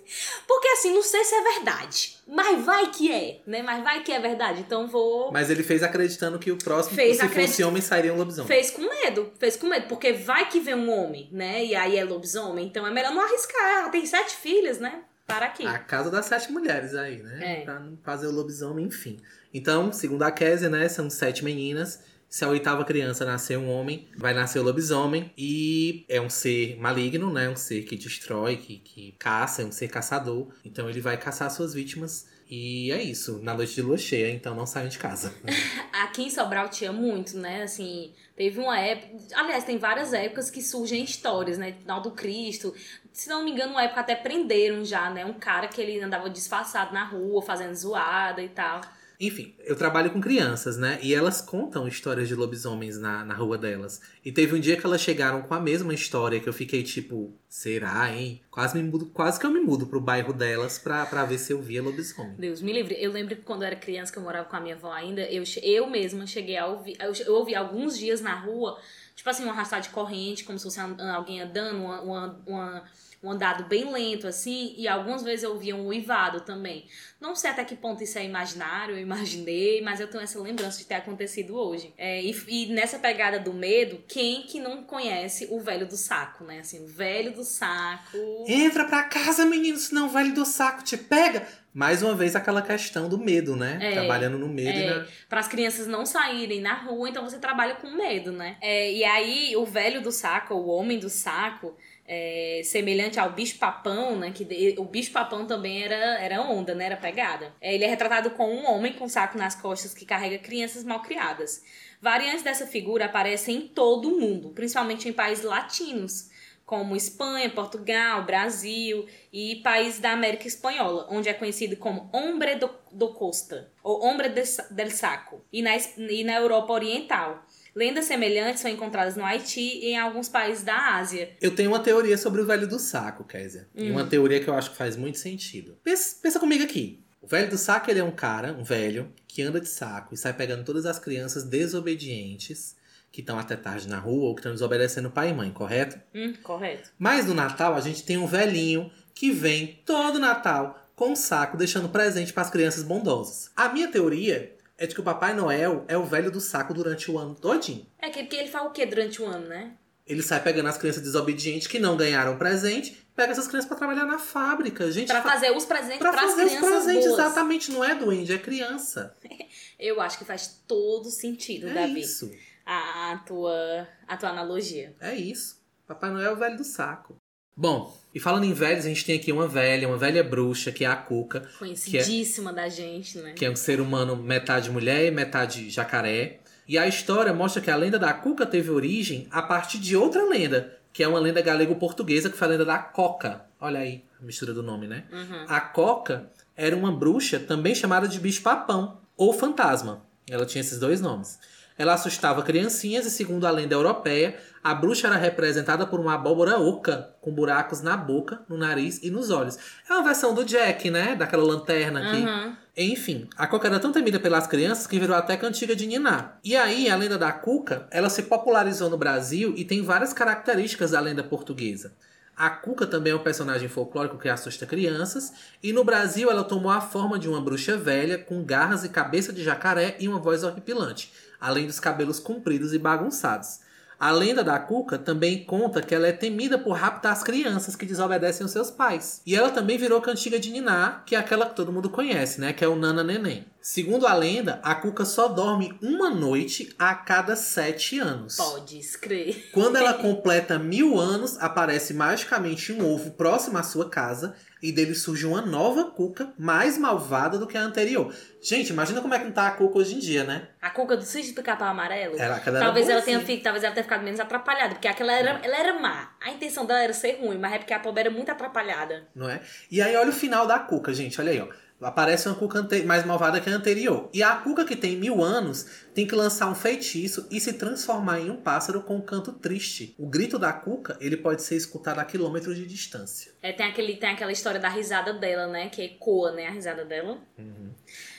Porque 0.49 0.69
assim, 0.69 0.93
não 0.95 1.03
sei 1.03 1.23
se 1.25 1.35
é 1.35 1.43
verdade. 1.43 2.17
Mas 2.27 2.65
vai 2.65 2.91
que 2.91 3.13
é, 3.13 3.41
né? 3.47 3.63
Mas 3.63 3.83
vai 3.85 4.03
que 4.03 4.11
é 4.13 4.19
verdade. 4.19 4.61
Então 4.61 4.87
vou. 4.87 5.31
Mas 5.31 5.51
ele 5.51 5.63
fez 5.63 5.83
acreditando 5.83 6.39
que 6.39 6.51
o 6.51 6.57
próximo, 6.57 6.97
Fez 6.97 7.19
se 7.19 7.23
acredit- 7.25 7.51
fosse 7.51 7.65
homem, 7.65 7.83
sairia 7.83 8.15
um 8.15 8.17
lobisomem. 8.17 8.49
Fez 8.49 8.71
com 8.71 8.81
medo, 8.83 9.31
fez 9.39 9.57
com 9.57 9.67
medo, 9.67 9.89
porque 9.89 10.13
vai 10.13 10.49
que 10.49 10.59
vem 10.59 10.75
um 10.75 10.91
homem, 10.91 11.29
né? 11.33 11.63
E 11.65 11.75
aí 11.75 11.99
é 11.99 12.05
lobisomem, 12.05 12.67
então 12.67 12.87
é 12.87 12.91
melhor 12.91 13.13
não 13.13 13.23
arriscar. 13.23 13.81
Ela 13.81 13.89
tem 13.91 14.07
sete 14.07 14.37
filhas, 14.37 14.79
né? 14.79 15.03
Para 15.27 15.47
aqui. 15.47 15.67
A 15.67 15.79
casa 15.79 16.11
das 16.11 16.27
sete 16.27 16.51
mulheres 16.51 16.95
aí, 16.95 17.23
né? 17.23 17.61
É. 17.61 17.65
Pra 17.65 17.79
não 17.79 17.97
fazer 18.03 18.27
o 18.27 18.33
lobisomem, 18.33 18.87
enfim. 18.87 19.21
Então, 19.53 19.93
segundo 19.93 20.23
a 20.23 20.31
Kézia, 20.31 20.69
né, 20.69 20.89
são 20.89 21.09
sete 21.09 21.45
meninas. 21.45 22.03
Se 22.29 22.45
a 22.45 22.49
oitava 22.49 22.83
criança 22.85 23.27
nascer 23.27 23.59
um 23.59 23.69
homem, 23.69 24.09
vai 24.17 24.33
nascer 24.33 24.59
o 24.59 24.63
lobisomem. 24.63 25.31
E 25.37 26.07
é 26.09 26.19
um 26.19 26.31
ser 26.31 26.79
maligno, 26.81 27.31
né? 27.31 27.49
Um 27.49 27.57
ser 27.57 27.83
que 27.83 27.95
destrói, 27.95 28.57
que, 28.57 28.79
que 28.79 29.13
caça, 29.19 29.61
é 29.61 29.67
um 29.67 29.73
ser 29.73 29.89
caçador. 29.89 30.49
Então 30.65 30.89
ele 30.89 31.01
vai 31.01 31.19
caçar 31.19 31.51
suas 31.51 31.75
vítimas. 31.75 32.27
E 32.55 32.93
é 32.93 33.03
isso, 33.03 33.41
na 33.43 33.55
noite 33.55 33.75
de 33.75 33.81
lua 33.81 33.97
cheia, 33.97 34.31
então 34.31 34.55
não 34.55 34.67
saiam 34.67 34.87
de 34.87 34.99
casa. 34.99 35.33
Aqui 36.05 36.25
em 36.25 36.31
Sobral 36.31 36.69
tinha 36.69 36.93
muito, 36.93 37.39
né? 37.39 37.63
Assim, 37.63 38.13
teve 38.37 38.61
uma 38.61 38.79
época. 38.79 39.17
Aliás, 39.35 39.65
tem 39.65 39.79
várias 39.79 40.13
épocas 40.13 40.51
que 40.51 40.61
surgem 40.61 41.03
histórias, 41.03 41.57
né? 41.57 41.73
Final 41.81 42.03
do 42.03 42.11
Cristo. 42.11 42.75
Se 43.13 43.29
não 43.29 43.45
me 43.45 43.51
engano, 43.51 43.73
uma 43.73 43.83
época 43.83 44.01
até 44.01 44.15
prenderam 44.15 44.85
já, 44.85 45.11
né? 45.11 45.25
Um 45.25 45.35
cara 45.35 45.69
que 45.69 45.81
ele 45.81 46.01
andava 46.01 46.31
disfarçado 46.31 46.95
na 46.95 47.05
rua, 47.05 47.43
fazendo 47.43 47.75
zoada 47.75 48.43
e 48.43 48.49
tal. 48.49 48.81
Enfim, 49.25 49.55
eu 49.61 49.77
trabalho 49.77 50.11
com 50.11 50.21
crianças, 50.21 50.77
né? 50.77 50.99
E 51.01 51.15
elas 51.15 51.41
contam 51.41 51.87
histórias 51.87 52.27
de 52.27 52.35
lobisomens 52.35 52.99
na, 52.99 53.25
na 53.25 53.35
rua 53.35 53.57
delas. 53.57 54.01
E 54.25 54.33
teve 54.33 54.57
um 54.57 54.59
dia 54.59 54.77
que 54.77 54.85
elas 54.85 55.01
chegaram 55.01 55.43
com 55.43 55.55
a 55.55 55.61
mesma 55.61 55.95
história 55.95 56.41
que 56.41 56.49
eu 56.49 56.53
fiquei 56.53 56.83
tipo, 56.83 57.33
será, 57.49 58.13
hein? 58.13 58.41
Quase, 58.51 58.77
me 58.77 58.83
mudo, 58.83 59.07
quase 59.07 59.39
que 59.39 59.47
eu 59.47 59.53
me 59.53 59.61
mudo 59.61 59.87
pro 59.87 60.01
bairro 60.01 60.33
delas 60.33 60.77
pra, 60.77 61.07
pra 61.07 61.25
ver 61.25 61.39
se 61.39 61.53
eu 61.53 61.63
via 61.63 61.81
lobisomem. 61.81 62.35
Deus 62.37 62.61
me 62.61 62.73
livre. 62.73 62.97
Eu 62.99 63.13
lembro 63.13 63.37
que 63.37 63.43
quando 63.43 63.63
eu 63.63 63.69
era 63.69 63.77
criança, 63.77 64.13
que 64.13 64.19
eu 64.19 64.25
morava 64.25 64.49
com 64.49 64.57
a 64.57 64.61
minha 64.61 64.75
avó 64.75 64.91
ainda, 64.91 65.23
eu, 65.31 65.45
eu 65.63 65.89
mesma 65.89 66.27
cheguei 66.27 66.57
a 66.57 66.67
ouvir. 66.67 66.97
Eu, 67.01 67.13
eu 67.25 67.35
ouvi 67.35 67.55
alguns 67.55 67.97
dias 67.97 68.21
na 68.21 68.35
rua, 68.35 68.77
tipo 69.15 69.29
assim, 69.31 69.45
um 69.45 69.51
arrastar 69.51 69.81
de 69.81 69.91
corrente, 69.91 70.45
como 70.45 70.59
se 70.59 70.65
fosse 70.65 70.81
alguém 70.81 71.41
andando, 71.41 71.77
uma, 71.85 72.01
uma, 72.01 72.43
uma- 72.47 72.85
um 73.23 73.31
andado 73.31 73.65
bem 73.65 73.91
lento, 73.91 74.27
assim, 74.27 74.75
e 74.77 74.89
algumas 74.89 75.23
vezes 75.23 75.45
eu 75.45 75.53
ouvia 75.53 75.77
um 75.77 75.87
uivado 75.87 76.41
também. 76.41 76.87
Não 77.21 77.37
sei 77.37 77.51
até 77.51 77.65
que 77.65 77.77
ponto 77.77 78.03
isso 78.03 78.19
é 78.19 78.25
imaginário, 78.25 78.97
eu 78.97 79.01
imaginei, 79.01 79.81
mas 79.81 80.01
eu 80.01 80.09
tenho 80.09 80.25
essa 80.25 80.41
lembrança 80.41 80.79
de 80.79 80.87
ter 80.87 80.95
acontecido 80.95 81.57
hoje. 81.57 81.95
É, 81.97 82.21
e, 82.21 82.35
e 82.49 82.67
nessa 82.73 82.99
pegada 82.99 83.39
do 83.39 83.53
medo, 83.53 84.03
quem 84.09 84.43
que 84.43 84.59
não 84.59 84.83
conhece 84.83 85.47
o 85.51 85.61
velho 85.61 85.87
do 85.87 85.97
saco, 85.97 86.43
né? 86.43 86.59
Assim, 86.59 86.83
o 86.83 86.87
velho 86.89 87.33
do 87.33 87.45
saco. 87.45 88.19
Entra 88.49 88.85
pra 88.85 89.05
casa, 89.05 89.47
menino, 89.47 89.79
senão 89.79 90.07
o 90.07 90.11
velho 90.11 90.35
do 90.35 90.45
saco 90.45 90.83
te 90.83 90.97
pega. 90.97 91.47
Mais 91.75 92.03
uma 92.03 92.15
vez 92.15 92.37
aquela 92.37 92.61
questão 92.61 93.09
do 93.09 93.17
medo, 93.17 93.57
né? 93.57 93.79
É, 93.81 93.93
Trabalhando 93.93 94.37
no 94.37 94.47
medo 94.47 94.79
É, 94.79 94.99
na... 94.99 95.07
para 95.27 95.41
as 95.41 95.49
crianças 95.49 95.87
não 95.87 96.05
saírem 96.05 96.61
na 96.61 96.75
rua, 96.75 97.09
então 97.09 97.25
você 97.25 97.39
trabalha 97.39 97.77
com 97.77 97.89
medo, 97.91 98.31
né? 98.31 98.59
É, 98.61 98.93
e 98.93 99.03
aí 99.05 99.57
o 99.57 99.65
velho 99.65 100.03
do 100.03 100.13
saco, 100.13 100.53
o 100.55 100.67
homem 100.67 100.99
do 100.99 101.09
saco, 101.09 101.75
é, 102.07 102.61
semelhante 102.65 103.19
ao 103.19 103.33
bicho 103.33 103.59
papão, 103.59 104.17
né? 104.17 104.33
Que 104.33 104.75
o 104.79 104.85
bicho 104.85 105.13
papão 105.13 105.47
também 105.47 105.83
era, 105.83 106.21
era 106.21 106.43
onda, 106.43 106.75
né? 106.75 106.87
Era 106.87 106.97
pegada. 106.97 107.55
É, 107.61 107.75
ele 107.75 107.85
é 107.85 107.89
retratado 107.89 108.31
com 108.31 108.49
um 108.49 108.71
homem 108.71 108.93
com 108.93 109.09
saco 109.09 109.39
nas 109.39 109.55
costas 109.55 109.95
que 109.95 110.05
carrega 110.05 110.39
crianças 110.39 110.85
mal 110.85 111.01
criadas. 111.01 111.63
Variantes 112.01 112.43
dessa 112.43 112.67
figura 112.67 113.05
aparecem 113.05 113.57
em 113.57 113.69
todo 113.69 114.09
o 114.09 114.21
mundo, 114.21 114.51
principalmente 114.51 115.09
em 115.09 115.13
países 115.13 115.45
latinos, 115.45 116.31
como 116.67 116.97
Espanha, 116.97 117.51
Portugal, 117.51 118.25
Brasil 118.25 119.07
e 119.33 119.57
países 119.57 120.01
da 120.01 120.13
América 120.13 120.49
Espanhola, 120.49 121.07
onde 121.11 121.29
é 121.29 121.35
conhecido 121.35 121.77
como 121.77 122.09
Hombre 122.13 122.57
do, 122.57 122.71
do 122.91 123.13
Costa, 123.13 123.71
ou 123.83 124.03
Hombre 124.05 124.31
de 124.31 124.43
del 124.71 124.91
Saco, 124.91 125.45
e 125.53 125.63
na, 125.63 125.77
e 125.77 126.25
na 126.25 126.35
Europa 126.35 126.73
Oriental. 126.73 127.45
Lendas 127.75 128.05
semelhantes 128.05 128.61
são 128.61 128.71
encontradas 128.71 129.17
no 129.17 129.25
Haiti 129.25 129.61
e 129.61 129.87
em 129.93 129.99
alguns 129.99 130.29
países 130.29 130.63
da 130.63 130.97
Ásia. 130.97 131.31
Eu 131.41 131.55
tenho 131.55 131.71
uma 131.71 131.81
teoria 131.81 132.19
sobre 132.19 132.41
o 132.43 132.47
velho 132.47 132.67
do 132.69 132.79
saco, 132.79 133.25
Kézia. 133.25 133.69
E 133.75 133.89
Hum. 133.89 133.93
uma 133.93 134.05
teoria 134.05 134.41
que 134.41 134.49
eu 134.49 134.55
acho 134.55 134.71
que 134.73 134.77
faz 134.77 134.97
muito 134.97 135.19
sentido. 135.19 135.79
Pensa, 135.83 136.17
pensa 136.23 136.39
comigo 136.39 136.63
aqui. 136.63 137.03
O 137.21 137.27
velho 137.27 137.49
do 137.49 137.57
saco, 137.57 137.89
ele 137.91 138.01
é 138.01 138.05
um 138.05 138.11
cara, 138.11 138.53
um 138.53 138.65
velho, 138.65 139.11
que 139.29 139.41
anda 139.43 139.61
de 139.61 139.69
saco 139.69 140.13
e 140.13 140.17
sai 140.19 140.33
pegando 140.35 140.65
todas 140.65 140.85
as 140.85 140.99
crianças 140.99 141.45
desobedientes 141.45 142.77
que 143.11 143.21
estão 143.21 143.39
até 143.39 143.57
tarde 143.57 143.89
na 143.89 143.99
rua 143.99 144.25
ou 144.29 144.35
que 144.35 144.41
estão 144.41 144.53
desobedecendo 144.53 145.11
pai 145.11 145.31
e 145.31 145.35
mãe, 145.35 145.51
correto? 145.51 146.01
Hum, 146.15 146.33
correto. 146.43 146.91
Mas 146.99 147.27
no 147.27 147.35
Natal 147.35 147.75
a 147.75 147.81
gente 147.81 148.03
tem 148.05 148.17
um 148.19 148.27
velhinho 148.27 148.91
que 149.15 149.31
vem 149.31 149.81
todo 149.85 150.19
Natal 150.19 150.79
com 150.97 151.11
um 151.11 151.17
saco 151.17 151.57
deixando 151.57 151.89
presente 151.89 152.33
para 152.33 152.43
as 152.43 152.51
crianças 152.51 152.83
bondosas. 152.83 153.51
A 153.55 153.69
minha 153.69 153.89
teoria 153.89 154.55
é 154.83 154.87
de 154.87 154.95
que 154.95 155.01
o 155.01 155.05
Papai 155.05 155.33
Noel 155.35 155.85
é 155.89 155.97
o 155.97 156.05
velho 156.05 156.31
do 156.31 156.41
saco 156.41 156.75
durante 156.75 157.11
o 157.11 157.19
ano 157.19 157.35
todinho. 157.35 157.87
É 157.99 158.11
que 158.11 158.23
porque 158.23 158.37
ele 158.37 158.49
fala 158.49 158.69
o 158.69 158.73
quê 158.73 158.85
durante 158.85 159.23
o 159.23 159.27
ano, 159.27 159.47
né? 159.49 159.73
ele 160.05 160.21
sai 160.23 160.43
pegando 160.43 160.69
as 160.69 160.77
crianças 160.77 161.01
desobedientes 161.03 161.69
que 161.69 161.79
não 161.79 161.97
ganharam 161.97 162.37
presente, 162.37 163.07
pega 163.15 163.31
essas 163.33 163.47
crianças 163.47 163.69
pra 163.69 163.77
trabalhar 163.79 164.05
na 164.05 164.19
fábrica. 164.19 164.91
Gente, 164.91 165.07
Pra 165.07 165.23
fa- 165.23 165.31
fazer 165.31 165.53
os 165.53 165.65
presentes 165.65 165.99
pra 166.01 166.11
pras 166.11 166.33
fazer 166.33 166.45
os 166.47 166.55
presentes, 166.57 167.07
boas. 167.07 167.19
exatamente. 167.21 167.71
Não 167.71 167.85
é 167.85 167.95
duende, 167.95 168.33
é 168.33 168.39
criança. 168.39 169.17
Eu 169.79 170.01
acho 170.01 170.19
que 170.19 170.25
faz 170.25 170.61
todo 170.67 171.09
sentido, 171.09 171.69
É 171.69 171.75
Davi. 171.75 172.01
isso. 172.01 172.31
A, 172.67 173.13
a 173.13 173.19
tua, 173.19 173.89
a 174.09 174.17
tua 174.17 174.31
analogia. 174.31 174.95
É 175.01 175.15
isso. 175.15 175.63
Papai 175.87 176.11
Noel 176.11 176.31
é 176.31 176.33
o 176.33 176.37
velho 176.37 176.57
do 176.57 176.65
saco. 176.65 177.17
Bom, 177.57 177.97
e 178.15 178.21
falando 178.21 178.45
em 178.45 178.53
velhos, 178.53 178.85
a 178.85 178.89
gente 178.89 179.05
tem 179.05 179.17
aqui 179.17 179.33
uma 179.33 179.49
velha, 179.49 179.89
uma 179.89 179.97
velha 179.97 180.23
bruxa, 180.23 180.71
que 180.71 180.85
é 180.85 180.89
a 180.89 180.97
Cuca, 180.97 181.49
Conhecidíssima 181.59 182.53
da 182.53 182.69
gente, 182.69 183.19
né? 183.19 183.33
que 183.33 183.45
é 183.45 183.51
um 183.51 183.57
ser 183.57 183.81
humano 183.81 184.17
metade 184.17 184.71
mulher 184.71 185.07
e 185.07 185.11
metade 185.11 185.71
jacaré. 185.71 186.41
E 186.67 186.79
a 186.79 186.87
história 186.87 187.33
mostra 187.33 187.61
que 187.61 187.71
a 187.71 187.77
lenda 187.77 187.99
da 187.99 188.13
Cuca 188.13 188.47
teve 188.47 188.71
origem 188.71 189.27
a 189.31 189.43
partir 189.43 189.79
de 189.79 189.97
outra 189.97 190.27
lenda, 190.29 190.79
que 190.93 191.03
é 191.03 191.09
uma 191.09 191.19
lenda 191.19 191.41
galego-portuguesa, 191.41 192.31
que 192.31 192.37
foi 192.37 192.49
a 192.49 192.51
lenda 192.51 192.65
da 192.65 192.79
Coca. 192.79 193.47
Olha 193.61 193.81
aí 193.81 194.05
a 194.21 194.25
mistura 194.25 194.53
do 194.53 194.63
nome, 194.63 194.87
né? 194.87 195.05
Uhum. 195.11 195.45
A 195.49 195.61
Coca 195.61 196.31
era 196.57 196.77
uma 196.77 196.93
bruxa 196.93 197.41
também 197.41 197.75
chamada 197.75 198.07
de 198.07 198.21
bicho-papão 198.21 199.01
ou 199.17 199.33
fantasma. 199.33 200.05
Ela 200.29 200.47
tinha 200.47 200.61
esses 200.61 200.79
dois 200.79 201.01
nomes. 201.01 201.39
Ela 201.77 201.95
assustava 201.95 202.43
criancinhas 202.43 203.07
e, 203.07 203.11
segundo 203.11 203.47
a 203.47 203.51
lenda 203.51 203.75
europeia, 203.75 204.37
a 204.63 204.75
bruxa 204.75 205.09
era 205.09 205.17
representada 205.17 205.87
por 205.87 205.99
uma 205.99 206.15
abóbora 206.15 206.59
oca, 206.59 207.15
com 207.21 207.33
buracos 207.33 207.81
na 207.81 207.97
boca, 207.97 208.43
no 208.49 208.57
nariz 208.57 209.01
e 209.03 209.11
nos 209.11 209.31
olhos. 209.31 209.59
É 209.89 209.93
uma 209.93 210.05
versão 210.05 210.35
do 210.35 210.45
Jack, 210.45 210.91
né? 210.91 211.17
Daquela 211.17 211.45
lanterna 211.45 212.01
aqui. 212.01 212.23
Uhum. 212.23 212.57
Enfim, 212.77 213.29
a 213.37 213.47
Coca 213.47 213.69
era 213.69 213.79
tão 213.79 213.93
temida 213.93 214.19
pelas 214.19 214.47
crianças 214.47 214.87
que 214.87 214.99
virou 214.99 215.15
até 215.15 215.37
cantiga 215.37 215.77
de 215.77 215.87
Niná. 215.87 216.39
E 216.43 216.57
aí, 216.57 216.89
a 216.89 216.97
lenda 216.97 217.19
da 217.19 217.31
Cuca, 217.31 217.87
ela 217.91 218.09
se 218.09 218.23
popularizou 218.23 218.89
no 218.89 218.97
Brasil 218.97 219.53
e 219.57 219.65
tem 219.65 219.83
várias 219.83 220.13
características 220.15 220.93
da 220.93 221.01
lenda 221.01 221.23
portuguesa. 221.23 221.93
A 222.35 222.49
Cuca 222.49 222.87
também 222.87 223.13
é 223.13 223.17
um 223.17 223.23
personagem 223.23 223.69
folclórico 223.69 224.19
que 224.19 224.29
assusta 224.29 224.65
crianças, 224.65 225.35
e 225.63 225.71
no 225.71 225.85
Brasil 225.85 226.31
ela 226.31 226.43
tomou 226.43 226.73
a 226.73 226.81
forma 226.81 227.19
de 227.19 227.29
uma 227.29 227.43
bruxa 227.43 227.77
velha 227.77 228.17
com 228.17 228.43
garras 228.43 228.85
e 228.85 228.89
cabeça 228.89 229.35
de 229.35 229.45
jacaré 229.45 229.97
e 230.01 230.09
uma 230.09 230.19
voz 230.19 230.43
horripilante, 230.43 231.13
além 231.43 231.67
dos 231.67 231.81
cabelos 231.81 232.21
compridos 232.21 232.73
e 232.73 232.79
bagunçados. 232.79 233.59
A 234.03 234.11
lenda 234.11 234.43
da 234.43 234.59
Cuca 234.59 234.99
também 234.99 235.45
conta 235.45 235.81
que 235.81 235.95
ela 235.95 236.09
é 236.09 236.13
temida 236.13 236.59
por 236.59 236.73
raptar 236.73 237.13
as 237.13 237.23
crianças 237.23 237.77
que 237.77 237.87
desobedecem 237.87 238.45
os 238.45 238.51
seus 238.51 238.69
pais. 238.69 239.23
E 239.25 239.37
ela 239.37 239.49
também 239.49 239.79
virou 239.79 240.01
cantiga 240.01 240.41
de 240.41 240.51
Niná, 240.51 241.05
que 241.07 241.15
é 241.15 241.19
aquela 241.21 241.47
que 241.47 241.55
todo 241.55 241.73
mundo 241.73 241.89
conhece, 241.89 242.41
né? 242.41 242.53
Que 242.53 242.65
é 242.65 242.69
o 242.69 242.75
Nana 242.75 243.05
Neném. 243.05 243.47
Segundo 243.61 244.09
a 244.09 244.15
lenda, 244.15 244.59
a 244.65 244.75
Cuca 244.75 245.05
só 245.05 245.29
dorme 245.29 245.79
uma 245.81 246.11
noite 246.11 246.75
a 246.77 246.97
cada 246.97 247.37
sete 247.37 248.01
anos. 248.01 248.37
Pode 248.37 248.77
escrever. 248.77 249.51
Quando 249.53 249.77
ela 249.77 249.95
completa 250.03 250.59
mil 250.59 250.99
anos, 250.99 251.39
aparece 251.39 251.95
magicamente 251.95 252.73
um 252.73 252.85
ovo 252.85 253.13
próximo 253.13 253.57
à 253.59 253.63
sua 253.63 253.89
casa 253.89 254.35
e 254.63 254.71
dele 254.71 254.95
surge 254.95 255.27
uma 255.27 255.43
nova 255.43 255.91
Cuca 255.91 256.33
mais 256.39 256.79
malvada 256.79 257.37
do 257.37 257.47
que 257.47 257.59
a 257.59 257.63
anterior. 257.63 258.15
Gente, 258.41 258.71
imagina 258.71 259.01
como 259.01 259.13
é 259.13 259.19
que 259.19 259.25
não 259.25 259.33
tá 259.33 259.49
a 259.49 259.51
Cuca 259.51 259.79
hoje 259.79 259.95
em 259.97 259.99
dia, 259.99 260.23
né? 260.25 260.49
A 260.61 260.71
cuca 260.71 260.97
do 260.97 261.03
sítio 261.05 261.35
do 261.35 261.43
capão 261.43 261.67
amarelo. 261.69 262.15
Ela, 262.17 262.39
Talvez 262.39 262.89
ela 262.89 263.03
tenha 263.03 263.19
boazinha. 263.19 263.39
fi- 263.39 263.43
talvez 263.43 263.65
ela 263.65 263.75
tenha 263.75 263.83
ficado 263.85 264.03
menos 264.05 264.21
atrapalhada, 264.21 264.75
porque 264.75 264.87
aquela 264.89 265.13
era, 265.13 265.41
ela 265.43 265.57
era 265.59 265.79
má. 265.81 266.13
A 266.21 266.31
intenção 266.31 266.65
dela 266.65 266.81
era 266.81 266.93
ser 266.93 267.19
ruim, 267.21 267.39
mas 267.39 267.53
é 267.55 267.59
porque 267.59 267.75
a 267.75 267.81
pobre 267.81 268.01
era 268.03 268.11
muito 268.11 268.31
atrapalhada. 268.31 269.09
não 269.15 269.29
é? 269.29 269.41
E 269.71 269.83
aí 269.83 269.97
olha 269.97 270.11
o 270.11 270.13
final 270.13 270.47
da 270.47 270.59
Cuca, 270.61 270.95
gente, 270.95 271.21
olha 271.21 271.33
aí, 271.33 271.41
ó. 271.41 271.49
Aparece 271.83 272.29
uma 272.29 272.35
Cuca 272.35 272.67
mais 272.85 273.05
malvada 273.05 273.41
que 273.41 273.51
a 273.51 273.53
anterior. 273.53 274.09
E 274.13 274.23
a 274.23 274.37
Cuca 274.37 274.65
que 274.65 274.77
tem 274.77 274.97
mil 274.97 275.23
anos 275.23 275.67
tem 275.95 276.07
que 276.07 276.15
lançar 276.15 276.51
um 276.51 276.55
feitiço 276.55 277.27
e 277.31 277.41
se 277.41 277.53
transformar 277.55 278.21
em 278.21 278.31
um 278.31 278.37
pássaro 278.37 278.83
com 278.83 278.97
um 278.97 279.01
canto 279.01 279.33
triste. 279.33 279.95
O 279.99 280.07
grito 280.07 280.39
da 280.39 280.53
Cuca, 280.53 280.97
ele 281.01 281.17
pode 281.17 281.43
ser 281.43 281.57
escutado 281.57 281.99
a 281.99 282.05
quilômetros 282.05 282.57
de 282.57 282.67
distância. 282.67 283.33
É, 283.43 283.53
tem, 283.53 283.67
aquele, 283.67 283.97
tem 283.97 284.11
aquela 284.11 284.33
história 284.33 284.61
da 284.61 284.69
risada 284.69 285.13
dela, 285.13 285.47
né? 285.47 285.69
Que 285.69 285.83
ecoa, 285.83 286.33
né? 286.33 286.47
A 286.47 286.51
risada 286.51 286.85
dela. 286.85 287.19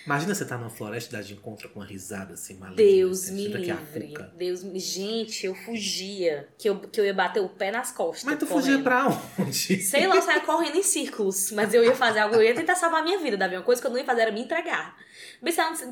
Imagina 0.05 0.35
você 0.35 0.45
tá 0.45 0.57
numa 0.57 0.69
floresta 0.69 1.09
e 1.09 1.17
dar 1.17 1.23
de 1.23 1.33
encontro 1.33 1.69
com 1.69 1.79
uma 1.79 1.85
risada 1.85 2.33
assim, 2.33 2.55
maligna. 2.55 2.75
Deus 2.75 3.19
você 3.19 3.31
me 3.31 3.45
é 3.45 3.57
livre. 3.57 4.13
Deus 4.37 4.63
me... 4.63 4.79
Gente, 4.79 5.45
eu 5.45 5.55
fugia. 5.55 6.49
Que 6.57 6.69
eu, 6.69 6.77
que 6.79 6.99
eu 6.99 7.05
ia 7.05 7.13
bater 7.13 7.41
o 7.41 7.47
pé 7.47 7.71
nas 7.71 7.91
costas. 7.91 8.23
Mas 8.25 8.37
tu 8.37 8.45
correndo. 8.45 8.65
fugia 8.65 8.83
pra 8.83 9.07
onde? 9.39 9.81
Sei 9.81 10.05
lá, 10.05 10.15
eu 10.15 10.21
saia 10.21 10.41
correndo 10.41 10.77
em 10.77 10.83
círculos. 10.83 11.51
Mas 11.51 11.73
eu 11.73 11.83
ia 11.83 11.95
fazer 11.95 12.19
algo, 12.19 12.35
eu 12.35 12.43
ia 12.43 12.53
tentar 12.53 12.75
salvar 12.75 13.01
a 13.01 13.03
minha 13.03 13.17
vida, 13.19 13.37
Davi. 13.37 13.55
Uma 13.55 13.63
coisa 13.63 13.81
que 13.81 13.87
eu 13.87 13.91
não 13.91 13.97
ia 13.97 14.05
fazer 14.05 14.21
era 14.23 14.31
me 14.31 14.41
entregar. 14.41 14.97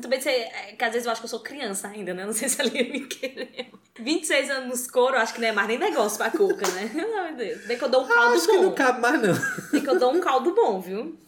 Também 0.00 0.20
sei, 0.20 0.34
é, 0.34 0.74
que 0.76 0.84
às 0.84 0.92
vezes 0.92 1.06
eu 1.06 1.12
acho 1.12 1.20
que 1.20 1.26
eu 1.26 1.30
sou 1.30 1.40
criança 1.40 1.88
ainda, 1.88 2.14
né? 2.14 2.24
Não 2.24 2.32
sei 2.32 2.48
se 2.48 2.60
ela 2.60 2.70
ia 2.70 2.90
me 2.90 3.06
querer. 3.06 3.70
26 3.98 4.50
anos 4.50 4.68
nos 4.68 4.90
couro, 4.90 5.16
acho 5.16 5.34
que 5.34 5.40
não 5.40 5.48
é 5.48 5.52
mais 5.52 5.68
nem 5.68 5.78
negócio 5.78 6.16
pra 6.16 6.30
Cuca, 6.30 6.66
né? 6.68 6.90
Meu 6.94 7.36
Deus. 7.36 7.64
Bem 7.66 7.78
que 7.78 7.84
eu 7.84 7.88
dou 7.88 8.04
um 8.04 8.08
caldo 8.08 8.34
Acho 8.36 8.46
que 8.46 8.52
não 8.52 8.70
bom. 8.70 8.74
cabe 8.74 9.00
mais, 9.00 9.22
não. 9.22 9.34
Bem 9.70 9.82
que 9.82 9.90
eu 9.90 9.98
dou 9.98 10.12
um 10.14 10.20
caldo 10.20 10.54
bom, 10.54 10.80
viu? 10.80 11.18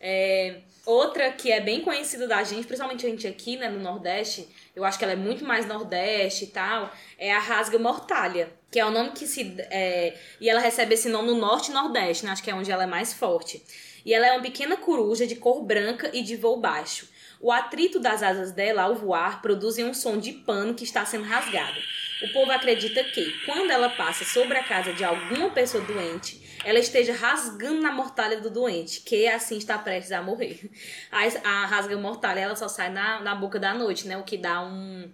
É, 0.00 0.60
outra 0.88 1.30
que 1.30 1.52
é 1.52 1.60
bem 1.60 1.82
conhecida 1.82 2.26
da 2.26 2.42
gente, 2.42 2.66
principalmente 2.66 3.06
a 3.06 3.10
gente 3.10 3.26
aqui, 3.26 3.56
né, 3.56 3.68
no 3.68 3.78
Nordeste, 3.78 4.48
eu 4.74 4.84
acho 4.84 4.98
que 4.98 5.04
ela 5.04 5.12
é 5.12 5.16
muito 5.16 5.44
mais 5.44 5.66
Nordeste 5.66 6.44
e 6.44 6.46
tal, 6.48 6.90
é 7.18 7.30
a 7.30 7.38
rasga 7.38 7.78
mortalha, 7.78 8.50
que 8.70 8.80
é 8.80 8.86
o 8.86 8.90
nome 8.90 9.10
que 9.10 9.26
se. 9.26 9.54
é, 9.70 10.16
e 10.40 10.48
ela 10.48 10.60
recebe 10.60 10.94
esse 10.94 11.08
nome 11.10 11.28
no 11.28 11.36
Norte 11.36 11.70
e 11.70 11.74
Nordeste, 11.74 12.24
né? 12.24 12.32
Acho 12.32 12.42
que 12.42 12.50
é 12.50 12.54
onde 12.54 12.70
ela 12.70 12.84
é 12.84 12.86
mais 12.86 13.12
forte. 13.12 13.62
E 14.04 14.14
ela 14.14 14.26
é 14.26 14.32
uma 14.32 14.40
pequena 14.40 14.76
coruja 14.76 15.26
de 15.26 15.36
cor 15.36 15.62
branca 15.62 16.10
e 16.14 16.22
de 16.22 16.36
voo 16.36 16.56
baixo. 16.56 17.06
O 17.40 17.52
atrito 17.52 18.00
das 18.00 18.22
asas 18.22 18.52
dela 18.52 18.82
ao 18.82 18.94
voar 18.94 19.42
produzem 19.42 19.84
um 19.84 19.92
som 19.92 20.16
de 20.16 20.32
pano 20.32 20.74
que 20.74 20.84
está 20.84 21.04
sendo 21.04 21.24
rasgado. 21.24 21.78
O 22.22 22.32
povo 22.32 22.50
acredita 22.50 23.04
que, 23.04 23.30
quando 23.44 23.70
ela 23.70 23.90
passa 23.90 24.24
sobre 24.24 24.56
a 24.56 24.64
casa 24.64 24.92
de 24.92 25.04
alguma 25.04 25.50
pessoa 25.50 25.84
doente, 25.84 26.47
ela 26.64 26.78
esteja 26.78 27.14
rasgando 27.14 27.80
na 27.80 27.92
mortalha 27.92 28.40
do 28.40 28.50
doente, 28.50 29.00
que 29.00 29.26
assim 29.28 29.58
está 29.58 29.78
prestes 29.78 30.12
a 30.12 30.22
morrer. 30.22 30.70
A, 31.10 31.48
a 31.48 31.66
rasga 31.66 31.96
mortalha 31.96 32.40
ela 32.40 32.56
só 32.56 32.68
sai 32.68 32.90
na, 32.90 33.20
na 33.20 33.34
boca 33.34 33.58
da 33.58 33.74
noite, 33.74 34.06
né? 34.06 34.16
O 34.16 34.22
que 34.22 34.36
dá 34.36 34.62
um, 34.62 35.10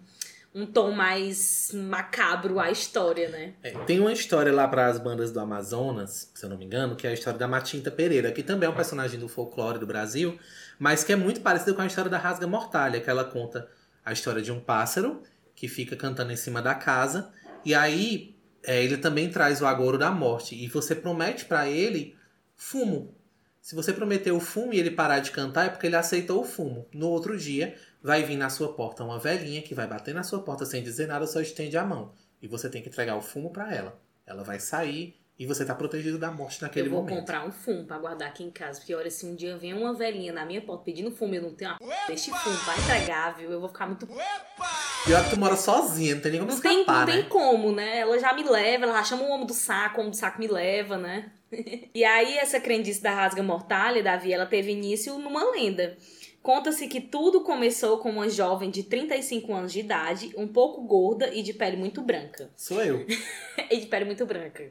um 0.54 0.66
tom 0.66 0.92
mais 0.92 1.70
macabro 1.72 2.60
à 2.60 2.70
história, 2.70 3.28
né? 3.28 3.54
É, 3.62 3.72
tem 3.84 4.00
uma 4.00 4.12
história 4.12 4.52
lá 4.52 4.68
para 4.68 4.86
as 4.86 4.98
bandas 4.98 5.32
do 5.32 5.40
Amazonas, 5.40 6.30
se 6.34 6.44
eu 6.44 6.50
não 6.50 6.56
me 6.56 6.64
engano, 6.64 6.96
que 6.96 7.06
é 7.06 7.10
a 7.10 7.14
história 7.14 7.38
da 7.38 7.48
Matinta 7.48 7.90
Pereira, 7.90 8.30
que 8.30 8.42
também 8.42 8.68
é 8.68 8.70
um 8.70 8.74
personagem 8.74 9.18
do 9.18 9.28
folclore 9.28 9.78
do 9.78 9.86
Brasil, 9.86 10.38
mas 10.78 11.02
que 11.02 11.12
é 11.12 11.16
muito 11.16 11.40
parecida 11.40 11.74
com 11.74 11.82
a 11.82 11.86
história 11.86 12.10
da 12.10 12.18
Rasga 12.18 12.46
Mortalha, 12.46 13.00
que 13.00 13.10
ela 13.10 13.24
conta 13.24 13.68
a 14.04 14.12
história 14.12 14.42
de 14.42 14.52
um 14.52 14.60
pássaro 14.60 15.22
que 15.56 15.68
fica 15.68 15.96
cantando 15.96 16.32
em 16.32 16.36
cima 16.36 16.60
da 16.60 16.74
casa, 16.74 17.30
e 17.64 17.74
aí 17.74 18.33
é, 18.66 18.82
ele 18.82 18.96
também 18.96 19.30
traz 19.30 19.60
o 19.60 19.66
agouro 19.66 19.98
da 19.98 20.10
morte, 20.10 20.54
e 20.54 20.66
você 20.68 20.94
promete 20.94 21.44
para 21.44 21.68
ele 21.68 22.16
fumo. 22.56 23.14
Se 23.60 23.74
você 23.74 23.92
prometer 23.92 24.32
o 24.32 24.40
fumo 24.40 24.74
e 24.74 24.78
ele 24.78 24.90
parar 24.90 25.20
de 25.20 25.30
cantar, 25.30 25.66
é 25.66 25.68
porque 25.70 25.86
ele 25.86 25.96
aceitou 25.96 26.42
o 26.42 26.44
fumo. 26.44 26.86
No 26.92 27.08
outro 27.08 27.38
dia, 27.38 27.76
vai 28.02 28.22
vir 28.22 28.36
na 28.36 28.50
sua 28.50 28.74
porta 28.74 29.02
uma 29.02 29.18
velhinha 29.18 29.62
que 29.62 29.74
vai 29.74 29.86
bater 29.86 30.14
na 30.14 30.22
sua 30.22 30.42
porta 30.42 30.66
sem 30.66 30.82
dizer 30.82 31.06
nada, 31.06 31.26
só 31.26 31.40
estende 31.40 31.76
a 31.76 31.84
mão. 31.84 32.12
E 32.42 32.46
você 32.46 32.68
tem 32.68 32.82
que 32.82 32.88
entregar 32.90 33.16
o 33.16 33.22
fumo 33.22 33.50
para 33.50 33.74
ela. 33.74 33.98
Ela 34.26 34.42
vai 34.42 34.60
sair 34.60 35.16
e 35.38 35.46
você 35.46 35.64
tá 35.64 35.74
protegido 35.74 36.18
da 36.18 36.30
morte 36.30 36.62
naquele 36.62 36.86
eu 36.86 36.92
vou 36.92 37.00
momento. 37.02 37.18
comprar 37.18 37.44
um 37.44 37.50
fumo 37.50 37.84
pra 37.84 37.98
guardar 37.98 38.28
aqui 38.28 38.44
em 38.44 38.50
casa, 38.50 38.78
porque 38.78 38.94
olha, 38.94 39.10
se 39.10 39.26
um 39.26 39.34
dia 39.34 39.56
vem 39.56 39.74
uma 39.74 39.92
velhinha 39.92 40.32
na 40.32 40.44
minha 40.44 40.60
porta 40.60 40.84
pedindo 40.84 41.10
fumo 41.10 41.34
e 41.34 41.38
eu 41.38 41.42
não 41.42 41.54
tenho 41.54 41.72
uma 41.72 41.78
p... 41.78 42.12
deste 42.12 42.30
fumo 42.30 42.56
pra 42.64 42.78
entregar, 42.78 43.36
viu? 43.36 43.50
Eu 43.50 43.60
vou 43.60 43.68
ficar 43.68 43.86
muito 43.86 44.06
Pior 44.06 45.24
que 45.24 45.30
tu 45.30 45.38
mora 45.38 45.56
sozinha, 45.56 46.14
não 46.14 46.22
tem 46.22 46.32
nem 46.32 46.40
como 46.40 46.52
Não 46.52 46.60
tem, 46.60 46.80
escapar, 46.80 47.06
não 47.06 47.14
né? 47.14 47.20
tem 47.20 47.28
como, 47.28 47.72
né? 47.72 47.98
Ela 47.98 48.18
já 48.18 48.32
me 48.32 48.44
leva, 48.44 48.84
ela 48.84 48.94
já 48.94 49.04
chama 49.04 49.24
o 49.24 49.30
homem 49.30 49.46
do 49.46 49.52
saco, 49.52 49.96
o 49.96 50.00
homem 50.00 50.10
do 50.10 50.16
saco 50.16 50.38
me 50.38 50.46
leva, 50.46 50.96
né? 50.96 51.30
e 51.94 52.04
aí, 52.04 52.38
essa 52.38 52.60
crendice 52.60 53.02
da 53.02 53.12
rasga 53.12 53.42
mortalha, 53.42 54.02
Davi, 54.02 54.32
ela 54.32 54.46
teve 54.46 54.72
início 54.72 55.18
numa 55.18 55.50
lenda. 55.50 55.96
Conta-se 56.42 56.86
que 56.88 57.00
tudo 57.00 57.40
começou 57.40 57.98
com 57.98 58.10
uma 58.10 58.28
jovem 58.28 58.70
de 58.70 58.82
35 58.82 59.52
anos 59.52 59.72
de 59.72 59.80
idade, 59.80 60.32
um 60.36 60.46
pouco 60.46 60.82
gorda 60.82 61.32
e 61.34 61.42
de 61.42 61.54
pele 61.54 61.76
muito 61.76 62.02
branca. 62.02 62.50
Sou 62.54 62.82
eu. 62.82 63.04
e 63.70 63.78
de 63.78 63.86
pele 63.86 64.04
muito 64.04 64.24
branca. 64.26 64.70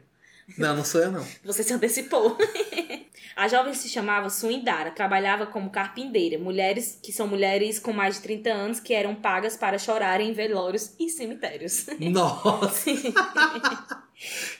Não, 0.57 0.75
não 0.75 0.83
sou 0.83 1.01
eu, 1.01 1.11
não. 1.11 1.25
Você 1.45 1.63
se 1.63 1.73
antecipou. 1.73 2.37
A 3.35 3.47
jovem 3.47 3.73
se 3.73 3.89
chamava 3.89 4.29
Suindara, 4.29 4.91
trabalhava 4.91 5.47
como 5.47 5.71
carpinteira, 5.71 6.37
mulheres 6.37 6.99
que 7.01 7.11
são 7.11 7.25
mulheres 7.27 7.79
com 7.79 7.91
mais 7.91 8.17
de 8.17 8.21
30 8.21 8.51
anos 8.53 8.79
que 8.79 8.93
eram 8.93 9.15
pagas 9.15 9.57
para 9.57 9.79
chorarem 9.79 10.29
em 10.29 10.33
velórios 10.33 10.93
e 10.99 11.09
cemitérios. 11.09 11.87
Nossa! 11.99 12.91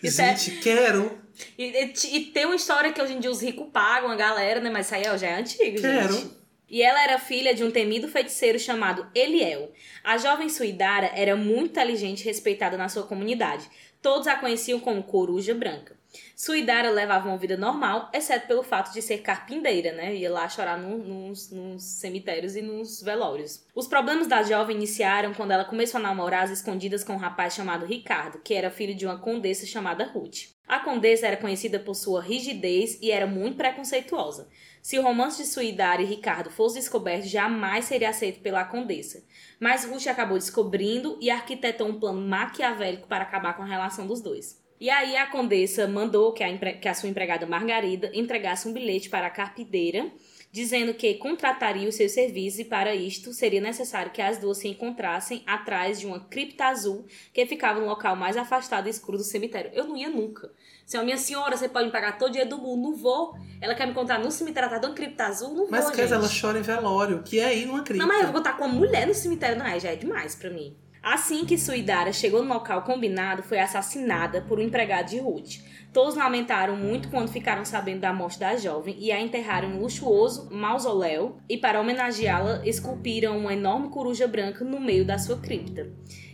É- 0.03 0.09
Gente, 0.09 0.51
quero! 0.59 1.17
E, 1.57 1.63
e- 1.63 2.17
e 2.17 2.19
tem 2.25 2.45
uma 2.45 2.55
história 2.55 2.91
que 2.91 3.01
hoje 3.01 3.13
em 3.13 3.19
dia 3.19 3.31
os 3.31 3.41
ricos 3.41 3.67
pagam 3.71 4.09
a 4.11 4.15
galera, 4.15 4.59
né? 4.59 4.69
Mas 4.69 4.87
isso 4.87 4.95
aí 4.95 5.03
já 5.17 5.27
é 5.27 5.35
antigo, 5.39 5.79
Quero. 5.79 6.13
gente. 6.13 6.31
E 6.69 6.81
ela 6.81 7.01
era 7.03 7.19
filha 7.19 7.53
de 7.53 7.63
um 7.63 7.71
temido 7.71 8.07
feiticeiro 8.07 8.59
chamado 8.59 9.07
Eliel. 9.15 9.71
A 10.03 10.17
jovem 10.17 10.49
Suidara 10.49 11.11
era 11.15 11.35
muito 11.35 11.71
inteligente 11.71 12.21
e 12.21 12.25
respeitada 12.25 12.77
na 12.77 12.89
sua 12.89 13.03
comunidade. 13.03 13.69
Todos 14.03 14.27
a 14.27 14.35
conheciam 14.35 14.81
como 14.81 15.01
Coruja 15.01 15.55
Branca. 15.55 15.95
Suidara 16.35 16.89
levava 16.89 17.29
uma 17.29 17.37
vida 17.37 17.55
normal, 17.55 18.09
exceto 18.13 18.47
pelo 18.47 18.61
fato 18.61 18.93
de 18.93 19.01
ser 19.01 19.19
carpinteira, 19.19 19.93
né? 19.93 20.13
Ia 20.13 20.29
lá 20.29 20.49
chorar 20.49 20.77
no, 20.77 20.97
nos, 20.97 21.49
nos 21.49 21.81
cemitérios 21.81 22.57
e 22.57 22.61
nos 22.61 23.01
velórios. 23.01 23.65
Os 23.73 23.87
problemas 23.87 24.27
da 24.27 24.43
jovem 24.43 24.75
iniciaram 24.75 25.33
quando 25.33 25.51
ela 25.51 25.63
começou 25.63 25.99
a 25.99 26.03
namorar 26.03 26.43
às 26.43 26.51
escondidas 26.51 27.01
com 27.01 27.13
um 27.13 27.17
rapaz 27.17 27.55
chamado 27.55 27.85
Ricardo, 27.85 28.41
que 28.43 28.53
era 28.53 28.69
filho 28.69 28.93
de 28.93 29.05
uma 29.05 29.17
condessa 29.17 29.65
chamada 29.65 30.03
Ruth. 30.03 30.49
A 30.67 30.79
condessa 30.79 31.25
era 31.25 31.37
conhecida 31.37 31.79
por 31.79 31.95
sua 31.95 32.21
rigidez 32.21 32.99
e 33.01 33.09
era 33.09 33.25
muito 33.25 33.55
preconceituosa. 33.55 34.49
Se 34.83 34.99
o 34.99 35.01
romance 35.01 35.41
de 35.41 35.47
Suidara 35.47 36.01
e 36.01 36.05
Ricardo 36.05 36.49
fosse 36.49 36.75
descoberto, 36.75 37.23
jamais 37.23 37.85
seria 37.85 38.09
aceito 38.09 38.41
pela 38.41 38.65
condessa. 38.65 39.23
Mas 39.57 39.85
Ruth 39.85 40.07
acabou 40.07 40.37
descobrindo 40.37 41.17
e 41.21 41.29
arquitetou 41.29 41.87
um 41.87 41.97
plano 41.97 42.19
maquiavélico 42.19 43.07
para 43.07 43.23
acabar 43.23 43.55
com 43.55 43.63
a 43.63 43.65
relação 43.65 44.05
dos 44.05 44.19
dois. 44.19 44.61
E 44.81 44.89
aí 44.89 45.15
a 45.15 45.25
condessa 45.25 45.87
mandou 45.87 46.33
que 46.33 46.43
a, 46.43 46.57
que 46.75 46.89
a 46.89 46.93
sua 46.93 47.07
empregada 47.07 47.45
Margarida 47.45 48.11
entregasse 48.13 48.67
um 48.67 48.73
bilhete 48.73 49.09
para 49.09 49.27
a 49.27 49.29
carpideira, 49.29 50.11
dizendo 50.53 50.93
que 50.93 51.15
contrataria 51.15 51.89
os 51.89 51.95
seus 51.95 52.11
serviços 52.11 52.59
e 52.59 52.65
para 52.65 52.93
isto 52.93 53.33
seria 53.33 53.59
necessário 53.59 54.11
que 54.11 54.21
as 54.21 54.37
duas 54.37 54.59
se 54.59 54.67
encontrassem 54.67 55.41
atrás 55.47 55.99
de 55.99 56.05
uma 56.05 56.19
cripta 56.19 56.65
azul 56.65 57.07
que 57.33 57.43
ficava 57.47 57.79
no 57.79 57.87
local 57.87 58.15
mais 58.15 58.37
afastado 58.37 58.85
e 58.85 58.91
escuro 58.91 59.17
do 59.17 59.23
cemitério. 59.23 59.71
Eu 59.73 59.85
não 59.85 59.97
ia 59.97 60.11
nunca. 60.11 60.51
Se 60.85 60.95
a 60.95 61.03
minha 61.03 61.17
senhora, 61.17 61.57
você 61.57 61.67
pode 61.67 61.87
me 61.87 61.91
pagar 61.91 62.19
todo 62.19 62.33
dia 62.33 62.45
do 62.45 62.59
mundo, 62.59 62.91
não 62.91 62.95
vou. 62.95 63.35
Ela 63.59 63.73
quer 63.73 63.87
me 63.87 63.93
encontrar 63.93 64.19
no 64.19 64.29
cemitério 64.29 64.67
atrás 64.67 64.79
de 64.79 64.87
uma 64.87 64.93
cripta 64.93 65.23
azul, 65.25 65.55
não 65.55 65.67
Mas 65.71 65.85
vou, 65.85 65.93
quer 65.93 66.03
gente. 66.03 66.13
ela 66.13 66.29
chora 66.29 66.59
em 66.59 66.61
velório, 66.61 67.23
que 67.23 67.39
é 67.39 67.57
ir 67.57 67.65
numa 67.65 67.81
cripta. 67.81 68.05
Não, 68.05 68.07
mas 68.07 68.19
eu 68.19 68.31
vou 68.31 68.33
botar 68.33 68.53
com 68.53 68.65
uma 68.65 68.75
mulher 68.75 69.07
no 69.07 69.13
cemitério, 69.15 69.57
não, 69.57 69.65
aí 69.65 69.79
já 69.79 69.89
é 69.89 69.95
demais 69.95 70.35
pra 70.35 70.51
mim. 70.51 70.77
Assim 71.01 71.45
que 71.45 71.57
Suidara 71.57 72.13
chegou 72.13 72.41
no 72.43 72.53
local 72.53 72.83
combinado, 72.83 73.43
foi 73.43 73.59
assassinada 73.59 74.41
por 74.41 74.59
um 74.59 74.61
empregado 74.61 75.09
de 75.09 75.19
Ruth. 75.19 75.57
Todos 75.93 76.15
lamentaram 76.15 76.75
muito 76.75 77.07
quando 77.09 77.29
ficaram 77.29 77.63
sabendo 77.63 77.99
da 77.99 78.11
morte 78.11 78.39
da 78.39 78.57
jovem 78.57 78.95
e 78.97 79.11
a 79.11 79.21
enterraram 79.21 79.69
em 79.69 79.73
um 79.75 79.81
luxuoso 79.81 80.49
mausoléu 80.51 81.37
e 81.47 81.55
para 81.55 81.79
homenageá-la 81.79 82.63
esculpiram 82.65 83.37
uma 83.37 83.53
enorme 83.53 83.89
coruja 83.89 84.27
branca 84.27 84.65
no 84.65 84.79
meio 84.79 85.05
da 85.05 85.19
sua 85.19 85.37
cripta. 85.37 85.87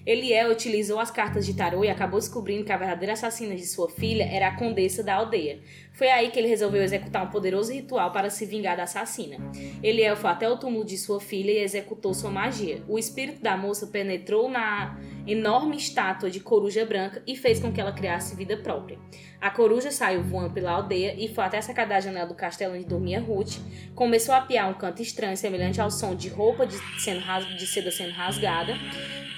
Eliel 0.10 0.50
utilizou 0.50 1.00
as 1.00 1.12
cartas 1.12 1.46
de 1.46 1.54
tarô 1.54 1.86
e 1.86 1.88
acabou 1.88 2.20
descobrindo 2.20 2.64
que 2.64 2.72
a 2.72 2.78
verdadeira 2.78 3.14
assassina 3.14 3.54
de 3.54 3.64
sua 3.64 3.88
filha 3.88 4.24
era 4.24 4.48
a 4.48 4.56
condessa 4.56 5.04
da 5.04 5.14
aldeia. 5.14 5.60
Foi 5.94 6.10
aí 6.10 6.32
que 6.32 6.40
ele 6.40 6.48
resolveu 6.48 6.82
executar 6.82 7.24
um 7.24 7.30
poderoso 7.30 7.72
ritual 7.72 8.12
para 8.12 8.32
se 8.32 8.44
vingar 8.44 8.76
da 8.76 8.84
assassina. 8.84 9.38
Eliel 9.84 10.16
foi 10.18 10.32
até 10.32 10.50
o 10.50 10.58
túmulo 10.58 10.84
de 10.84 10.98
sua 10.98 11.22
filha 11.22 11.52
e 11.52 11.60
executou 11.60 12.12
sua 12.16 12.32
magia. 12.32 12.82
O 12.88 12.98
espírito 12.98 13.40
da 13.40 13.56
moça 13.56 13.86
penetrou 13.86 14.50
na 14.50 14.98
enorme 15.28 15.78
estátua 15.78 16.32
de 16.32 16.40
coruja 16.40 16.84
branca 16.84 17.22
e 17.28 17.36
fez 17.36 17.60
com 17.60 17.72
que 17.72 17.80
ela 17.80 17.92
criasse 17.92 18.36
vida 18.36 18.58
própria. 18.58 18.98
A 19.40 19.52
coruja 19.52 19.92
saiu 19.92 20.24
voando 20.24 20.56
pela 20.56 20.72
aldeia 20.72 21.14
e 21.24 21.28
foi 21.28 21.44
até 21.44 21.60
a 21.60 21.62
sacada 21.62 21.90
da 21.90 22.00
janela 22.00 22.26
do 22.26 22.34
castelo 22.34 22.74
onde 22.74 22.84
dormia 22.84 23.22
Ruth. 23.22 23.60
Começou 23.94 24.34
a 24.34 24.42
piar 24.42 24.72
um 24.72 24.74
canto 24.74 25.04
estranho, 25.04 25.38
semelhante 25.38 25.80
ao 25.80 25.92
som 25.92 26.16
de 26.16 26.30
roupa 26.30 26.66
de, 26.66 26.76
sendo 27.00 27.22
de 27.56 27.68
seda 27.68 27.92
sendo 27.92 28.14
rasgada. 28.14 28.74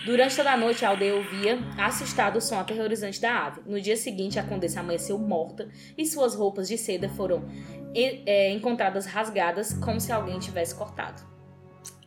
Durante 0.04 0.36
toda 0.36 0.52
a 0.52 0.58
noite, 0.58 0.84
a 0.84 0.90
aldeia 0.90 1.16
ouvia, 1.16 1.60
assustada, 1.78 2.38
o 2.38 2.42
som 2.42 2.60
aterrorizante 2.60 3.22
da 3.22 3.46
ave. 3.46 3.62
No 3.68 3.80
dia 3.80 3.96
seguinte, 3.96 4.40
a 4.40 4.44
condessa 4.44 4.80
amanheceu 4.80 5.18
morta 5.20 5.70
e 5.96 6.06
suas 6.08 6.34
roupas 6.34 6.68
de 6.68 6.78
seda 6.78 7.08
foram 7.10 7.46
é, 7.94 8.52
encontradas 8.52 9.06
rasgadas, 9.06 9.74
como 9.74 10.02
se 10.02 10.12
alguém 10.12 10.40
tivesse 10.40 10.74
cortado. 10.74 11.22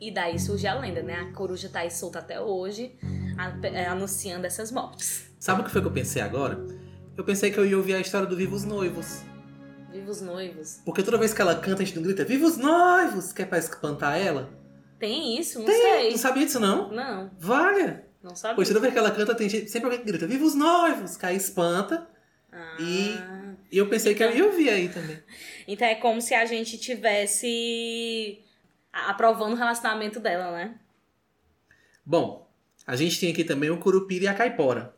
E 0.01 0.11
daí 0.11 0.40
surge 0.40 0.66
a 0.66 0.74
lenda, 0.74 1.03
né? 1.03 1.14
A 1.14 1.32
coruja 1.32 1.68
tá 1.68 1.80
aí 1.80 1.90
solta 1.90 2.18
até 2.18 2.40
hoje, 2.40 2.97
é, 3.62 3.86
anunciando 3.86 4.45
essas 4.45 4.72
mortes. 4.72 5.32
Sabe 5.38 5.61
o 5.61 5.64
que 5.64 5.70
foi 5.70 5.80
que 5.80 5.86
eu 5.86 5.92
pensei 5.92 6.20
agora? 6.20 6.59
Eu 7.16 7.22
pensei 7.22 7.53
que 7.53 7.59
eu 7.59 7.64
ia 7.64 7.76
ouvir 7.76 7.95
a 7.95 8.01
história 8.01 8.26
do 8.26 8.36
Vivos 8.36 8.64
Noivos. 8.64 9.22
Viva 9.92 10.11
os 10.11 10.20
noivos. 10.20 10.80
Porque 10.84 11.05
toda 11.05 11.16
vez 11.16 11.32
que 11.32 11.40
ela 11.40 11.55
canta, 11.55 11.82
a 11.82 11.86
gente 11.86 11.95
não 11.95 12.03
grita 12.03 12.24
Vivos 12.24 12.57
Noivos! 12.57 13.32
Que 13.32 13.42
é 13.42 13.47
pra 13.47 13.59
espantar 13.59 14.18
ela. 14.18 14.51
Tem 14.99 15.38
isso? 15.38 15.59
Não 15.59 15.66
Tem, 15.66 15.80
sei. 15.80 16.11
não 16.11 16.18
sabia 16.18 16.45
disso 16.47 16.61
não? 16.61 16.90
Não, 16.90 17.30
Valha! 17.38 18.07
não 18.22 18.34
sabia. 18.34 18.55
Pois 18.57 18.68
toda 18.68 18.80
vez 18.80 18.92
que 18.92 18.99
ela 18.99 19.11
canta, 19.11 19.34
tem 19.34 19.49
gente, 19.49 19.70
sempre 19.70 19.86
alguém 19.86 20.01
que 20.01 20.07
grita 20.07 20.26
Vivos 20.26 20.55
Noivos! 20.55 21.16
Que 21.16 21.26
aí 21.26 21.36
espanta. 21.36 22.09
Ah. 22.53 22.76
E- 22.80 23.45
eu 23.72 23.88
pensei 23.88 24.14
que 24.14 24.22
eu 24.22 24.34
ia 24.34 24.45
ouvir 24.47 24.70
aí 24.70 24.88
também. 24.88 25.18
Então 25.66 25.88
é 25.88 25.95
como 25.95 26.20
se 26.20 26.34
a 26.34 26.45
gente 26.45 26.76
tivesse 26.76 28.38
aprovando 28.92 29.55
o 29.55 29.57
relacionamento 29.57 30.20
dela, 30.20 30.53
né? 30.53 30.74
Bom, 32.05 32.51
a 32.86 32.95
gente 32.97 33.18
tem 33.18 33.32
aqui 33.32 33.45
também 33.45 33.70
o 33.70 33.78
Curupira 33.78 34.24
e 34.24 34.28
a 34.28 34.34
Caipora. 34.34 34.95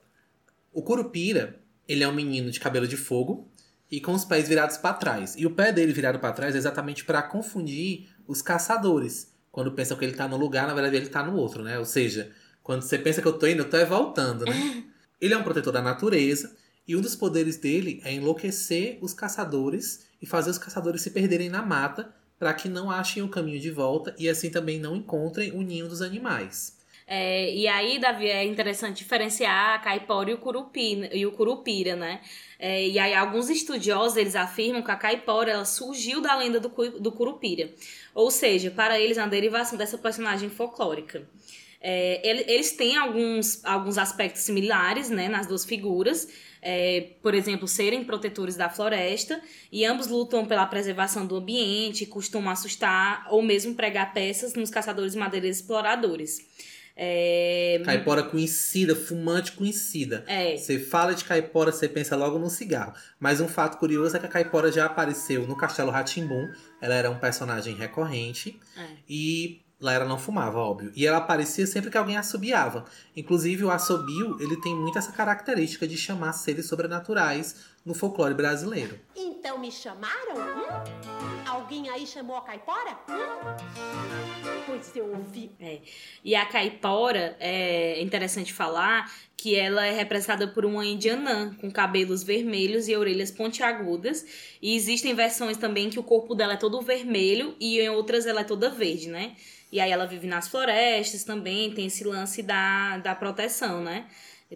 O 0.73 0.83
Curupira, 0.83 1.61
ele 1.89 2.03
é 2.03 2.09
um 2.09 2.13
menino 2.13 2.51
de 2.51 2.59
cabelo 2.59 2.87
de 2.89 2.97
fogo 2.97 3.49
e 3.89 4.01
com 4.01 4.13
os 4.13 4.25
pés 4.25 4.49
virados 4.49 4.77
para 4.77 4.95
trás. 4.95 5.37
E 5.39 5.47
o 5.47 5.51
pé 5.55 5.73
dele 5.73 5.93
virado 5.93 6.19
para 6.19 6.33
trás 6.33 6.55
é 6.57 6.59
exatamente 6.59 7.05
para 7.05 7.23
confundir 7.23 8.09
os 8.27 8.43
caçadores. 8.43 9.33
Quando 9.57 9.73
pensam 9.73 9.97
que 9.97 10.05
ele 10.05 10.13
tá 10.13 10.29
no 10.29 10.37
lugar, 10.37 10.67
na 10.67 10.75
verdade 10.75 10.97
ele 10.97 11.09
tá 11.09 11.23
no 11.23 11.35
outro, 11.35 11.63
né? 11.63 11.79
Ou 11.79 11.87
seja, 11.87 12.31
quando 12.63 12.83
você 12.83 12.99
pensa 12.99 13.23
que 13.23 13.27
eu 13.27 13.33
tô 13.33 13.47
indo, 13.47 13.63
eu 13.63 13.71
tô 13.71 13.79
é 13.79 13.87
voltando, 13.87 14.45
né? 14.45 14.85
ele 15.19 15.33
é 15.33 15.39
um 15.39 15.43
protetor 15.43 15.73
da 15.73 15.81
natureza 15.81 16.55
e 16.87 16.95
um 16.95 17.01
dos 17.01 17.17
poderes 17.17 17.57
dele 17.57 17.99
é 18.05 18.13
enlouquecer 18.13 18.99
os 19.01 19.15
caçadores 19.15 20.07
e 20.21 20.27
fazer 20.27 20.51
os 20.51 20.59
caçadores 20.59 21.01
se 21.01 21.11
perderem 21.11 21.49
na 21.49 21.63
mata 21.63 22.15
para 22.39 22.53
que 22.53 22.69
não 22.69 22.91
achem 22.91 23.23
o 23.23 23.31
caminho 23.31 23.59
de 23.59 23.71
volta 23.71 24.15
e 24.19 24.29
assim 24.29 24.51
também 24.51 24.79
não 24.79 24.95
encontrem 24.95 25.51
o 25.53 25.63
ninho 25.63 25.89
dos 25.89 26.03
animais. 26.03 26.77
É, 27.09 27.55
e 27.55 27.69
aí, 27.69 28.01
Davi, 28.01 28.29
é 28.29 28.45
interessante 28.45 28.99
diferenciar 28.99 29.77
a 29.77 29.79
caipora 29.79 30.29
e 30.29 30.35
o, 30.35 30.39
curupi, 30.39 31.09
e 31.13 31.25
o 31.25 31.31
curupira, 31.31 31.95
né? 31.95 32.21
É, 32.59 32.85
e 32.85 32.99
aí, 32.99 33.15
alguns 33.15 33.49
estudiosos, 33.49 34.17
eles 34.17 34.35
afirmam 34.35 34.83
que 34.83 34.91
a 34.91 34.97
caipora, 34.97 35.53
ela 35.53 35.65
surgiu 35.65 36.21
da 36.21 36.35
lenda 36.35 36.59
do, 36.59 36.69
do 36.99 37.13
curupira. 37.13 37.71
Ou 38.17 38.31
seja, 38.31 38.71
para 38.71 38.99
eles, 38.99 39.19
uma 39.19 39.27
derivação 39.29 39.77
dessa 39.77 39.99
personagem 39.99 40.49
folclórica. 40.49 41.29
É, 41.79 42.27
ele- 42.27 42.45
eles 42.49 42.73
têm 42.73 42.97
alguns, 42.97 43.63
alguns 43.63 43.99
aspectos 43.99 44.41
similares, 44.41 45.11
né, 45.11 45.29
nas 45.29 45.47
duas 45.47 45.67
figuras. 45.67 46.27
É, 46.63 47.11
por 47.23 47.35
exemplo, 47.35 47.69
serem 47.69 48.03
protetores 48.03 48.57
da 48.57 48.71
floresta, 48.71 49.41
e 49.71 49.85
ambos 49.85 50.07
lutam 50.09 50.47
pela 50.47 50.67
preservação 50.67 51.27
do 51.27 51.37
ambiente, 51.37 52.07
costumam 52.07 52.51
assustar 52.51 53.27
ou 53.31 53.43
mesmo 53.43 53.75
pregar 53.75 54.15
peças 54.15 54.55
nos 54.55 54.71
caçadores 54.71 55.13
de 55.13 55.19
madeireiros 55.19 55.59
exploradores. 55.59 56.41
É, 56.99 57.83
Caipora 57.85 58.23
conhecida, 58.23 58.97
fumante 58.97 59.53
conhecida. 59.53 60.25
é, 60.27 60.57
Você 60.57 60.79
fala 60.79 61.15
de 61.15 61.25
caipora, 61.25 61.71
você 61.71 61.87
pensa 61.87 62.17
logo 62.17 62.39
no 62.39 62.49
cigarro. 62.49 62.95
Mas 63.21 63.39
um 63.41 63.49
fato 63.49 63.77
curioso 63.77 64.17
é 64.17 64.19
que 64.19 64.25
a 64.25 64.31
caipora 64.31 64.73
já 64.73 64.87
apareceu 64.87 65.47
no 65.47 65.55
Castelo 65.55 65.91
Ratimbum. 65.91 66.49
Ela 66.81 66.95
era 66.95 67.11
um 67.11 67.19
personagem 67.19 67.75
recorrente 67.75 68.59
é. 68.79 68.87
e 69.07 69.61
lá 69.79 69.93
ela 69.93 70.07
não 70.07 70.19
fumava, 70.19 70.59
óbvio. 70.59 70.91
E 70.97 71.07
ela 71.07 71.19
aparecia 71.19 71.67
sempre 71.67 71.91
que 71.91 71.99
alguém 71.99 72.17
assobiava. 72.17 72.87
Inclusive 73.15 73.63
o 73.65 73.71
assobio, 73.71 74.39
ele 74.41 74.59
tem 74.63 74.75
muito 74.75 74.99
essa 74.99 75.13
característica 75.13 75.87
de 75.87 75.99
chamar 75.99 76.33
seres 76.33 76.67
sobrenaturais 76.67 77.76
no 77.87 77.95
folclore 77.95 78.35
brasileiro. 78.35 78.99
Então 79.15 79.59
me 79.59 79.71
chamaram? 79.71 80.35
Hum? 80.35 81.47
Alguém 81.47 81.89
aí 81.89 82.05
chamou 82.05 82.37
a 82.37 82.43
caipora? 82.43 82.99
Hum? 83.09 84.65
Pois 84.67 84.95
eu 84.97 85.09
ouvi. 85.09 85.53
E 86.25 86.35
a 86.35 86.45
caipora, 86.45 87.37
é 87.39 88.03
interessante 88.03 88.53
falar 88.53 89.09
que 89.37 89.55
ela 89.55 89.87
é 89.87 89.93
representada 89.93 90.49
por 90.49 90.65
uma 90.65 90.85
indianã 90.85 91.55
com 91.61 91.71
cabelos 91.71 92.25
vermelhos 92.25 92.89
e 92.89 92.97
orelhas 92.97 93.31
pontiagudas. 93.31 94.27
E 94.61 94.75
existem 94.75 95.15
versões 95.15 95.57
também 95.57 95.89
que 95.89 96.01
o 96.01 96.03
corpo 96.03 96.35
dela 96.35 96.55
é 96.55 96.57
todo 96.57 96.81
vermelho 96.83 97.55
e 97.61 97.79
em 97.79 97.89
outras 97.89 98.27
ela 98.27 98.41
é 98.41 98.45
toda 98.45 98.69
verde, 98.69 99.09
né? 99.09 99.37
E 99.71 99.79
aí 99.79 99.93
ela 99.93 100.07
vive 100.07 100.27
nas 100.27 100.49
florestas 100.49 101.23
também, 101.23 101.73
tem 101.73 101.87
esse 101.87 102.03
lance 102.03 102.43
da, 102.43 102.99
da 102.99 103.15
proteção, 103.15 103.85
né? 103.85 104.09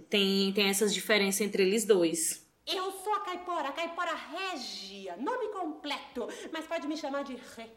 Tem, 0.08 0.52
tem 0.52 0.68
essas 0.68 0.92
diferenças 0.92 1.40
entre 1.40 1.62
eles 1.62 1.84
dois. 1.84 2.39
Eu 2.76 2.90
sou 2.92 3.12
a 3.14 3.20
caipora, 3.20 3.68
a 3.68 3.72
caipora 3.72 4.12
régia, 4.14 5.16
nome 5.16 5.48
completo, 5.48 6.28
mas 6.52 6.66
pode 6.66 6.86
me 6.86 6.96
chamar 6.96 7.24
de 7.24 7.34
Ré. 7.56 7.68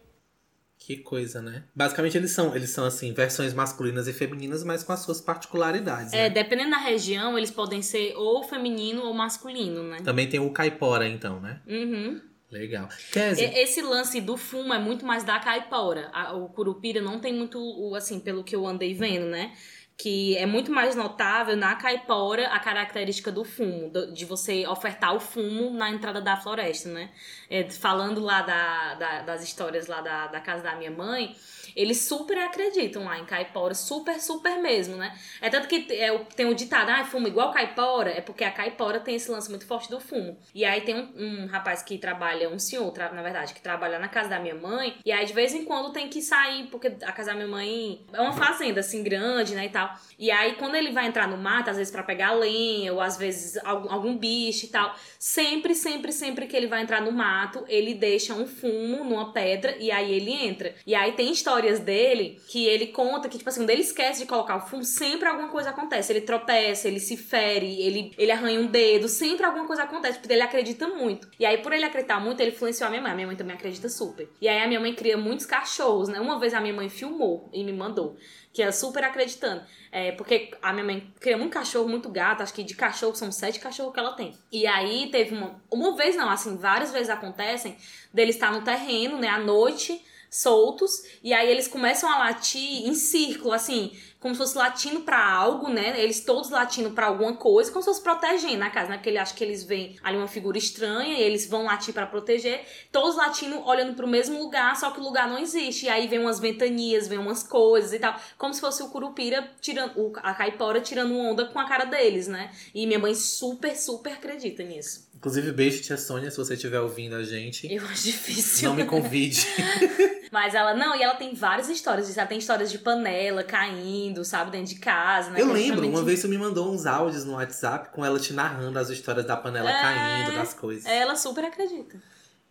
Que 0.78 0.98
coisa, 0.98 1.41
né? 1.41 1.64
Basicamente 1.74 2.18
eles 2.18 2.32
são, 2.32 2.54
eles 2.56 2.70
são 2.72 2.84
assim, 2.86 3.14
versões 3.14 3.54
masculinas 3.54 4.08
e 4.08 4.14
femininas, 4.14 4.64
mas 4.66 4.84
com 4.84 4.91
as 4.91 5.00
suas 5.00 5.22
particularidades. 5.22 6.12
É, 6.12 6.24
né? 6.24 6.30
dependendo 6.30 6.72
da 6.72 6.78
região, 6.78 7.38
eles 7.38 7.52
podem 7.52 7.82
ser 7.82 8.14
ou 8.18 8.44
feminino 8.44 9.04
ou 9.04 9.14
masculino, 9.14 9.82
né? 9.84 10.00
Também 10.04 10.28
tem 10.28 10.41
o 10.41 10.52
caipora, 10.52 11.08
então, 11.08 11.39
né? 11.39 11.62
Uhum. 11.66 12.20
Legal. 12.52 12.88
Kézia, 13.12 13.58
Esse 13.64 13.82
lance 13.82 14.20
do 14.22 14.36
fumo 14.38 14.74
é 14.74 14.78
muito 14.80 15.06
mais 15.06 15.24
da 15.24 15.39
caipora. 15.39 16.12
O 16.36 16.50
curupira 16.50 17.02
não 17.02 17.20
tem 17.20 17.34
muito, 17.34 17.58
o- 17.60 17.96
assim, 17.96 18.20
pelo 18.20 18.44
que 18.44 18.56
eu 18.56 18.68
andei 18.68 18.94
vendo, 18.94 19.26
né? 19.26 19.56
Que 19.96 20.36
é 20.38 20.46
muito 20.46 20.72
mais 20.72 20.96
notável 20.96 21.56
na 21.56 21.76
caipora 21.76 22.48
a 22.48 22.60
característica 22.60 23.32
do 23.32 23.44
fumo, 23.44 23.91
de 24.14 24.26
você 24.26 24.66
ofertar 24.68 25.16
o 25.16 25.20
fumo 25.20 25.70
na 25.70 25.89
entrada 25.91 26.20
da 26.20 26.36
floresta, 26.36 26.89
né? 26.89 27.12
É, 27.50 27.64
falando 27.70 28.20
lá 28.20 28.41
da, 28.41 28.96
da- 28.96 29.22
das 29.22 29.44
histórias 29.44 29.86
lá 29.88 30.02
da, 30.02 30.28
da 30.28 30.39
casa 30.39 30.64
da 30.64 30.76
minha 30.76 30.89
mãe, 30.91 31.36
eles 31.76 32.02
super 32.02 32.38
acreditam 32.38 33.04
lá 33.06 33.20
em 33.20 33.26
caipora, 33.26 33.74
super, 33.74 34.20
super 34.20 34.62
mesmo, 34.62 34.96
né? 34.96 35.18
É 35.42 35.50
tanto 35.50 35.68
que 35.68 35.88
é, 35.94 36.18
tem 36.36 36.46
o 36.46 36.54
ditado, 36.54 36.90
ah, 36.90 37.04
fumo 37.06 37.28
igual 37.28 37.52
caipora, 37.52 38.10
é 38.12 38.22
porque 38.22 38.44
a 38.44 38.52
caipora 38.52 39.00
tem 39.00 39.16
esse 39.16 39.30
lance 39.32 39.50
muito 39.50 39.66
forte 39.66 39.90
do 39.90 40.00
fumo. 40.00 40.38
E 40.54 40.64
aí 40.66 40.82
tem 40.82 40.96
um, 40.96 41.44
um 41.44 41.46
rapaz 41.48 41.82
que 41.84 41.98
trabalha, 41.98 42.50
um 42.50 42.60
senhor, 42.60 42.90
tra- 42.92 43.12
na 43.12 43.22
verdade, 43.22 43.54
que 43.54 43.62
trabalha 43.62 44.00
na 44.00 44.08
casa 44.08 44.30
da 44.30 44.40
minha 44.40 44.56
mãe, 44.56 44.96
e 45.06 45.12
aí 45.12 45.26
de 45.26 45.34
vez 45.34 45.54
em 45.54 45.64
quando 45.66 45.92
tem 45.92 46.10
que 46.10 46.22
sair, 46.22 46.68
porque 46.68 46.88
a 47.04 47.12
casa 47.12 47.32
da 47.32 47.36
minha 47.36 47.48
mãe 47.48 48.06
é 48.14 48.22
uma 48.22 48.34
fazenda, 48.34 48.80
assim, 48.80 49.04
grande, 49.04 49.56
né, 49.56 49.66
e 49.66 49.70
tal. 49.70 49.94
E 50.18 50.30
aí 50.32 50.56
quando 50.56 50.76
ele 50.76 50.92
vai 50.92 51.06
entrar 51.08 51.28
no 51.28 51.38
mato, 51.38 51.70
às 51.70 51.78
vezes 51.78 51.92
pra 51.92 52.04
pegar 52.04 52.32
lenha, 52.34 52.94
ou 52.94 53.02
às 53.02 53.18
vezes 53.18 53.58
algum, 53.64 53.92
algum 53.92 54.18
bicho 54.18 54.66
e 54.66 54.70
tal, 54.70 54.96
sempre, 55.20 55.74
sempre, 55.76 56.12
sempre 56.12 56.48
que 56.48 56.56
ele 56.56 56.68
vai 56.68 56.82
entrar 56.82 57.02
no 57.02 57.12
mato, 57.12 57.64
ele 57.68 57.94
deixa 57.94 58.34
um 58.34 58.46
fumo 58.46 59.04
numa 59.04 59.32
pedra 59.34 59.76
e 59.80 59.92
aí 59.92 60.12
ele 60.14 60.32
entra. 60.32 60.76
E 60.86 60.94
aí 60.96 61.14
tem 61.14 61.32
histórias 61.64 61.80
dele 61.80 62.41
que 62.47 62.66
ele 62.66 62.88
conta 62.88 63.30
que, 63.30 63.38
tipo 63.38 63.49
assim, 63.49 63.61
quando 63.61 63.70
ele 63.70 63.82
esquece 63.82 64.20
de 64.22 64.26
colocar 64.26 64.57
o 64.57 64.61
fumo, 64.61 64.84
sempre 64.84 65.28
alguma 65.28 65.49
coisa 65.49 65.70
acontece. 65.70 66.11
Ele 66.11 66.22
tropeça, 66.22 66.88
ele 66.88 66.99
se 66.99 67.16
fere, 67.16 67.82
ele, 67.82 68.11
ele 68.18 68.32
arranha 68.32 68.59
um 68.59 68.68
dedo, 68.68 69.07
sempre 69.07 69.45
alguma 69.45 69.66
coisa 69.66 69.84
acontece, 69.84 70.20
porque 70.20 70.34
ele 70.34 70.41
acredita 70.41 70.88
muito. 70.88 71.30
E 71.39 71.45
aí, 71.45 71.57
por 71.59 71.72
ele 71.72 71.86
acreditar 71.86 72.20
muito, 72.20 72.41
ele 72.41 72.51
influenciou 72.51 72.88
a 72.88 72.89
minha 72.89 73.01
mãe. 73.01 73.11
A 73.11 73.16
minha 73.16 73.28
mãe 73.28 73.36
também 73.36 73.55
acredita 73.55 73.89
super. 73.89 74.30
E 74.41 74.47
aí 74.47 74.61
a 74.61 74.68
minha 74.68 74.80
mãe 74.80 74.93
cria 74.93 75.18
muitos 75.18 75.45
cachorros, 75.45 76.09
né? 76.09 76.20
Uma 76.20 76.39
vez 76.39 76.53
a 76.53 76.59
minha 76.59 76.74
mãe 76.74 76.89
filmou 76.89 77.49
e 77.53 77.64
me 77.64 77.74
mandou. 77.74 78.18
Que 78.51 78.61
é 78.61 78.72
super 78.72 79.03
acreditando. 79.03 79.64
É, 79.91 80.11
porque 80.11 80.51
a 80.61 80.72
minha 80.72 80.86
mãe 80.86 81.14
cria 81.20 81.38
muito 81.38 81.53
cachorro, 81.53 81.89
muito 81.89 82.09
gato. 82.09 82.43
Acho 82.43 82.53
que 82.53 82.64
de 82.64 82.76
cachorro 82.76 83.16
são 83.16 83.32
sete 83.32 83.59
cachorros 83.59 83.93
que 83.93 83.99
ela 83.99 84.14
tem. 84.14 84.38
E 84.51 84.68
aí 84.68 85.09
teve 85.11 85.36
uma. 85.36 85.61
Uma 85.72 85.95
vez 85.95 86.16
não, 86.16 86.30
assim, 86.30 86.55
várias 86.57 86.91
vezes 86.91 87.09
acontecem 87.09 87.76
dele 88.14 88.30
estar 88.30 88.51
no 88.51 88.64
terreno, 88.64 89.18
né, 89.18 89.28
à 89.28 89.39
noite, 89.39 90.03
soltos. 90.34 91.04
E 91.24 91.34
aí 91.34 91.50
eles 91.50 91.68
começam 91.68 92.10
a 92.10 92.18
latir 92.18 92.88
em 92.88 92.94
círculo, 92.96 93.54
assim, 93.54 93.92
como 94.24 94.34
se 94.34 94.40
fosse 94.40 94.58
latindo 94.58 95.02
pra 95.02 95.24
algo, 95.24 95.70
né? 95.70 96.02
Eles 96.02 96.22
todos 96.24 96.50
latindo 96.50 96.92
pra 96.92 97.08
alguma 97.08 97.36
coisa, 97.36 97.70
como 97.70 97.84
se 97.84 97.90
fosse 97.90 98.02
protegendo 98.02 98.58
na 98.58 98.70
casa, 98.72 98.90
né? 98.90 98.96
Porque 98.98 99.10
ele 99.10 99.18
acha 99.20 99.36
que 99.36 99.44
eles 99.44 99.64
veem 99.64 99.98
ali 100.02 100.18
uma 100.18 100.28
figura 100.28 100.58
estranha 100.58 101.16
e 101.20 101.22
eles 101.22 101.46
vão 101.48 101.66
latir 101.66 101.94
pra 101.94 102.08
proteger. 102.08 102.64
Todos 102.92 103.16
latindo, 103.18 103.60
olhando 103.68 103.94
pro 103.96 104.08
mesmo 104.08 104.40
lugar, 104.40 104.76
só 104.78 104.90
que 104.92 105.00
o 105.00 105.04
lugar 105.04 105.28
não 105.28 105.38
existe. 105.38 105.86
E 105.86 105.90
aí 105.90 106.08
vem 106.08 106.20
umas 106.20 106.40
ventanias, 106.40 107.08
vem 107.08 107.18
umas 107.20 107.44
coisas 107.44 107.92
e 107.94 108.00
tal, 108.00 108.16
como 108.38 108.54
se 108.54 108.62
fosse 108.62 108.82
o 108.82 108.88
curupira 108.88 109.48
tirando, 109.60 109.92
o- 110.00 110.14
a 110.24 110.34
caipora 110.34 110.80
tirando 110.80 111.16
onda 111.18 111.46
com 111.46 111.60
a 111.60 111.68
cara 111.68 111.84
deles, 111.86 112.28
né? 112.28 112.50
E 112.74 112.88
minha 112.88 113.00
mãe 113.00 113.14
super, 113.14 113.76
super 113.76 114.14
acredita 114.14 114.64
nisso. 114.64 115.12
Inclusive, 115.16 115.52
beijo, 115.52 115.82
tia 115.82 115.98
Sônia, 115.98 116.30
se 116.32 116.38
você 116.38 116.54
estiver 116.56 116.80
ouvindo 116.82 117.16
a 117.16 117.24
gente. 117.24 117.72
Eu 117.72 117.86
acho 117.86 118.04
difícil. 118.04 118.70
Não 118.70 118.76
me 118.76 118.86
convide. 118.86 119.46
Mas 120.32 120.56
ela, 120.56 120.74
não, 120.74 120.96
e 120.96 121.04
ela 121.04 121.14
tem 121.14 121.34
várias 121.36 121.70
histórias. 121.70 122.18
Ela 122.18 122.26
tem 122.28 122.40
histórias 122.40 122.72
de 122.72 122.80
panela 122.80 123.44
caindo, 123.44 124.12
sabe, 124.24 124.51
dentro 124.51 124.74
de 124.74 124.80
casa, 124.80 125.30
né? 125.32 125.41
Eu 125.41 125.49
é 125.49 125.53
lembro, 125.53 125.68
justamente- 125.76 125.95
uma 125.95 126.03
vez 126.03 126.20
você 126.20 126.28
me 126.28 126.38
mandou 126.38 126.74
uns 126.74 126.86
áudios 126.86 127.24
no 127.26 127.34
WhatsApp 127.34 127.89
com 127.93 128.03
ela 128.05 128.20
te 128.20 128.34
narrando 128.34 128.78
as 128.78 128.89
histórias 128.89 129.26
da 129.26 129.38
panela 129.38 129.70
É. 129.72 129.82
caindo, 129.82 130.36
das 130.36 130.53
coisas. 130.53 130.86
Ela 130.86 131.16
super 131.16 131.45
acredita. 131.45 131.97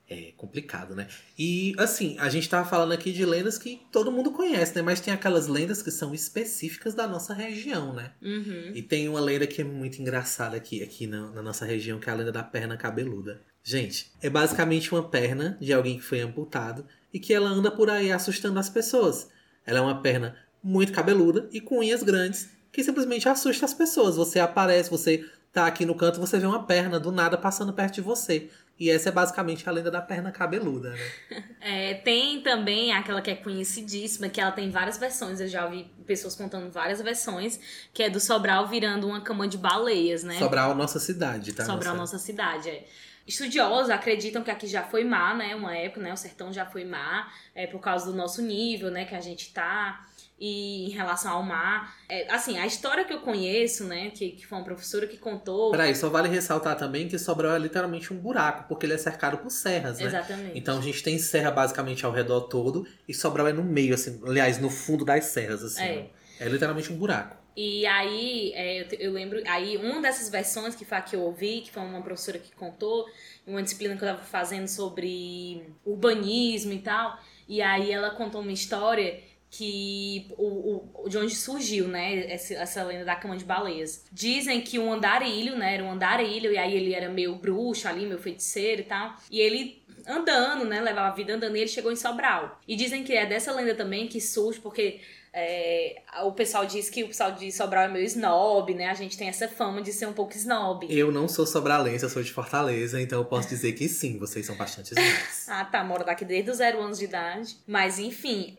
É 0.09 0.33
complicado, 0.37 0.95
né? 0.95 1.07
E 1.39 1.75
assim, 1.79 2.17
a 2.19 2.29
gente 2.29 2.47
tava 2.47 2.69
falando 2.69 2.93
aqui 2.93 3.13
de 3.13 3.25
lendas 3.25 3.57
que 3.57 3.81
todo 3.91 4.13
mundo 4.13 4.31
conhece, 4.33 4.75
né? 4.77 4.83
Mas 4.83 5.01
tem 5.01 5.13
aquelas 5.15 5.47
lendas 5.47 5.81
que 5.83 5.91
são 5.91 6.13
específicas 6.13 6.93
da 6.93 7.07
nossa 7.07 7.33
região, 7.33 7.95
né? 7.95 8.11
Uhum. 8.21 8.73
E 8.75 8.83
tem 8.83 9.09
uma 9.09 9.21
lenda 9.21 9.47
que 9.47 9.63
é 9.63 9.65
muito 9.65 10.03
engraçada 10.03 10.55
aqui, 10.57 10.83
aqui 10.83 11.07
na, 11.07 11.31
na 11.31 11.41
nossa 11.43 11.65
região, 11.65 11.99
que 11.99 12.11
é 12.11 12.13
a 12.13 12.17
lenda 12.17 12.33
da 12.33 12.43
perna 12.43 12.77
cabeluda. 12.77 13.41
Gente, 13.63 14.13
é 14.21 14.29
basicamente 14.29 14.93
uma 14.93 15.09
perna 15.09 15.57
de 15.61 15.73
alguém 15.73 15.97
que 15.97 16.05
foi 16.05 16.21
amputado 16.21 16.85
e 17.15 17.19
que 17.19 17.33
ela 17.33 17.49
anda 17.49 17.71
por 17.71 17.89
aí 17.89 18.13
assustando 18.13 18.59
as 18.59 18.69
pessoas. 18.69 19.31
Ela 19.65 19.79
é 19.79 19.83
uma 19.83 20.03
perna 20.03 20.37
muito 20.63 20.93
cabeluda 20.93 21.49
e 21.53 21.61
com 21.61 21.79
unhas 21.79 22.03
grandes 22.03 22.51
que 22.71 22.83
simplesmente 22.83 23.29
assusta 23.29 23.67
as 23.67 23.75
pessoas. 23.75 24.17
Você 24.17 24.39
aparece, 24.39 24.91
você 24.91 25.25
tá 25.53 25.67
aqui 25.67 25.85
no 25.85 25.95
canto, 25.95 26.19
você 26.19 26.39
vê 26.39 26.47
uma 26.47 26.65
perna 26.65 26.99
do 26.99 27.13
nada 27.13 27.37
passando 27.37 27.73
perto 27.73 27.95
de 27.95 28.01
você. 28.01 28.49
E 28.81 28.91
essa 28.91 29.11
é 29.11 29.13
basicamente 29.13 29.69
a 29.69 29.73
lenda 29.73 29.91
da 29.91 30.01
perna 30.01 30.33
cabeluda, 30.33 30.91
né? 30.91 30.99
É, 31.65 31.95
tem 31.95 32.41
também 32.41 32.93
aquela 32.93 33.23
que 33.23 33.31
é 33.31 33.37
conhecidíssima, 33.37 34.29
que 34.29 34.41
ela 34.41 34.51
tem 34.51 34.69
várias 34.69 34.99
versões. 34.99 35.41
Eu 35.41 35.47
já 35.47 35.65
ouvi 35.65 35.89
pessoas 36.05 36.35
contando 36.35 36.69
várias 36.73 37.01
versões, 37.01 37.61
que 37.95 38.03
é 38.03 38.11
do 38.11 38.19
Sobral 38.19 38.67
virando 38.67 39.07
uma 39.07 39.21
cama 39.21 39.47
de 39.47 39.57
baleias, 39.57 40.25
né? 40.25 40.37
Sobral, 40.41 40.75
nossa 40.75 40.99
cidade, 40.99 41.53
tá? 41.53 41.65
Sobral, 41.65 41.95
nossa 41.95 42.19
cidade, 42.19 42.69
é. 42.69 42.85
Estudiosos 43.27 43.91
acreditam 43.91 44.43
que 44.43 44.51
aqui 44.51 44.67
já 44.67 44.83
foi 44.83 45.05
mar, 45.05 45.37
né? 45.37 45.55
Uma 45.55 45.77
época, 45.77 46.01
né? 46.01 46.13
O 46.13 46.17
sertão 46.17 46.53
já 46.53 46.67
foi 46.67 46.85
mar, 46.85 47.33
é, 47.55 47.67
por 47.67 47.81
causa 47.81 48.07
do 48.07 48.17
nosso 48.17 48.43
nível, 48.43 48.91
né? 48.91 49.05
Que 49.05 49.15
a 49.15 49.21
gente 49.21 49.53
tá. 49.53 50.05
E 50.39 50.87
em 50.87 50.91
relação 50.91 51.33
ao 51.33 51.43
mar. 51.43 51.97
É, 52.09 52.33
assim, 52.33 52.59
a 52.59 52.67
história 52.67 53.05
que 53.05 53.13
eu 53.13 53.21
conheço, 53.21 53.85
né? 53.85 54.11
Que, 54.11 54.33
que 54.33 54.45
foi 54.45 54.59
uma 54.59 54.65
professora 54.65 55.07
que 55.07 55.17
contou. 55.17 55.71
Peraí, 55.71 55.95
só 55.95 56.11
vale 56.11 56.29
ressaltar 56.29 56.77
também 56.77 57.07
que 57.07 57.17
Sobral 57.19 57.55
é 57.55 57.59
literalmente 57.59 58.13
um 58.13 58.19
buraco, 58.19 58.67
porque 58.69 58.85
ele 58.85 58.95
é 58.95 58.99
cercado 58.99 59.39
por 59.39 59.51
serras, 59.51 60.01
né? 60.01 60.07
Exatamente. 60.07 60.59
Então 60.59 60.79
a 60.79 60.83
gente 60.83 61.03
tem 61.03 61.17
serra 61.19 61.51
basicamente 61.53 62.05
ao 62.05 62.11
redor 62.11 62.43
todo 62.43 62.87
e 63.07 63.15
Sobral 63.15 63.47
é 63.47 63.53
no 63.53 63.63
meio, 63.63 63.95
assim, 63.95 64.21
aliás, 64.27 64.59
no 64.59 64.69
fundo 64.69 65.05
das 65.05 65.27
serras, 65.27 65.63
assim. 65.63 65.83
É. 65.83 66.11
É 66.41 66.49
literalmente 66.49 66.93
um 66.93 66.97
buraco. 66.97 67.42
E 67.57 67.87
aí, 67.87 68.53
é, 68.55 68.83
eu, 68.83 68.87
eu 68.99 69.13
lembro, 69.13 69.43
aí 69.47 69.77
uma 69.77 70.01
dessas 70.01 70.29
versões 70.29 70.75
que 70.75 70.85
foi 70.85 70.99
a 70.99 71.03
que 71.03 71.15
eu 71.17 71.21
ouvi, 71.21 71.61
que 71.61 71.71
foi 71.71 71.83
uma 71.83 72.03
professora 72.03 72.39
que 72.39 72.53
contou, 72.53 73.07
uma 73.47 73.63
disciplina 73.63 73.97
que 73.97 74.03
eu 74.03 74.09
tava 74.09 74.23
fazendo 74.23 74.69
sobre 74.69 75.63
urbanismo 75.85 76.73
e 76.73 76.79
tal, 76.79 77.19
e 77.49 77.61
aí 77.61 77.91
ela 77.91 78.11
contou 78.11 78.41
uma 78.41 78.53
história 78.53 79.21
que 79.51 80.29
o, 80.39 80.89
o, 81.05 81.09
de 81.11 81.19
onde 81.19 81.37
surgiu, 81.37 81.87
né, 81.87 82.33
essa, 82.33 82.55
essa 82.55 82.83
lenda 82.83 83.05
da 83.05 83.15
cama 83.15 83.37
de 83.37 83.45
baleias. 83.45 84.07
Dizem 84.11 84.63
que 84.63 84.79
um 84.79 84.91
andarilho, 84.91 85.55
né, 85.57 85.75
era 85.75 85.85
um 85.85 85.91
andarilho, 85.91 86.51
e 86.51 86.57
aí 86.57 86.75
ele 86.75 86.95
era 86.95 87.11
meio 87.11 87.35
bruxo 87.35 87.87
ali, 87.87 88.07
meio 88.07 88.19
feiticeiro 88.19 88.81
e 88.81 88.85
tal, 88.85 89.15
e 89.31 89.41
ele 89.41 89.83
andando, 90.07 90.65
né, 90.65 90.81
levava 90.81 91.09
a 91.09 91.15
vida 91.15 91.35
andando, 91.35 91.55
e 91.55 91.61
ele 91.61 91.69
chegou 91.69 91.93
em 91.93 91.97
Sobral. 91.97 92.59
E 92.67 92.75
dizem 92.75 93.05
que 93.05 93.13
é 93.13 93.27
dessa 93.27 93.53
lenda 93.53 93.75
também 93.75 94.09
que 94.09 94.23
surge, 94.23 94.59
porque 94.59 95.03
é, 95.35 96.03
o 96.25 96.33
pessoal 96.33 96.67
diz 96.67 96.91
que 96.91 97.03
o 97.05 97.09
pessoal 97.09 97.33
de 97.33 97.51
Sobral 97.51 97.85
é 97.85 97.89
meio 97.89 98.05
snob, 98.05 98.75
né? 98.75 98.87
A 98.89 98.95
gente 98.95 99.17
tem 99.17 99.29
essa 99.29 99.49
fama 99.49 99.81
de 99.81 99.93
ser 99.93 100.07
um 100.07 100.13
pouco 100.13 100.37
snob. 100.37 100.87
Eu 100.91 101.11
não 101.11 101.27
sou 101.27 101.47
sobralense, 101.47 102.05
eu 102.05 102.11
sou 102.11 102.23
de 102.23 102.31
Fortaleza, 102.31 103.01
então 103.01 103.19
eu 103.19 103.25
posso 103.25 103.49
dizer 103.49 103.73
que 103.73 103.89
sim, 103.89 104.19
vocês 104.19 104.45
são 104.45 104.57
bastante 104.57 104.93
snobs. 104.93 105.49
Ah, 105.49 105.65
tá, 105.65 105.83
moro 105.83 106.05
daqui 106.05 106.25
desde 106.25 106.51
os 106.51 106.59
zero 106.59 106.81
anos 106.81 106.99
de 106.99 107.05
idade. 107.05 107.57
Mas, 107.67 107.99
enfim, 107.99 108.57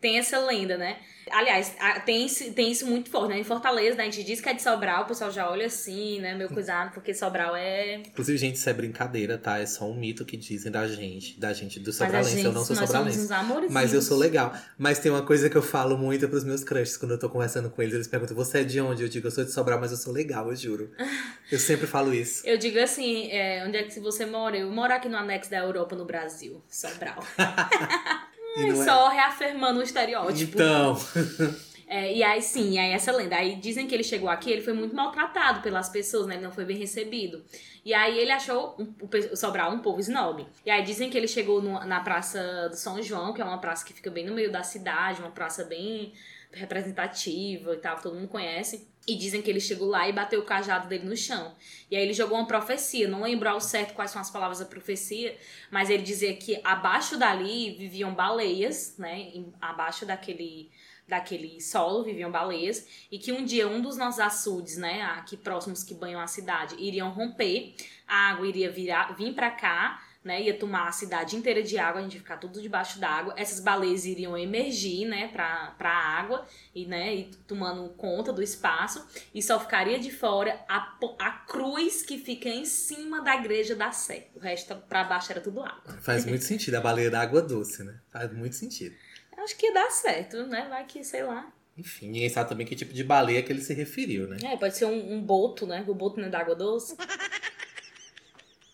tem 0.00 0.18
essa 0.18 0.38
lenda, 0.38 0.76
né? 0.78 0.98
Aliás, 1.30 1.76
tem, 2.04 2.26
tem 2.28 2.72
isso 2.72 2.86
muito 2.86 3.10
forte, 3.10 3.28
né? 3.28 3.38
Em 3.38 3.44
Fortaleza, 3.44 3.96
né? 3.96 4.04
a 4.04 4.06
gente 4.06 4.24
diz 4.24 4.40
que 4.40 4.48
é 4.48 4.54
de 4.54 4.62
Sobral, 4.62 5.04
o 5.04 5.06
pessoal 5.06 5.30
já 5.30 5.48
olha 5.48 5.66
assim, 5.66 6.18
né? 6.20 6.34
Meu 6.34 6.48
cuidado, 6.48 6.92
porque 6.92 7.14
Sobral 7.14 7.54
é... 7.54 7.96
Inclusive, 7.96 8.36
gente, 8.36 8.56
isso 8.56 8.68
é 8.68 8.72
brincadeira, 8.72 9.38
tá? 9.38 9.58
É 9.58 9.66
só 9.66 9.84
um 9.84 9.94
mito 9.94 10.24
que 10.24 10.36
dizem 10.36 10.72
da 10.72 10.88
gente, 10.88 11.38
da 11.38 11.52
gente 11.52 11.78
do 11.78 11.92
sobralense. 11.92 12.30
gente, 12.30 12.46
eu 12.46 12.52
não 12.52 12.64
sou 12.64 12.74
nós 12.74 12.86
sobralense. 12.86 13.16
somos 13.16 13.30
uns 13.30 13.36
amores. 13.36 13.70
Mas 13.70 13.94
eu 13.94 14.02
sou 14.02 14.18
legal. 14.18 14.52
Mas 14.76 14.98
tem 14.98 15.12
uma 15.12 15.22
coisa 15.22 15.48
que 15.48 15.56
eu 15.56 15.62
falo 15.62 15.96
muito 15.96 16.28
pros 16.28 16.42
meus 16.42 16.64
crushes 16.64 16.96
quando 16.96 17.12
eu 17.12 17.18
tô 17.18 17.28
conversando 17.28 17.70
com 17.70 17.80
eles. 17.80 17.94
Eles 17.94 18.08
perguntam, 18.08 18.34
você 18.34 18.60
é 18.60 18.64
de 18.64 18.80
onde? 18.80 19.02
Eu 19.02 19.08
digo, 19.08 19.26
eu 19.26 19.30
sou 19.30 19.44
de 19.44 19.52
Sobral, 19.52 19.78
mas 19.78 19.92
eu 19.92 19.98
sou 19.98 20.12
legal, 20.12 20.48
eu 20.48 20.56
juro. 20.56 20.90
Eu 21.50 21.58
sempre 21.58 21.84
falo 21.84 22.14
isso. 22.14 22.46
Eu 22.46 22.56
digo 22.56 22.78
assim, 22.78 23.28
é, 23.32 23.64
onde 23.66 23.76
é 23.76 23.82
que 23.82 23.98
você 23.98 24.24
mora? 24.24 24.56
Eu 24.56 24.70
moro 24.70 24.92
aqui 24.92 25.08
no 25.08 25.16
anexo 25.16 25.50
da 25.50 25.58
Europa, 25.58 25.96
no 25.96 26.04
Brasil. 26.04 26.62
Sobral. 26.68 27.18
E 28.56 28.62
É 28.62 28.66
não 28.72 28.82
é- 28.82 28.84
só 28.84 29.08
reafirmando 29.08 29.80
o 29.80 29.82
estereótipo. 29.82 30.52
Então, 30.54 30.96
É, 31.86 32.12
e 32.14 32.22
aí 32.22 32.40
sim, 32.40 32.78
aí 32.78 32.92
essa 32.92 33.10
lenda. 33.10 33.34
Aí 33.34 33.56
dizem 33.56 33.86
que 33.88 33.94
ele 33.94 34.04
chegou 34.04 34.28
aqui, 34.28 34.48
ele 34.50 34.62
foi 34.62 34.72
muito 34.72 34.94
maltratado 34.94 35.60
pelas 35.60 35.88
pessoas, 35.88 36.26
né? 36.28 36.34
Ele 36.36 36.44
não 36.44 36.52
foi 36.52 36.64
bem 36.64 36.76
recebido. 36.76 37.42
E 37.84 37.92
aí 37.92 38.16
ele 38.16 38.30
achou 38.30 38.76
um- 38.78 38.94
o 39.32 39.36
Sobral 39.36 39.72
um 39.72 39.80
povo 39.80 39.98
snob. 39.98 40.46
E 40.64 40.70
aí 40.70 40.82
dizem 40.84 41.10
que 41.10 41.18
ele 41.18 41.26
chegou 41.26 41.60
no- 41.60 41.84
na 41.84 41.98
Praça 42.00 42.68
do 42.68 42.76
São 42.76 43.02
João, 43.02 43.32
que 43.32 43.42
é 43.42 43.44
uma 43.44 43.58
praça 43.58 43.84
que 43.84 43.92
fica 43.92 44.08
bem 44.08 44.24
no 44.24 44.32
meio 44.34 44.52
da 44.52 44.62
cidade, 44.62 45.20
uma 45.20 45.32
praça 45.32 45.64
bem 45.64 46.12
representativa 46.52 47.74
e 47.74 47.78
tal, 47.78 47.96
todo 48.00 48.14
mundo 48.14 48.28
conhece. 48.28 48.88
E 49.06 49.16
dizem 49.16 49.40
que 49.42 49.50
ele 49.50 49.60
chegou 49.60 49.88
lá 49.88 50.08
e 50.08 50.12
bateu 50.12 50.40
o 50.40 50.44
cajado 50.44 50.86
dele 50.86 51.06
no 51.06 51.16
chão. 51.16 51.56
E 51.90 51.96
aí 51.96 52.02
ele 52.02 52.12
jogou 52.12 52.36
uma 52.38 52.46
profecia, 52.46 53.08
não 53.08 53.22
lembro 53.22 53.48
ao 53.48 53.60
certo 53.60 53.94
quais 53.94 54.10
são 54.10 54.20
as 54.20 54.30
palavras 54.30 54.58
da 54.60 54.66
profecia, 54.66 55.36
mas 55.70 55.90
ele 55.90 56.02
dizia 56.02 56.36
que 56.36 56.60
abaixo 56.62 57.16
dali 57.16 57.74
viviam 57.76 58.14
baleias, 58.14 58.96
né? 58.98 59.32
Abaixo 59.60 60.04
daquele 60.04 60.70
daquele 61.10 61.60
solo 61.60 62.04
viviam 62.04 62.30
baleias. 62.30 62.86
E 63.10 63.18
que 63.18 63.32
um 63.32 63.44
dia 63.44 63.68
um 63.68 63.82
dos 63.82 63.96
nossos 63.96 64.20
açudes, 64.20 64.76
né, 64.76 65.02
aqui 65.02 65.36
próximos 65.36 65.82
que 65.82 65.92
banham 65.92 66.20
a 66.20 66.26
cidade, 66.28 66.76
iriam 66.78 67.10
romper, 67.10 67.74
a 68.06 68.30
água 68.30 68.46
iria 68.46 68.70
virar, 68.70 69.14
vir 69.16 69.34
para 69.34 69.50
cá, 69.50 70.00
né, 70.22 70.42
ia 70.42 70.52
tomar 70.58 70.88
a 70.88 70.92
cidade 70.92 71.34
inteira 71.34 71.62
de 71.62 71.78
água, 71.78 72.00
a 72.00 72.04
gente 72.04 72.14
ia 72.14 72.20
ficar 72.20 72.36
tudo 72.36 72.60
debaixo 72.60 72.98
d'água, 73.00 73.32
essas 73.36 73.58
baleias 73.58 74.04
iriam 74.04 74.36
emergir, 74.36 75.06
né, 75.06 75.28
pra, 75.28 75.74
pra 75.78 75.90
água 75.90 76.46
e, 76.74 76.84
né, 76.84 77.14
e 77.14 77.24
tomando 77.46 77.88
conta 77.90 78.32
do 78.32 78.42
espaço 78.42 79.06
e 79.34 79.42
só 79.42 79.58
ficaria 79.58 79.98
de 79.98 80.10
fora 80.10 80.60
a, 80.68 80.98
a 81.18 81.30
cruz 81.30 82.02
que 82.02 82.18
fica 82.18 82.48
em 82.48 82.66
cima 82.66 83.22
da 83.22 83.34
igreja 83.36 83.74
da 83.74 83.92
Sé. 83.92 84.28
O 84.34 84.40
resto 84.40 84.74
pra 84.88 85.04
baixo 85.04 85.32
era 85.32 85.40
tudo 85.40 85.62
água. 85.62 85.98
faz 86.00 86.24
muito 86.26 86.44
sentido. 86.44 86.74
A 86.74 86.80
baleia 86.80 87.10
da 87.10 87.20
água 87.20 87.40
doce, 87.40 87.82
né? 87.82 87.98
Faz 88.10 88.32
muito 88.32 88.56
sentido. 88.56 88.94
Acho 89.38 89.56
que 89.56 89.66
ia 89.66 89.72
dar 89.74 89.90
certo, 89.90 90.46
né? 90.46 90.66
Vai 90.68 90.84
que, 90.84 91.02
sei 91.02 91.22
lá. 91.22 91.50
Enfim, 91.78 92.08
ninguém 92.08 92.28
sabe 92.28 92.50
também 92.50 92.66
que 92.66 92.76
tipo 92.76 92.92
de 92.92 93.02
baleia 93.02 93.42
que 93.42 93.50
ele 93.50 93.62
se 93.62 93.72
referiu, 93.72 94.28
né? 94.28 94.36
É, 94.42 94.56
pode 94.56 94.76
ser 94.76 94.84
um, 94.84 95.14
um 95.14 95.22
boto, 95.22 95.66
né? 95.66 95.82
O 95.88 95.94
boto 95.94 96.20
não 96.20 96.26
é 96.26 96.30
d'água 96.30 96.54
doce. 96.54 96.94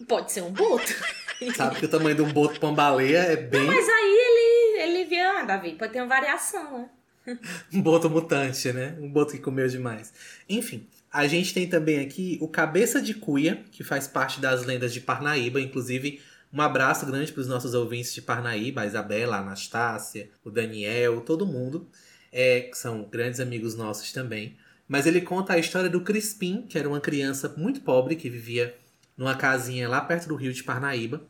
Pode 0.08 0.32
ser 0.32 0.42
um 0.42 0.50
boto. 0.52 0.92
Sabe 1.56 1.76
que 1.76 1.84
o 1.84 1.88
tamanho 1.88 2.16
de 2.16 2.22
um 2.22 2.32
boto 2.32 2.58
pra 2.58 2.68
uma 2.68 2.74
baleia 2.74 3.18
é 3.18 3.36
bem 3.36 3.64
Mas 3.66 3.88
aí 3.88 4.78
ele, 4.78 4.82
ele 4.82 5.04
via, 5.04 5.40
ah, 5.40 5.42
Davi, 5.44 5.72
pode 5.72 5.92
ter 5.92 6.00
uma 6.00 6.08
variação, 6.08 6.78
né? 6.78 6.88
um 7.72 7.82
boto 7.82 8.08
mutante, 8.08 8.72
né? 8.72 8.96
Um 9.00 9.10
boto 9.10 9.32
que 9.32 9.38
comeu 9.38 9.66
demais. 9.68 10.12
Enfim, 10.48 10.86
a 11.12 11.26
gente 11.26 11.52
tem 11.52 11.68
também 11.68 12.00
aqui 12.00 12.38
o 12.40 12.48
Cabeça 12.48 13.00
de 13.00 13.14
Cuia, 13.14 13.64
que 13.70 13.82
faz 13.82 14.06
parte 14.06 14.40
das 14.40 14.64
lendas 14.64 14.92
de 14.92 15.00
Parnaíba. 15.00 15.60
Inclusive, 15.60 16.20
um 16.52 16.60
abraço 16.60 17.04
grande 17.06 17.32
para 17.32 17.40
os 17.40 17.48
nossos 17.48 17.74
ouvintes 17.74 18.14
de 18.14 18.22
Parnaíba, 18.22 18.82
a 18.82 18.86
Isabela, 18.86 19.36
a 19.36 19.40
Anastácia, 19.40 20.30
o 20.44 20.50
Daniel, 20.50 21.20
todo 21.20 21.46
mundo. 21.46 21.88
É, 22.32 22.60
que 22.60 22.76
são 22.76 23.04
grandes 23.04 23.40
amigos 23.40 23.74
nossos 23.74 24.12
também. 24.12 24.56
Mas 24.86 25.06
ele 25.06 25.20
conta 25.20 25.54
a 25.54 25.58
história 25.58 25.88
do 25.88 26.02
Crispim, 26.02 26.66
que 26.68 26.78
era 26.78 26.88
uma 26.88 27.00
criança 27.00 27.52
muito 27.56 27.80
pobre 27.80 28.14
que 28.14 28.28
vivia 28.28 28.76
numa 29.16 29.34
casinha 29.34 29.88
lá 29.88 30.00
perto 30.00 30.28
do 30.28 30.36
rio 30.36 30.52
de 30.52 30.62
Parnaíba. 30.62 31.22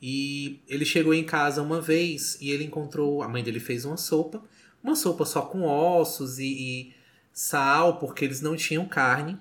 E 0.00 0.62
ele 0.68 0.84
chegou 0.84 1.14
em 1.14 1.24
casa 1.24 1.62
uma 1.62 1.80
vez 1.80 2.36
e 2.40 2.50
ele 2.50 2.64
encontrou. 2.64 3.22
A 3.22 3.28
mãe 3.28 3.42
dele 3.42 3.60
fez 3.60 3.84
uma 3.84 3.96
sopa, 3.96 4.42
uma 4.82 4.94
sopa 4.94 5.24
só 5.24 5.42
com 5.42 5.62
ossos 5.62 6.38
e, 6.38 6.44
e 6.44 6.94
sal, 7.32 7.98
porque 7.98 8.24
eles 8.24 8.40
não 8.40 8.56
tinham 8.56 8.86
carne. 8.86 9.38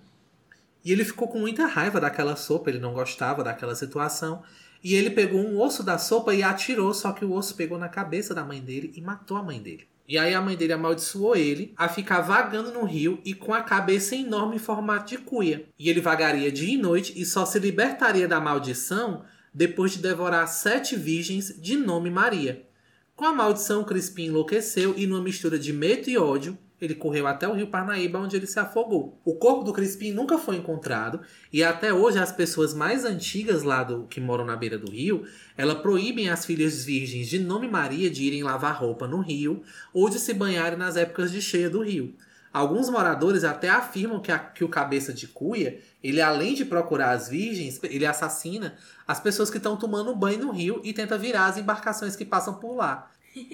E 0.83 0.91
ele 0.91 1.05
ficou 1.05 1.27
com 1.27 1.39
muita 1.39 1.65
raiva 1.65 1.99
daquela 1.99 2.35
sopa, 2.35 2.69
ele 2.69 2.79
não 2.79 2.93
gostava 2.93 3.43
daquela 3.43 3.75
situação. 3.75 4.43
E 4.83 4.95
ele 4.95 5.09
pegou 5.09 5.39
um 5.39 5.59
osso 5.61 5.81
da 5.81 5.97
sopa 5.97 6.33
e 6.33 6.43
atirou, 6.43 6.93
só 6.93 7.13
que 7.13 7.23
o 7.23 7.33
osso 7.33 7.55
pegou 7.55 7.77
na 7.77 7.87
cabeça 7.87 8.35
da 8.35 8.43
mãe 8.43 8.59
dele 8.59 8.91
e 8.95 9.01
matou 9.01 9.37
a 9.37 9.43
mãe 9.43 9.61
dele. 9.61 9.87
E 10.07 10.17
aí 10.17 10.33
a 10.33 10.41
mãe 10.41 10.55
dele 10.55 10.73
amaldiçoou 10.73 11.35
ele 11.35 11.73
a 11.77 11.87
ficar 11.87 12.21
vagando 12.21 12.71
no 12.71 12.83
rio 12.83 13.19
e 13.23 13.33
com 13.33 13.53
a 13.53 13.61
cabeça 13.61 14.15
enorme 14.15 14.57
em 14.57 14.59
formato 14.59 15.09
de 15.09 15.17
cuia. 15.17 15.65
E 15.79 15.89
ele 15.89 16.01
vagaria 16.01 16.51
dia 16.51 16.73
e 16.73 16.77
noite 16.77 17.13
e 17.15 17.25
só 17.25 17.45
se 17.45 17.57
libertaria 17.59 18.27
da 18.27 18.41
maldição 18.41 19.23
depois 19.53 19.91
de 19.91 19.99
devorar 19.99 20.47
sete 20.47 20.95
virgens 20.95 21.55
de 21.61 21.77
nome 21.77 22.09
Maria. 22.09 22.67
Com 23.15 23.25
a 23.25 23.33
maldição, 23.33 23.83
Crispim 23.83 24.25
enlouqueceu 24.25 24.95
e, 24.97 25.05
numa 25.05 25.21
mistura 25.21 25.59
de 25.59 25.71
medo 25.71 26.09
e 26.09 26.17
ódio, 26.17 26.57
ele 26.85 26.95
correu 26.95 27.25
até 27.27 27.47
o 27.47 27.53
rio 27.53 27.67
Parnaíba, 27.67 28.19
onde 28.19 28.35
ele 28.35 28.47
se 28.47 28.59
afogou. 28.59 29.19
O 29.23 29.35
corpo 29.35 29.63
do 29.63 29.71
Crispim 29.73 30.11
nunca 30.11 30.37
foi 30.37 30.57
encontrado 30.57 31.21
e 31.51 31.63
até 31.63 31.93
hoje 31.93 32.19
as 32.19 32.31
pessoas 32.31 32.73
mais 32.73 33.05
antigas 33.05 33.63
lá 33.63 33.83
do 33.83 34.03
que 34.07 34.19
moram 34.19 34.45
na 34.45 34.55
beira 34.55 34.77
do 34.77 34.91
rio, 34.91 35.23
ela 35.57 35.75
proíbem 35.75 36.29
as 36.29 36.45
filhas 36.45 36.83
virgens 36.83 37.27
de 37.27 37.39
nome 37.39 37.67
Maria 37.67 38.09
de 38.09 38.23
irem 38.23 38.43
lavar 38.43 38.75
roupa 38.79 39.07
no 39.07 39.19
rio 39.21 39.61
ou 39.93 40.09
de 40.09 40.19
se 40.19 40.33
banharem 40.33 40.77
nas 40.77 40.95
épocas 40.97 41.31
de 41.31 41.41
cheia 41.41 41.69
do 41.69 41.81
rio. 41.81 42.15
Alguns 42.51 42.87
moradores 42.87 43.43
até 43.43 43.67
afirmam 43.67 44.19
que, 44.19 44.31
a- 44.31 44.37
que 44.37 44.63
o 44.63 44.69
cabeça 44.69 45.11
de 45.11 45.27
cuia, 45.27 45.79
ele 46.03 46.21
além 46.21 46.53
de 46.53 46.63
procurar 46.63 47.09
as 47.11 47.27
virgens, 47.27 47.79
ele 47.83 48.05
assassina 48.05 48.75
as 49.07 49.19
pessoas 49.19 49.49
que 49.49 49.57
estão 49.57 49.75
tomando 49.75 50.15
banho 50.15 50.39
no 50.39 50.51
rio 50.51 50.79
e 50.83 50.93
tenta 50.93 51.17
virar 51.17 51.47
as 51.47 51.57
embarcações 51.57 52.15
que 52.15 52.23
passam 52.23 52.53
por 52.53 52.75
lá. 52.75 53.09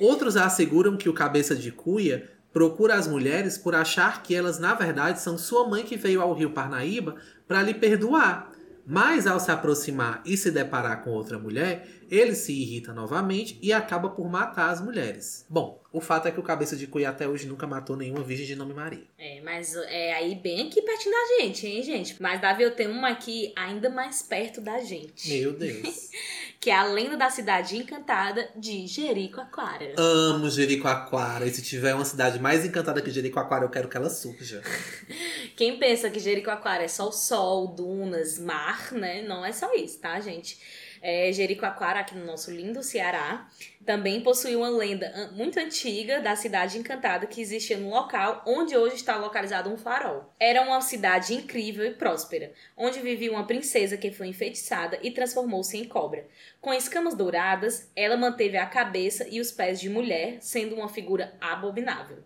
Outros 0.00 0.36
asseguram 0.36 0.96
que 0.96 1.08
o 1.08 1.12
cabeça 1.14 1.54
de 1.54 1.70
cuia 1.70 2.28
procura 2.54 2.94
as 2.94 3.08
mulheres 3.08 3.58
por 3.58 3.74
achar 3.74 4.22
que 4.22 4.32
elas, 4.32 4.60
na 4.60 4.74
verdade, 4.74 5.20
são 5.20 5.36
sua 5.36 5.68
mãe 5.68 5.82
que 5.82 5.96
veio 5.96 6.22
ao 6.22 6.32
rio 6.32 6.52
Parnaíba 6.52 7.16
para 7.48 7.60
lhe 7.60 7.74
perdoar. 7.74 8.52
Mas 8.86 9.26
ao 9.26 9.40
se 9.40 9.50
aproximar 9.50 10.22
e 10.24 10.36
se 10.36 10.50
deparar 10.50 11.02
com 11.02 11.10
outra 11.10 11.38
mulher, 11.38 11.88
ele 12.08 12.34
se 12.34 12.52
irrita 12.52 12.92
novamente 12.92 13.58
e 13.60 13.72
acaba 13.72 14.10
por 14.10 14.30
matar 14.30 14.70
as 14.70 14.80
mulheres. 14.80 15.44
Bom, 15.50 15.82
o 15.94 16.00
fato 16.00 16.26
é 16.26 16.32
que 16.32 16.40
o 16.40 16.42
cabeça 16.42 16.74
de 16.76 16.88
cuia 16.88 17.08
até 17.08 17.28
hoje 17.28 17.46
nunca 17.46 17.68
matou 17.68 17.96
nenhuma 17.96 18.20
virgem 18.20 18.44
de 18.44 18.56
nome 18.56 18.74
Maria. 18.74 19.04
É, 19.16 19.40
mas 19.42 19.76
é 19.76 20.12
aí 20.14 20.34
bem 20.34 20.66
aqui 20.66 20.82
pertinho 20.82 21.14
da 21.14 21.38
gente, 21.38 21.64
hein, 21.68 21.82
gente? 21.84 22.20
Mas, 22.20 22.40
Davi, 22.40 22.64
eu 22.64 22.72
tenho 22.72 22.90
uma 22.90 23.10
aqui 23.10 23.52
ainda 23.54 23.88
mais 23.88 24.20
perto 24.20 24.60
da 24.60 24.80
gente. 24.80 25.28
Meu 25.28 25.52
Deus. 25.56 26.10
Que 26.58 26.68
é 26.68 26.74
a 26.74 26.82
lenda 26.82 27.16
da 27.16 27.30
cidade 27.30 27.76
encantada 27.76 28.50
de 28.56 28.88
Jericoacoara. 28.88 29.94
Amo 29.96 30.50
Jericoacoara. 30.50 31.46
E 31.46 31.54
se 31.54 31.62
tiver 31.62 31.94
uma 31.94 32.04
cidade 32.04 32.40
mais 32.40 32.64
encantada 32.64 33.00
que 33.00 33.12
Jericoacoara, 33.12 33.64
eu 33.64 33.70
quero 33.70 33.88
que 33.88 33.96
ela 33.96 34.10
surja. 34.10 34.62
Quem 35.54 35.78
pensa 35.78 36.10
que 36.10 36.18
Jericoacoara 36.18 36.82
é 36.82 36.88
só 36.88 37.08
o 37.08 37.12
sol, 37.12 37.68
dunas, 37.68 38.36
mar, 38.40 38.90
né? 38.90 39.22
Não 39.22 39.46
é 39.46 39.52
só 39.52 39.72
isso, 39.74 40.00
tá, 40.00 40.18
gente? 40.18 40.58
É, 41.06 41.30
Jericoacoara, 41.30 42.00
aqui 42.00 42.14
no 42.14 42.24
nosso 42.24 42.50
lindo 42.50 42.82
Ceará, 42.82 43.46
também 43.84 44.22
possui 44.22 44.56
uma 44.56 44.70
lenda 44.70 45.30
muito 45.34 45.60
antiga 45.60 46.18
da 46.18 46.34
cidade 46.34 46.78
encantada 46.78 47.26
que 47.26 47.42
existia 47.42 47.76
no 47.76 47.90
local 47.90 48.42
onde 48.46 48.74
hoje 48.74 48.94
está 48.94 49.14
localizado 49.18 49.68
um 49.68 49.76
farol. 49.76 50.32
Era 50.40 50.62
uma 50.62 50.80
cidade 50.80 51.34
incrível 51.34 51.84
e 51.84 51.90
próspera, 51.90 52.54
onde 52.74 53.00
vivia 53.00 53.30
uma 53.30 53.46
princesa 53.46 53.98
que 53.98 54.10
foi 54.12 54.28
enfeitiçada 54.28 54.98
e 55.02 55.10
transformou-se 55.10 55.76
em 55.76 55.84
cobra. 55.84 56.26
Com 56.58 56.72
escamas 56.72 57.14
douradas, 57.14 57.90
ela 57.94 58.16
manteve 58.16 58.56
a 58.56 58.64
cabeça 58.64 59.28
e 59.28 59.42
os 59.42 59.52
pés 59.52 59.78
de 59.78 59.90
mulher, 59.90 60.38
sendo 60.40 60.74
uma 60.74 60.88
figura 60.88 61.34
abominável. 61.38 62.24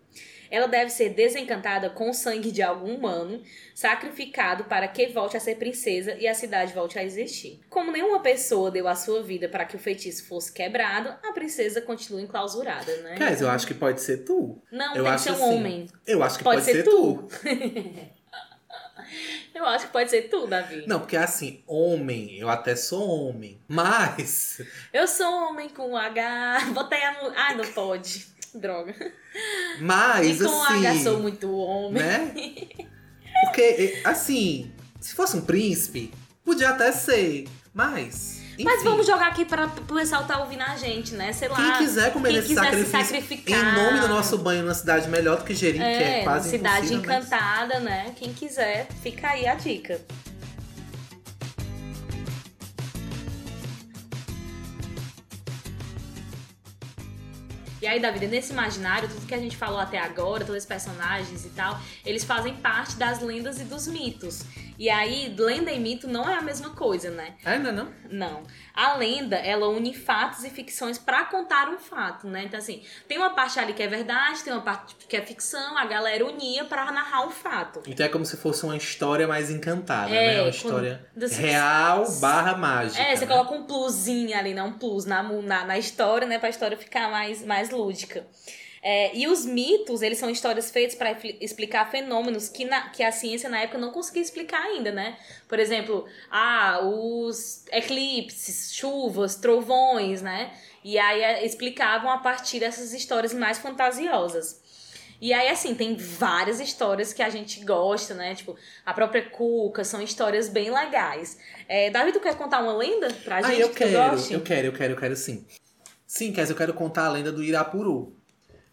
Ela 0.51 0.67
deve 0.67 0.89
ser 0.89 1.09
desencantada 1.09 1.89
com 1.89 2.09
o 2.09 2.13
sangue 2.13 2.51
de 2.51 2.61
algum 2.61 2.95
humano, 2.95 3.41
sacrificado 3.73 4.65
para 4.65 4.87
que 4.87 5.07
volte 5.07 5.37
a 5.37 5.39
ser 5.39 5.55
princesa 5.55 6.15
e 6.19 6.27
a 6.27 6.33
cidade 6.33 6.73
volte 6.73 6.97
a 6.99 7.03
existir. 7.03 7.59
Como 7.69 7.91
nenhuma 7.91 8.19
pessoa 8.21 8.69
deu 8.69 8.87
a 8.87 8.95
sua 8.95 9.23
vida 9.23 9.47
para 9.47 9.65
que 9.65 9.75
o 9.75 9.79
feitiço 9.79 10.25
fosse 10.27 10.51
quebrado, 10.51 11.09
a 11.23 11.33
princesa 11.33 11.81
continua 11.81 12.21
enclausurada, 12.21 12.95
né? 12.97 13.15
Quer 13.17 13.39
eu 13.41 13.49
acho 13.49 13.65
que 13.67 13.73
pode 13.73 14.01
ser 14.01 14.17
tu. 14.25 14.61
Não, 14.71 14.87
eu 14.87 14.93
tem 14.95 15.03
que 15.03 15.09
acho 15.09 15.23
ser 15.23 15.31
um 15.31 15.33
assim. 15.35 15.43
homem. 15.43 15.87
Eu 16.05 16.23
acho 16.23 16.37
que 16.37 16.43
Pode 16.43 16.61
pode, 16.61 16.71
ser 16.71 16.83
ser, 16.83 16.89
tu. 16.89 17.27
tu. 17.27 18.19
Eu 19.53 19.65
acho 19.65 19.87
que 19.87 19.91
pode 19.91 20.09
ser 20.09 20.29
tu, 20.29 20.47
Davi. 20.47 20.85
Não, 20.87 20.99
porque 20.99 21.17
assim, 21.17 21.63
homem, 21.67 22.37
eu 22.37 22.49
até 22.49 22.75
sou 22.75 23.27
homem. 23.27 23.59
Mas, 23.67 24.61
Eu 24.93 25.07
sou 25.07 25.49
homem 25.49 25.67
com 25.69 25.97
H. 25.97 26.69
Botei 26.73 27.03
a. 27.03 27.33
Ai, 27.35 27.55
não 27.55 27.65
pode. 27.65 28.27
Droga. 28.55 28.95
mas 29.81 30.41
e 30.41 30.43
com 30.43 30.63
assim, 30.63 30.85
H 30.87 31.03
sou 31.03 31.19
muito 31.19 31.51
homem. 31.55 32.01
né? 32.03 32.33
Porque, 33.45 34.01
assim, 34.03 34.71
se 34.99 35.13
fosse 35.15 35.37
um 35.37 35.41
príncipe, 35.41 36.11
podia 36.43 36.69
até 36.69 36.91
ser. 36.91 37.47
Mas, 37.73 38.41
Mas 38.59 38.75
enfim, 38.79 38.83
vamos 38.89 39.05
jogar 39.05 39.27
aqui 39.27 39.45
para 39.45 39.67
o 39.67 39.93
pessoal 39.93 40.25
tá 40.25 40.39
ouvindo 40.41 40.63
a 40.63 40.75
gente, 40.75 41.13
né? 41.13 41.31
Sei 41.31 41.47
lá. 41.47 41.55
Quem 41.55 41.85
quiser 41.85 42.11
comer 42.11 42.29
quem 42.29 42.37
esse 42.39 42.47
quiser 42.49 42.61
se 42.61 42.65
sacrifício 42.85 42.99
sacrificar. 43.05 43.59
em 43.59 43.75
nome 43.83 43.99
do 44.01 44.07
nosso 44.07 44.37
banho 44.39 44.63
numa 44.63 44.73
cidade 44.73 45.07
melhor 45.07 45.37
do 45.37 45.43
que 45.45 45.53
Jeri, 45.55 45.77
que 45.77 45.83
É, 45.83 46.19
é 46.19 46.23
quase 46.23 46.49
cidade 46.49 46.87
impossível, 46.93 47.03
mas- 47.05 47.25
encantada, 47.27 47.79
né? 47.79 48.13
Quem 48.17 48.33
quiser, 48.33 48.87
fica 49.01 49.29
aí 49.29 49.47
a 49.47 49.55
dica. 49.55 50.01
Aí, 57.89 57.99
Davi, 57.99 58.25
nesse 58.27 58.53
imaginário, 58.53 59.09
tudo 59.09 59.25
que 59.25 59.33
a 59.33 59.39
gente 59.39 59.57
falou 59.57 59.79
até 59.79 59.97
agora, 59.97 60.45
todos 60.45 60.61
os 60.61 60.67
personagens 60.67 61.45
e 61.45 61.49
tal, 61.49 61.79
eles 62.05 62.23
fazem 62.23 62.55
parte 62.55 62.95
das 62.95 63.21
lendas 63.21 63.59
e 63.59 63.63
dos 63.63 63.87
mitos. 63.87 64.43
E 64.79 64.89
aí, 64.89 65.35
lenda 65.37 65.69
e 65.73 65.77
mito 65.77 66.07
não 66.07 66.27
é 66.29 66.35
a 66.35 66.41
mesma 66.41 66.69
coisa, 66.69 67.09
né? 67.11 67.33
Ainda 67.43 67.69
não? 67.69 67.89
Não. 68.09 68.43
A 68.73 68.95
lenda, 68.95 69.35
ela 69.35 69.67
une 69.67 69.93
fatos 69.93 70.45
e 70.45 70.49
ficções 70.49 70.97
pra 70.97 71.25
contar 71.25 71.67
um 71.67 71.77
fato, 71.77 72.25
né? 72.27 72.45
Então, 72.45 72.57
assim, 72.57 72.81
tem 73.05 73.17
uma 73.17 73.31
parte 73.31 73.59
ali 73.59 73.73
que 73.73 73.83
é 73.83 73.87
verdade, 73.87 74.41
tem 74.41 74.53
uma 74.53 74.61
parte 74.61 74.95
que 74.95 75.17
é 75.17 75.21
ficção, 75.21 75.77
a 75.77 75.85
galera 75.85 76.25
unia 76.25 76.63
pra 76.63 76.89
narrar 76.93 77.27
um 77.27 77.29
fato. 77.29 77.81
Então 77.85 78.05
é 78.05 78.09
como 78.09 78.25
se 78.25 78.37
fosse 78.37 78.63
uma 78.63 78.77
história 78.77 79.27
mais 79.27 79.51
encantada, 79.51 80.15
É, 80.15 80.27
né? 80.27 80.33
Uma 80.35 80.43
com- 80.43 80.49
história 80.49 81.05
das- 81.13 81.35
real 81.35 82.09
barra 82.21 82.55
mágica. 82.55 83.01
É, 83.03 83.13
você 83.17 83.25
né? 83.25 83.31
coloca 83.35 83.53
um 83.53 83.63
plusinho 83.63 84.37
ali, 84.37 84.53
né? 84.53 84.63
Um 84.63 84.71
plus 84.71 85.03
na, 85.03 85.21
na, 85.21 85.65
na 85.65 85.77
história, 85.77 86.25
né? 86.25 86.39
Pra 86.39 86.47
história 86.47 86.77
ficar 86.77 87.11
mais, 87.11 87.43
mais 87.45 87.69
lúdica. 87.69 88.25
É, 88.81 89.15
e 89.15 89.27
os 89.27 89.45
mitos, 89.45 90.01
eles 90.01 90.17
são 90.17 90.29
histórias 90.29 90.71
feitas 90.71 90.95
para 90.95 91.17
explicar 91.41 91.89
fenômenos 91.91 92.47
que, 92.47 92.63
na- 92.65 92.89
que 92.89 93.03
a 93.03 93.11
ciência 93.11 93.49
na 93.49 93.59
época 93.61 93.77
não 93.77 93.91
conseguia 93.91 94.21
explicar 94.21 94.61
ainda, 94.61 94.91
né? 94.91 95.17
Por 95.47 95.59
exemplo, 95.59 96.05
ah, 96.31 96.79
os 96.83 97.65
eclipses, 97.71 98.73
chuvas, 98.73 99.35
trovões, 99.35 100.21
né? 100.21 100.53
E 100.83 100.97
aí 100.97 101.21
é, 101.21 101.45
explicavam 101.45 102.09
a 102.09 102.19
partir 102.19 102.59
dessas 102.59 102.93
histórias 102.93 103.33
mais 103.33 103.57
fantasiosas. 103.57 104.61
E 105.21 105.33
aí, 105.33 105.49
assim, 105.49 105.75
tem 105.75 105.97
várias 105.97 106.61
histórias 106.61 107.11
que 107.11 107.21
a 107.21 107.29
gente 107.29 107.59
gosta, 107.65 108.13
né? 108.13 108.33
Tipo, 108.35 108.55
a 108.85 108.93
própria 108.93 109.29
Cuca, 109.29 109.83
são 109.83 110.01
histórias 110.01 110.47
bem 110.47 110.71
legais. 110.71 111.37
É, 111.67 111.89
Davi, 111.89 112.13
tu 112.13 112.21
quer 112.21 112.37
contar 112.37 112.63
uma 112.63 112.73
lenda 112.77 113.11
pra 113.25 113.39
Ah, 113.39 113.41
gente 113.41 113.59
eu 113.59 113.69
que 113.69 113.75
quero, 113.75 114.15
eu 114.31 114.41
quero, 114.41 114.67
eu 114.67 114.73
quero, 114.73 114.93
eu 114.93 114.97
quero 114.97 115.15
sim. 115.17 115.45
Sim, 116.07 116.31
Kes, 116.31 116.49
eu 116.49 116.55
quero 116.55 116.73
contar 116.73 117.07
a 117.07 117.11
lenda 117.11 117.33
do 117.33 117.43
Irapuru. 117.43 118.15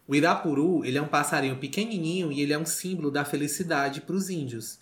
O 0.07 0.15
Irapuru, 0.15 0.85
ele 0.85 0.97
é 0.97 1.01
um 1.01 1.07
passarinho 1.07 1.57
pequenininho 1.57 2.31
e 2.31 2.41
ele 2.41 2.53
é 2.53 2.57
um 2.57 2.65
símbolo 2.65 3.11
da 3.11 3.25
felicidade 3.25 3.99
para 3.99 4.15
os 4.15 4.29
índios. 4.29 4.79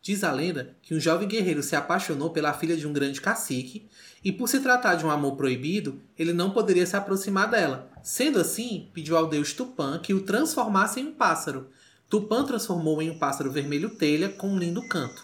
Diz 0.00 0.22
a 0.22 0.32
lenda 0.32 0.74
que 0.80 0.94
um 0.94 1.00
jovem 1.00 1.28
guerreiro 1.28 1.62
se 1.62 1.74
apaixonou 1.74 2.30
pela 2.30 2.54
filha 2.54 2.76
de 2.76 2.86
um 2.86 2.92
grande 2.92 3.20
cacique 3.20 3.86
e, 4.24 4.30
por 4.30 4.48
se 4.48 4.60
tratar 4.60 4.94
de 4.94 5.04
um 5.04 5.10
amor 5.10 5.36
proibido, 5.36 6.00
ele 6.16 6.32
não 6.32 6.52
poderia 6.52 6.86
se 6.86 6.96
aproximar 6.96 7.50
dela. 7.50 7.90
Sendo 8.02 8.38
assim, 8.38 8.88
pediu 8.94 9.16
ao 9.16 9.26
deus 9.26 9.52
Tupã 9.52 9.98
que 9.98 10.14
o 10.14 10.22
transformasse 10.22 11.00
em 11.00 11.08
um 11.08 11.12
pássaro. 11.12 11.68
Tupã 12.08 12.44
transformou 12.44 13.02
em 13.02 13.10
um 13.10 13.18
pássaro 13.18 13.50
vermelho 13.50 13.90
telha 13.90 14.28
com 14.28 14.48
um 14.48 14.58
lindo 14.58 14.86
canto. 14.88 15.22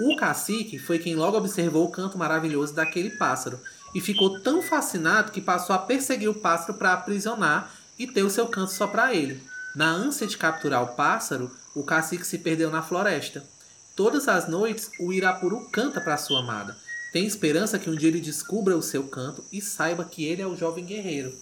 O 0.00 0.16
cacique 0.16 0.78
foi 0.78 0.98
quem 0.98 1.14
logo 1.14 1.36
observou 1.36 1.84
o 1.84 1.90
canto 1.92 2.16
maravilhoso 2.16 2.74
daquele 2.74 3.10
pássaro 3.10 3.60
e 3.94 4.00
ficou 4.00 4.40
tão 4.40 4.62
fascinado 4.62 5.30
que 5.30 5.40
passou 5.40 5.74
a 5.76 5.78
perseguir 5.78 6.28
o 6.28 6.40
pássaro 6.40 6.78
para 6.78 6.92
aprisionar 6.92 7.72
e 7.98 8.06
ter 8.06 8.22
o 8.22 8.30
seu 8.30 8.46
canto 8.46 8.72
só 8.72 8.86
para 8.86 9.14
ele. 9.14 9.42
Na 9.74 9.90
ânsia 9.90 10.26
de 10.26 10.36
capturar 10.36 10.82
o 10.82 10.94
pássaro, 10.94 11.50
o 11.74 11.84
cacique 11.84 12.26
se 12.26 12.38
perdeu 12.38 12.70
na 12.70 12.82
floresta. 12.82 13.44
Todas 13.94 14.28
as 14.28 14.48
noites, 14.48 14.90
o 15.00 15.12
Irapuru 15.12 15.68
canta 15.70 16.00
para 16.00 16.16
sua 16.16 16.40
amada. 16.40 16.76
Tem 17.12 17.26
esperança 17.26 17.78
que 17.78 17.88
um 17.88 17.96
dia 17.96 18.08
ele 18.08 18.20
descubra 18.20 18.76
o 18.76 18.82
seu 18.82 19.08
canto 19.08 19.44
e 19.52 19.60
saiba 19.60 20.04
que 20.04 20.24
ele 20.24 20.42
é 20.42 20.46
o 20.46 20.56
jovem 20.56 20.84
guerreiro. 20.84 21.32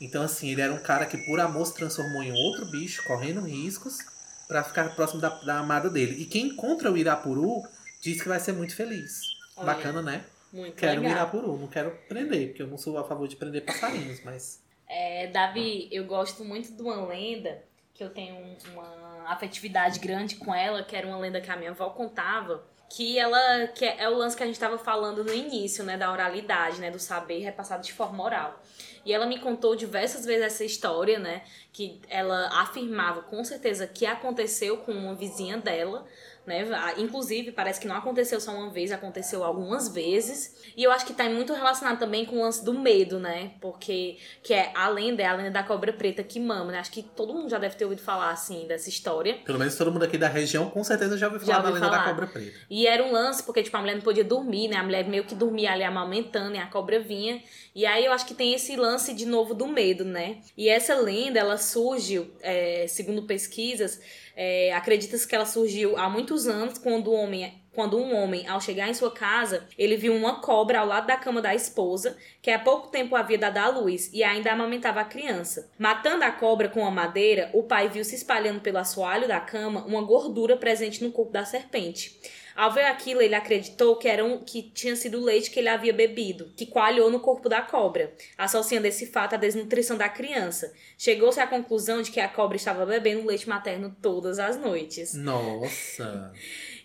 Então, 0.00 0.22
assim, 0.22 0.50
ele 0.50 0.60
era 0.60 0.72
um 0.72 0.82
cara 0.82 1.06
que 1.06 1.16
por 1.16 1.40
amor 1.40 1.66
se 1.66 1.74
transformou 1.74 2.22
em 2.22 2.32
outro 2.32 2.66
bicho, 2.66 3.02
correndo 3.04 3.40
riscos 3.40 3.98
para 4.46 4.62
ficar 4.62 4.94
próximo 4.94 5.20
da, 5.20 5.28
da, 5.28 5.58
amada 5.58 5.88
dele. 5.88 6.20
E 6.20 6.26
quem 6.26 6.48
encontra 6.48 6.92
o 6.92 6.96
Irapuru 6.96 7.62
diz 8.02 8.20
que 8.20 8.28
vai 8.28 8.38
ser 8.38 8.52
muito 8.52 8.74
feliz. 8.76 9.20
Olha, 9.56 9.66
Bacana, 9.66 10.02
né? 10.02 10.24
Muito 10.52 10.76
Quero 10.76 11.00
um 11.00 11.04
legal. 11.04 11.18
Irapuru, 11.18 11.58
não 11.58 11.66
quero 11.66 11.90
prender, 12.08 12.48
porque 12.48 12.62
eu 12.62 12.66
não 12.66 12.78
sou 12.78 12.98
a 12.98 13.04
favor 13.04 13.26
de 13.26 13.36
prender 13.36 13.64
passarinhos, 13.64 14.20
mas. 14.24 14.60
É, 14.88 15.26
Davi, 15.28 15.88
eu 15.90 16.04
gosto 16.04 16.44
muito 16.44 16.72
de 16.72 16.82
uma 16.82 17.04
lenda 17.06 17.62
que 17.94 18.04
eu 18.04 18.10
tenho 18.10 18.34
um- 18.36 18.56
uma 18.72 19.30
afetividade 19.32 19.98
grande 19.98 20.36
com 20.36 20.54
ela, 20.54 20.82
que 20.82 20.94
era 20.94 21.06
uma 21.06 21.18
lenda 21.18 21.40
que 21.40 21.50
a 21.50 21.56
minha 21.56 21.70
avó 21.70 21.90
contava, 21.90 22.62
que 22.88 23.18
ela 23.18 23.66
que 23.68 23.84
é, 23.84 24.02
é 24.04 24.08
o 24.08 24.14
lance 24.16 24.36
que 24.36 24.42
a 24.42 24.46
gente 24.46 24.54
estava 24.54 24.78
falando 24.78 25.24
no 25.24 25.32
início, 25.34 25.82
né, 25.82 25.96
da 25.96 26.12
oralidade, 26.12 26.80
né, 26.80 26.90
do 26.90 26.98
saber 27.00 27.38
repassado 27.40 27.82
de 27.82 27.92
forma 27.92 28.22
oral. 28.22 28.62
E 29.04 29.12
ela 29.12 29.26
me 29.26 29.38
contou 29.40 29.74
diversas 29.74 30.24
vezes 30.24 30.44
essa 30.44 30.64
história, 30.64 31.18
né, 31.18 31.42
que 31.72 32.00
ela 32.08 32.48
afirmava 32.60 33.22
com 33.22 33.42
certeza 33.44 33.86
que 33.86 34.06
aconteceu 34.06 34.78
com 34.78 34.92
uma 34.92 35.14
vizinha 35.14 35.56
dela, 35.56 36.06
né? 36.46 36.64
Inclusive, 36.98 37.52
parece 37.52 37.80
que 37.80 37.88
não 37.88 37.96
aconteceu 37.96 38.40
só 38.40 38.52
uma 38.52 38.70
vez, 38.70 38.92
aconteceu 38.92 39.42
algumas 39.42 39.88
vezes. 39.88 40.54
E 40.76 40.82
eu 40.84 40.92
acho 40.92 41.04
que 41.04 41.12
tá 41.12 41.24
muito 41.24 41.52
relacionado 41.52 41.98
também 41.98 42.24
com 42.24 42.36
o 42.36 42.42
lance 42.42 42.64
do 42.64 42.72
medo, 42.78 43.18
né? 43.18 43.52
Porque 43.60 44.16
que 44.42 44.54
é 44.54 44.70
a 44.74 44.88
lenda, 44.88 45.22
é 45.22 45.26
a 45.26 45.34
lenda 45.34 45.50
da 45.50 45.62
cobra 45.62 45.92
preta 45.92 46.22
que 46.22 46.38
mama, 46.38 46.72
né? 46.72 46.78
Acho 46.78 46.90
que 46.92 47.02
todo 47.02 47.34
mundo 47.34 47.48
já 47.50 47.58
deve 47.58 47.74
ter 47.76 47.84
ouvido 47.84 48.02
falar 48.02 48.30
assim 48.30 48.66
dessa 48.66 48.88
história. 48.88 49.38
Pelo 49.44 49.58
menos 49.58 49.74
todo 49.76 49.90
mundo 49.90 50.04
aqui 50.04 50.16
da 50.18 50.28
região 50.28 50.70
com 50.70 50.82
certeza 50.84 51.18
já 51.18 51.26
ouviu 51.26 51.40
Já 51.40 51.54
falar 51.56 51.62
da 51.62 51.68
ouviu 51.70 51.82
lenda 51.82 51.90
da 51.96 52.02
falar. 52.02 52.14
cobra 52.14 52.26
preta. 52.28 52.52
E 52.70 52.86
era 52.86 53.02
um 53.04 53.12
lance, 53.12 53.42
porque, 53.42 53.62
tipo, 53.62 53.76
a 53.76 53.80
mulher 53.80 53.94
não 53.94 54.02
podia 54.02 54.24
dormir, 54.24 54.68
né? 54.68 54.76
A 54.76 54.82
mulher 54.82 55.08
meio 55.08 55.24
que 55.24 55.34
dormia 55.34 55.72
ali 55.72 55.82
amamentando 55.84 56.54
e 56.54 56.58
a 56.58 56.66
cobra 56.66 57.00
vinha. 57.00 57.42
E 57.76 57.84
aí 57.84 58.06
eu 58.06 58.12
acho 58.12 58.24
que 58.24 58.32
tem 58.32 58.54
esse 58.54 58.74
lance 58.74 59.12
de 59.12 59.26
novo 59.26 59.52
do 59.52 59.66
medo, 59.66 60.02
né? 60.02 60.38
E 60.56 60.66
essa 60.66 60.94
lenda, 60.94 61.38
ela 61.38 61.58
surge, 61.58 62.26
é, 62.40 62.86
segundo 62.88 63.24
pesquisas, 63.24 64.00
é, 64.34 64.72
acredita-se 64.72 65.28
que 65.28 65.34
ela 65.34 65.44
surgiu 65.44 65.94
há 65.98 66.08
muitos 66.08 66.46
anos, 66.46 66.78
quando 66.78 67.08
o 67.08 67.14
homem. 67.14 67.66
Quando 67.74 67.98
um 67.98 68.16
homem, 68.16 68.48
ao 68.48 68.58
chegar 68.58 68.88
em 68.88 68.94
sua 68.94 69.10
casa, 69.10 69.68
ele 69.76 69.98
viu 69.98 70.14
uma 70.14 70.40
cobra 70.40 70.78
ao 70.78 70.86
lado 70.86 71.06
da 71.06 71.18
cama 71.18 71.42
da 71.42 71.54
esposa, 71.54 72.16
que 72.40 72.50
há 72.50 72.58
pouco 72.58 72.88
tempo 72.88 73.14
havia 73.14 73.36
dado 73.36 73.58
à 73.58 73.68
luz 73.68 74.10
e 74.14 74.24
ainda 74.24 74.50
amamentava 74.50 75.02
a 75.02 75.04
criança. 75.04 75.70
Matando 75.78 76.24
a 76.24 76.30
cobra 76.30 76.70
com 76.70 76.86
a 76.86 76.90
madeira, 76.90 77.50
o 77.52 77.64
pai 77.64 77.90
viu 77.90 78.02
se 78.02 78.14
espalhando 78.14 78.62
pelo 78.62 78.78
assoalho 78.78 79.28
da 79.28 79.38
cama 79.38 79.84
uma 79.84 80.00
gordura 80.00 80.56
presente 80.56 81.04
no 81.04 81.12
corpo 81.12 81.32
da 81.32 81.44
serpente. 81.44 82.18
Ao 82.56 82.72
ver 82.72 82.86
aquilo, 82.86 83.20
ele 83.20 83.34
acreditou 83.34 83.96
que, 83.96 84.08
era 84.08 84.24
um, 84.24 84.38
que 84.38 84.62
tinha 84.62 84.96
sido 84.96 85.18
o 85.18 85.24
leite 85.24 85.50
que 85.50 85.60
ele 85.60 85.68
havia 85.68 85.92
bebido, 85.92 86.50
que 86.56 86.64
coalhou 86.64 87.10
no 87.10 87.20
corpo 87.20 87.50
da 87.50 87.60
cobra, 87.60 88.14
associando 88.38 88.86
esse 88.86 89.06
fato 89.06 89.34
à 89.34 89.36
desnutrição 89.36 89.96
da 89.96 90.08
criança. 90.08 90.72
Chegou-se 90.96 91.38
à 91.38 91.46
conclusão 91.46 92.00
de 92.00 92.10
que 92.10 92.18
a 92.18 92.28
cobra 92.28 92.56
estava 92.56 92.86
bebendo 92.86 93.26
leite 93.26 93.46
materno 93.46 93.94
todas 94.00 94.38
as 94.38 94.56
noites. 94.56 95.12
Nossa. 95.12 96.32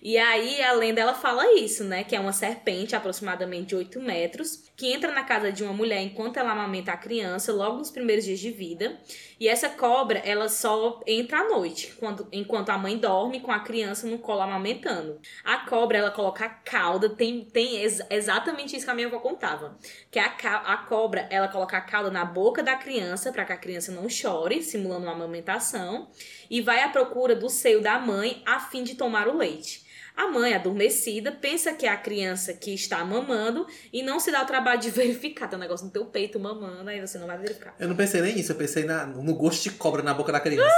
E 0.01 0.17
aí 0.17 0.61
a 0.63 0.74
lenda 0.74 0.99
ela 0.99 1.13
fala 1.13 1.53
isso, 1.53 1.84
né? 1.84 2.03
Que 2.03 2.15
é 2.15 2.19
uma 2.19 2.34
serpente 2.34 2.95
aproximadamente 2.95 3.67
de 3.67 3.76
8 3.76 4.01
metros, 4.01 4.63
que 4.76 4.91
entra 4.91 5.11
na 5.13 5.24
casa 5.24 5.51
de 5.51 5.63
uma 5.63 5.74
mulher 5.74 6.01
enquanto 6.01 6.38
ela 6.38 6.51
amamenta 6.51 6.91
a 6.91 6.97
criança, 6.97 7.53
logo 7.53 7.78
nos 7.78 7.91
primeiros 7.91 8.26
dias 8.26 8.39
de 8.39 8.49
vida. 8.49 8.99
E 9.41 9.47
essa 9.47 9.69
cobra, 9.69 10.19
ela 10.19 10.47
só 10.47 10.99
entra 11.07 11.39
à 11.39 11.49
noite, 11.49 11.95
quando, 11.99 12.27
enquanto 12.31 12.69
a 12.69 12.77
mãe 12.77 12.95
dorme 12.95 13.39
com 13.39 13.51
a 13.51 13.61
criança 13.61 14.05
no 14.05 14.19
colo 14.19 14.41
amamentando. 14.41 15.19
A 15.43 15.65
cobra, 15.65 15.97
ela 15.97 16.11
coloca 16.11 16.45
a 16.45 16.49
cauda, 16.49 17.09
tem, 17.09 17.43
tem 17.43 17.77
ex- 17.77 18.05
exatamente 18.11 18.75
isso 18.75 18.85
que 18.85 18.91
a 18.91 18.93
minha 18.93 19.07
avó 19.07 19.17
contava. 19.17 19.79
Que 20.11 20.19
a, 20.19 20.27
a 20.27 20.77
cobra, 20.85 21.27
ela 21.31 21.47
coloca 21.47 21.75
a 21.75 21.81
cauda 21.81 22.11
na 22.11 22.23
boca 22.23 22.61
da 22.61 22.75
criança, 22.75 23.31
para 23.31 23.43
que 23.43 23.53
a 23.53 23.57
criança 23.57 23.91
não 23.91 24.07
chore, 24.07 24.61
simulando 24.61 25.07
uma 25.07 25.13
amamentação, 25.13 26.11
e 26.47 26.61
vai 26.61 26.83
à 26.83 26.89
procura 26.89 27.35
do 27.35 27.49
seio 27.49 27.81
da 27.81 27.97
mãe 27.97 28.43
a 28.45 28.59
fim 28.59 28.83
de 28.83 28.93
tomar 28.93 29.27
o 29.27 29.35
leite. 29.35 29.89
A 30.22 30.28
mãe, 30.28 30.53
adormecida, 30.53 31.32
pensa 31.32 31.74
que 31.74 31.86
é 31.86 31.89
a 31.89 31.97
criança 31.97 32.53
que 32.53 32.74
está 32.74 33.03
mamando 33.03 33.65
e 33.91 34.03
não 34.03 34.19
se 34.19 34.32
dá 34.32 34.43
o 34.43 34.45
trabalho 34.45 34.80
de 34.80 34.89
verificar. 34.91 35.47
Tem 35.49 35.57
um 35.57 35.61
negócio 35.61 35.86
no 35.86 35.91
teu 35.91 36.05
peito 36.05 36.39
mamando, 36.39 36.89
aí 36.89 37.01
você 37.01 37.17
não 37.17 37.26
vai 37.28 37.38
verificar. 37.39 37.76
Eu 37.80 37.88
não 37.88 37.95
pensei 37.95 38.22
nem 38.22 38.36
nisso, 38.36 38.51
eu 38.51 38.55
pensei 38.55 38.84
na- 38.84 39.05
no 39.07 39.34
gosto 39.36 39.63
de 39.63 39.72
cobra 39.72 40.03
na 40.03 40.13
boca 40.13 40.32
da 40.32 40.39
criança. 40.39 40.69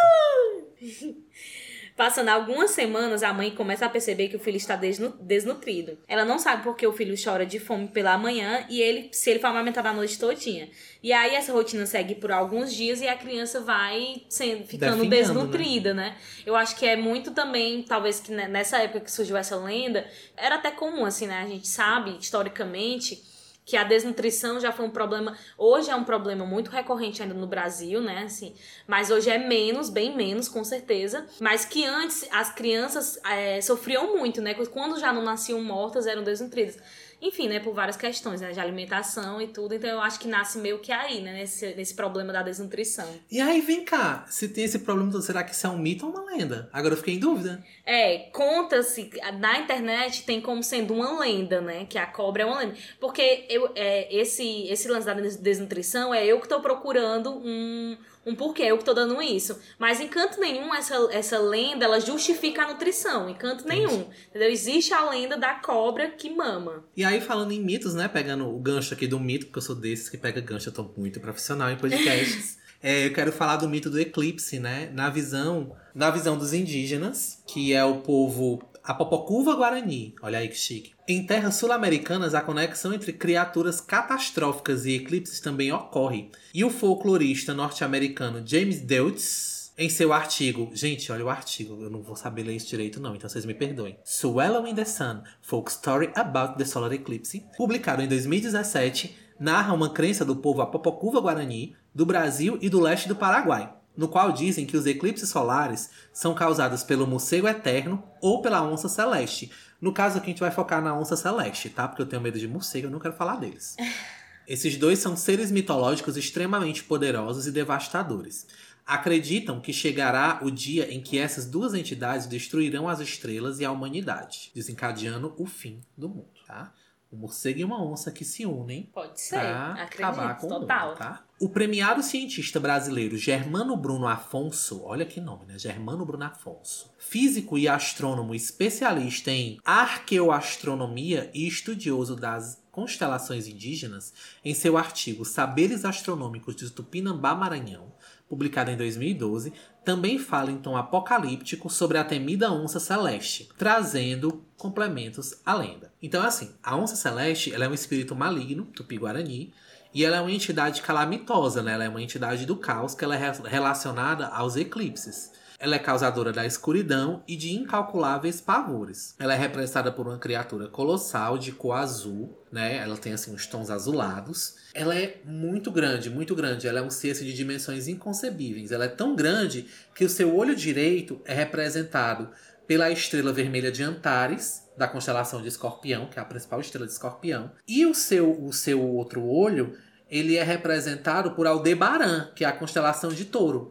Passando 1.96 2.30
algumas 2.30 2.72
semanas, 2.72 3.22
a 3.22 3.32
mãe 3.32 3.52
começa 3.52 3.86
a 3.86 3.89
perceber 3.89 4.28
que 4.28 4.36
o 4.36 4.39
filho 4.39 4.58
está 4.58 4.76
desnu- 4.76 5.14
desnutrido. 5.22 5.98
Ela 6.08 6.26
não 6.26 6.39
sabe 6.39 6.64
por 6.64 6.76
que 6.76 6.88
o 6.88 6.91
filho 6.91 7.16
chora 7.22 7.46
de 7.46 7.60
fome 7.60 7.88
pela 7.88 8.18
manhã 8.18 8.66
e 8.70 8.82
ele, 8.82 9.10
se 9.12 9.30
ele 9.30 9.39
for 9.39 9.48
amamentado 9.48 9.88
a 9.88 9.94
noite 9.94 10.18
todinha. 10.18 10.70
E 11.04 11.14
aí 11.14 11.36
essa 11.36 11.54
rotina 11.54 11.86
segue 11.86 12.16
por 12.16 12.32
alguns 12.32 12.74
dias 12.74 13.00
e 13.02 13.08
a 13.08 13.16
criança 13.16 13.62
vai 13.62 14.24
sendo, 14.28 14.64
ficando 14.66 15.04
Definhando, 15.04 15.10
desnutrida, 15.10 15.94
né? 15.94 16.16
Eu 16.46 16.56
acho 16.56 16.76
que 16.76 16.86
é 16.86 16.96
muito 16.96 17.32
também, 17.32 17.84
talvez 17.84 18.20
que 18.20 18.32
ne- 18.32 18.48
nessa 18.48 18.80
época 18.80 19.02
que 19.02 19.12
surgiu 19.12 19.38
essa 19.38 19.56
lenda, 19.56 20.08
era 20.36 20.56
até 20.56 20.72
comum, 20.72 21.06
assim, 21.06 21.28
né? 21.28 21.41
A 21.44 21.48
gente 21.48 21.68
sabe, 21.68 22.18
historicamente, 22.20 23.22
que 23.66 23.78
a 23.78 23.84
desnutrição 23.84 24.59
já 24.59 24.72
foi 24.72 24.86
um 24.86 24.89
problema. 24.89 25.38
Hoje 25.57 25.89
é 25.89 25.95
um 25.95 26.03
problema 26.03 26.45
muito 26.45 26.70
recorrente 26.70 27.22
ainda 27.22 27.34
no 27.34 27.47
Brasil, 27.47 28.01
né? 28.01 28.24
Assim, 28.24 28.53
mas 28.88 29.09
hoje 29.09 29.30
é 29.30 29.38
menos, 29.38 29.89
bem 29.89 30.16
menos, 30.16 30.47
com 30.47 30.64
certeza. 30.64 31.26
Mas 31.39 31.66
que 31.66 31.86
antes 31.86 32.28
as 32.32 32.53
crianças 32.53 33.20
é, 33.24 33.61
sofriam 33.61 34.18
muito, 34.18 34.41
né? 34.41 34.53
Quando 34.53 34.99
já 34.99 35.14
não 35.14 35.24
nasciam 35.24 35.61
mortas, 35.64 36.05
eram 36.07 36.24
desnutridas. 36.24 36.78
Enfim, 37.26 37.47
né? 37.47 37.59
Por 37.59 37.74
várias 37.74 37.95
questões, 37.95 38.41
né? 38.41 38.51
De 38.51 38.59
alimentação 38.59 39.41
e 39.41 39.47
tudo. 39.47 39.74
Então 39.74 39.89
eu 39.89 40.01
acho 40.01 40.19
que 40.19 40.28
nasce 40.28 40.57
meio 40.57 40.80
que 40.80 40.91
aí, 40.91 41.21
né? 41.21 41.34
Nesse, 41.34 41.74
nesse 41.74 41.93
problema 41.93 42.34
da 42.34 42.43
desnutrição. 42.43 43.07
E 43.32 43.39
aí, 43.39 43.61
vem 43.61 43.86
cá, 43.86 44.26
se 44.30 44.49
tem 44.49 44.65
esse 44.65 44.80
problema 44.80 45.09
todo, 45.11 45.21
será 45.24 45.41
que 45.43 45.53
isso 45.53 45.65
é 45.65 45.69
um 45.69 45.78
mito 45.78 46.05
ou 46.05 46.11
uma 46.11 46.26
lenda? 46.26 46.69
Agora 46.74 46.93
eu 46.93 46.97
fiquei 46.97 47.15
em 47.15 47.19
dúvida. 47.19 47.63
É, 47.86 48.30
conta-se, 48.34 49.09
na 49.39 49.59
internet 49.59 50.24
tem 50.26 50.41
como 50.41 50.61
sendo 50.61 50.93
uma 50.93 51.19
lenda, 51.19 51.61
né? 51.61 51.86
Que 51.86 51.97
a 51.97 52.05
cobra 52.05 52.43
é 52.43 52.45
uma 52.45 52.59
lenda. 52.59 52.76
Porque 52.99 53.45
eu, 53.49 53.71
é, 53.74 54.13
esse, 54.13 54.67
esse 54.67 54.88
lance 54.89 55.05
da 55.05 55.13
des- 55.13 55.38
desnutrição 55.38 56.13
é 56.13 56.26
eu 56.26 56.41
que 56.41 56.47
tô 56.49 56.59
procurando 56.59 57.32
um, 57.38 57.97
um 58.26 58.36
porquê, 58.36 58.63
eu 58.63 58.78
que 58.78 58.86
tô 58.86 58.93
dando 58.93 59.21
isso. 59.21 59.59
Mas 59.78 59.99
em 59.99 60.07
canto 60.07 60.39
nenhum, 60.39 60.74
essa, 60.74 60.95
essa 61.11 61.39
lenda, 61.39 61.86
ela 61.86 61.99
justifica 61.99 62.63
a 62.63 62.67
nutrição. 62.71 63.30
Em 63.30 63.36
canto 63.36 63.67
nenhum. 63.67 64.07
Entendeu? 64.30 64.49
Existe 64.49 64.93
a 64.93 65.09
lenda 65.09 65.38
da 65.38 65.55
cobra 65.55 66.09
que 66.09 66.30
mama. 66.30 66.86
E 66.95 67.03
aí, 67.03 67.19
falando 67.19 67.51
em 67.51 67.59
mitos, 67.59 67.93
né? 67.93 68.07
Pegando 68.07 68.47
o 68.47 68.59
gancho 68.59 68.93
aqui 68.93 69.07
do 69.07 69.19
mito, 69.19 69.47
porque 69.47 69.59
eu 69.59 69.63
sou 69.63 69.76
desses 69.76 70.09
que 70.09 70.17
pega 70.17 70.39
gancho, 70.39 70.69
eu 70.69 70.74
tô 70.74 70.89
muito 70.97 71.19
profissional 71.19 71.69
em 71.69 71.78
podcasts. 71.78 72.61
É, 72.86 73.05
eu 73.05 73.13
quero 73.13 73.32
falar 73.32 73.55
do 73.55 73.69
mito 73.69 73.89
do 73.89 73.97
eclipse, 73.97 74.59
né? 74.59 74.89
Na 74.93 75.09
visão, 75.09 75.74
na 75.95 76.11
visão 76.11 76.38
dos 76.38 76.51
indígenas, 76.51 77.41
que 77.47 77.71
é 77.71 77.82
o 77.82 78.01
povo 78.01 78.61
Apopocuva 78.84 79.56
Guarani. 79.56 80.14
Olha 80.22 80.40
aí 80.40 80.50
que 80.50 80.58
chique. 80.58 80.92
Em 81.08 81.26
terras 81.26 81.56
sul-americanas, 81.56 82.36
a 82.36 82.42
conexão 82.42 82.94
entre 82.94 83.14
criaturas 83.14 83.80
catastróficas 83.80 84.86
e 84.86 84.96
eclipses 84.96 85.40
também 85.40 85.72
ocorre. 85.72 86.30
E 86.54 86.66
o 86.66 86.70
folclorista 86.70 87.54
norte-americano 87.54 88.44
James 88.46 88.82
Deutz, 88.82 89.72
em 89.78 89.90
seu 89.90 90.12
artigo, 90.12 90.70
gente, 90.74 91.12
olha 91.14 91.24
o 91.24 91.30
artigo, 91.30 91.82
eu 91.82 91.90
não 91.90 92.02
vou 92.02 92.18
saber 92.18 92.44
ler 92.44 92.58
isso 92.58 92.68
direito 92.68 93.00
não, 93.00 93.16
então 93.16 93.30
vocês 93.30 93.46
me 93.46 93.54
perdoem. 93.54 93.98
Swallowing 94.04 94.76
the 94.76 94.86
Sun, 94.86 95.22
Folk 95.42 95.72
Story 95.72 96.12
About 96.14 96.58
the 96.58 96.66
Solar 96.66 96.92
Eclipse, 96.92 97.46
publicado 97.56 98.02
em 98.02 98.08
2017, 98.08 99.16
narra 99.40 99.74
uma 99.74 99.90
crença 99.90 100.26
do 100.26 100.36
povo 100.36 100.62
Apopocuva 100.62 101.22
Guarani, 101.22 101.76
do 101.96 102.06
Brasil 102.06 102.58
e 102.62 102.70
do 102.70 102.82
leste 102.82 103.08
do 103.08 103.16
Paraguai, 103.16 103.74
no 103.96 104.08
qual 104.08 104.32
dizem 104.32 104.66
que 104.66 104.78
os 104.78 104.86
eclipses 104.86 105.30
solares 105.30 105.89
são 106.12 106.34
causados 106.34 106.84
pelo 106.84 107.08
morcego 107.08 107.48
eterno 107.48 108.04
ou 108.22 108.41
pela 108.41 108.64
onça 108.64 108.89
celeste. 108.89 109.52
No 109.80 109.94
caso 109.94 110.18
aqui 110.18 110.28
a 110.28 110.30
gente 110.30 110.39
vai 110.39 110.52
focar 110.52 110.82
na 110.82 110.98
onça 110.98 111.16
celeste, 111.16 111.70
tá? 111.70 111.88
Porque 111.88 112.02
eu 112.02 112.06
tenho 112.06 112.22
medo 112.22 112.39
de 112.39 112.48
morcego, 112.48 112.88
eu 112.88 112.91
não 112.91 113.00
quero 113.00 113.16
falar 113.16 113.36
deles. 113.36 113.76
Esses 114.48 114.78
dois 114.78 115.00
são 115.00 115.16
seres 115.16 115.52
mitológicos 115.52 116.18
extremamente 116.18 116.84
poderosos 116.84 117.48
e 117.48 117.52
devastadores. 117.52 118.46
Acreditam 118.86 119.62
que 119.62 119.72
chegará 119.72 120.39
o 120.41 120.52
dia 120.52 120.94
em 120.94 121.02
que 121.02 121.18
essas 121.18 121.46
duas 121.46 121.74
entidades 121.74 122.28
destruirão 122.28 122.89
as 122.89 123.00
estrelas 123.00 123.62
e 123.62 123.66
a 123.66 123.72
humanidade, 123.72 124.52
desencadeando 124.54 125.34
o 125.38 125.46
fim 125.46 125.80
do 125.98 126.10
mundo, 126.10 126.28
tá? 126.46 126.74
Um 127.14 127.18
morcego 127.18 127.59
e 127.59 127.64
uma 127.64 127.82
onça 127.84 128.11
que 128.11 128.26
se 128.26 128.45
unem 128.45 128.89
Pode 128.93 129.22
ser. 129.22 129.39
pra 129.39 129.72
Acredito, 129.74 129.93
acabar 129.93 130.38
com 130.38 130.47
total. 130.47 130.86
o 130.86 130.89
mundo, 130.89 130.97
tá? 130.97 131.24
O 131.39 131.49
premiado 131.49 132.01
cientista 132.01 132.59
brasileiro 132.59 133.18
Germano 133.18 133.76
Bruno 133.78 134.07
Afonso, 134.07 134.82
olha 134.84 135.05
que 135.05 135.22
nome, 135.22 135.45
né? 135.45 135.59
Germano 135.59 136.05
Bruno 136.05 136.24
Afonso. 136.26 136.91
Físico 136.97 137.57
e 137.57 137.68
astrônomo 137.68 138.34
especialista 138.34 139.30
em 139.30 139.59
arqueoastronomia 139.64 141.30
e 141.34 141.47
estudioso 141.47 142.16
das 142.16 142.61
constelações 142.72 143.47
indígenas, 143.47 144.11
em 144.43 144.53
seu 144.55 144.78
artigo 144.78 145.24
Saberes 145.24 145.86
Astronômicos 145.86 146.55
de 146.55 146.72
Tupinambá, 146.72 147.36
Maranhão, 147.36 147.93
publicado 148.34 148.72
em 148.72 148.78
2012, 148.78 149.54
também 149.86 150.18
fala 150.18 150.50
em 150.50 150.58
tom 150.58 150.76
apocalíptico 150.76 151.70
sobre 151.70 151.98
a 152.00 152.04
temida 152.04 152.52
onça 152.52 152.80
celeste, 152.80 153.48
trazendo 153.58 154.44
complementos 154.58 155.36
à 155.46 155.54
lenda. 155.54 155.92
Então, 156.02 156.24
assim, 156.24 156.52
a 156.64 156.76
onça 156.76 156.96
celeste 156.96 157.54
ela 157.54 157.66
é 157.66 157.68
um 157.68 157.74
espírito 157.74 158.16
maligno, 158.16 158.66
tupi-guarani, 158.66 159.54
e 159.94 160.04
ela 160.04 160.18
é 160.18 160.22
uma 160.22 160.32
entidade 160.32 160.82
calamitosa, 160.82 161.62
né? 161.62 161.74
Ela 161.74 161.84
é 161.84 161.90
uma 161.90 162.02
entidade 162.02 162.48
do 162.48 162.56
caos 162.56 162.96
que 162.96 163.04
ela 163.04 163.16
é 163.16 163.20
re- 163.20 163.48
relacionada 163.48 164.26
aos 164.28 164.56
eclipses. 164.56 165.32
Ela 165.64 165.78
é 165.78 165.80
causadora 165.80 166.34
da 166.34 166.45
escuridão 166.45 167.24
e 167.26 167.38
de 167.38 167.53
incalculáveis 167.53 168.41
pavores. 168.41 169.16
Ela 169.18 169.34
é 169.34 169.38
representada 169.38 169.93
por 169.93 170.05
uma 170.05 170.18
criatura 170.18 170.68
colossal 170.68 171.38
de 171.38 171.53
cor 171.53 171.78
azul, 171.78 172.38
né? 172.51 172.80
Ela 172.80 172.97
tem 172.97 173.14
assim 173.14 173.34
os 173.34 173.47
tons 173.47 173.70
azulados. 173.70 174.57
Ela 174.74 174.93
é 174.93 175.22
muito 175.24 175.72
grande, 175.72 176.09
muito 176.09 176.36
grande. 176.36 176.68
Ela 176.68 176.80
é 176.80 176.84
um 176.84 176.89
ser 176.89 177.11
assim, 177.11 177.24
de 177.24 177.32
dimensões 177.32 177.88
inconcebíveis. 177.88 178.74
Ela 178.74 178.84
é 178.84 178.89
tão 178.89 179.16
grande 179.16 179.66
que 179.95 180.03
o 180.03 180.09
seu 180.09 180.36
olho 180.36 180.53
direito 180.53 181.22
é 181.24 181.34
representado 181.34 182.28
pela 182.68 182.91
estrela 182.91 183.32
vermelha 183.32 183.72
de 183.72 183.84
Antares, 183.84 184.68
da 184.78 184.86
constelação 184.86 185.41
de 185.41 185.47
Escorpião, 185.47 186.07
que 186.07 186.20
é 186.20 186.22
a 186.22 186.26
principal 186.26 186.59
estrela 186.59 186.86
de 186.86 186.91
Escorpião. 186.91 187.53
E 187.66 187.86
o 187.86 187.93
seu, 187.93 188.43
o 188.43 188.51
seu 188.51 188.86
outro 188.86 189.24
olho, 189.26 189.78
ele 190.14 190.38
é 190.38 190.43
representado 190.43 191.32
por 191.32 191.47
Aldebaran, 191.47 192.32
que 192.36 192.45
é 192.45 192.47
a 192.47 192.51
constelação 192.51 193.09
de 193.09 193.26
Touro, 193.26 193.68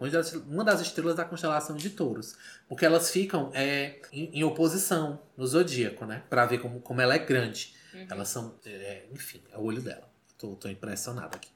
uma 0.49 0.64
das, 0.64 0.80
estrelas 0.80 1.14
da 1.14 1.24
constelação 1.24 1.76
de 1.76 1.88
Touros. 1.88 2.34
Porque 2.68 2.84
elas 2.84 3.12
ficam 3.12 3.53
é, 3.55 4.01
em, 4.12 4.40
em 4.40 4.43
oposição 4.43 5.20
no 5.36 5.47
zodíaco, 5.47 6.05
né? 6.05 6.24
Pra 6.28 6.45
ver 6.45 6.59
como, 6.59 6.80
como 6.80 7.01
ela 7.01 7.14
é 7.14 7.18
grande. 7.20 7.74
Elas 8.11 8.28
são, 8.28 8.57
é, 8.66 9.05
enfim, 9.12 9.40
é 9.53 9.57
o 9.57 9.62
olho 9.62 9.80
dela. 9.80 10.11
Tô, 10.36 10.57
tô 10.57 10.68
impressionado 10.68 11.36
aqui. 11.36 11.49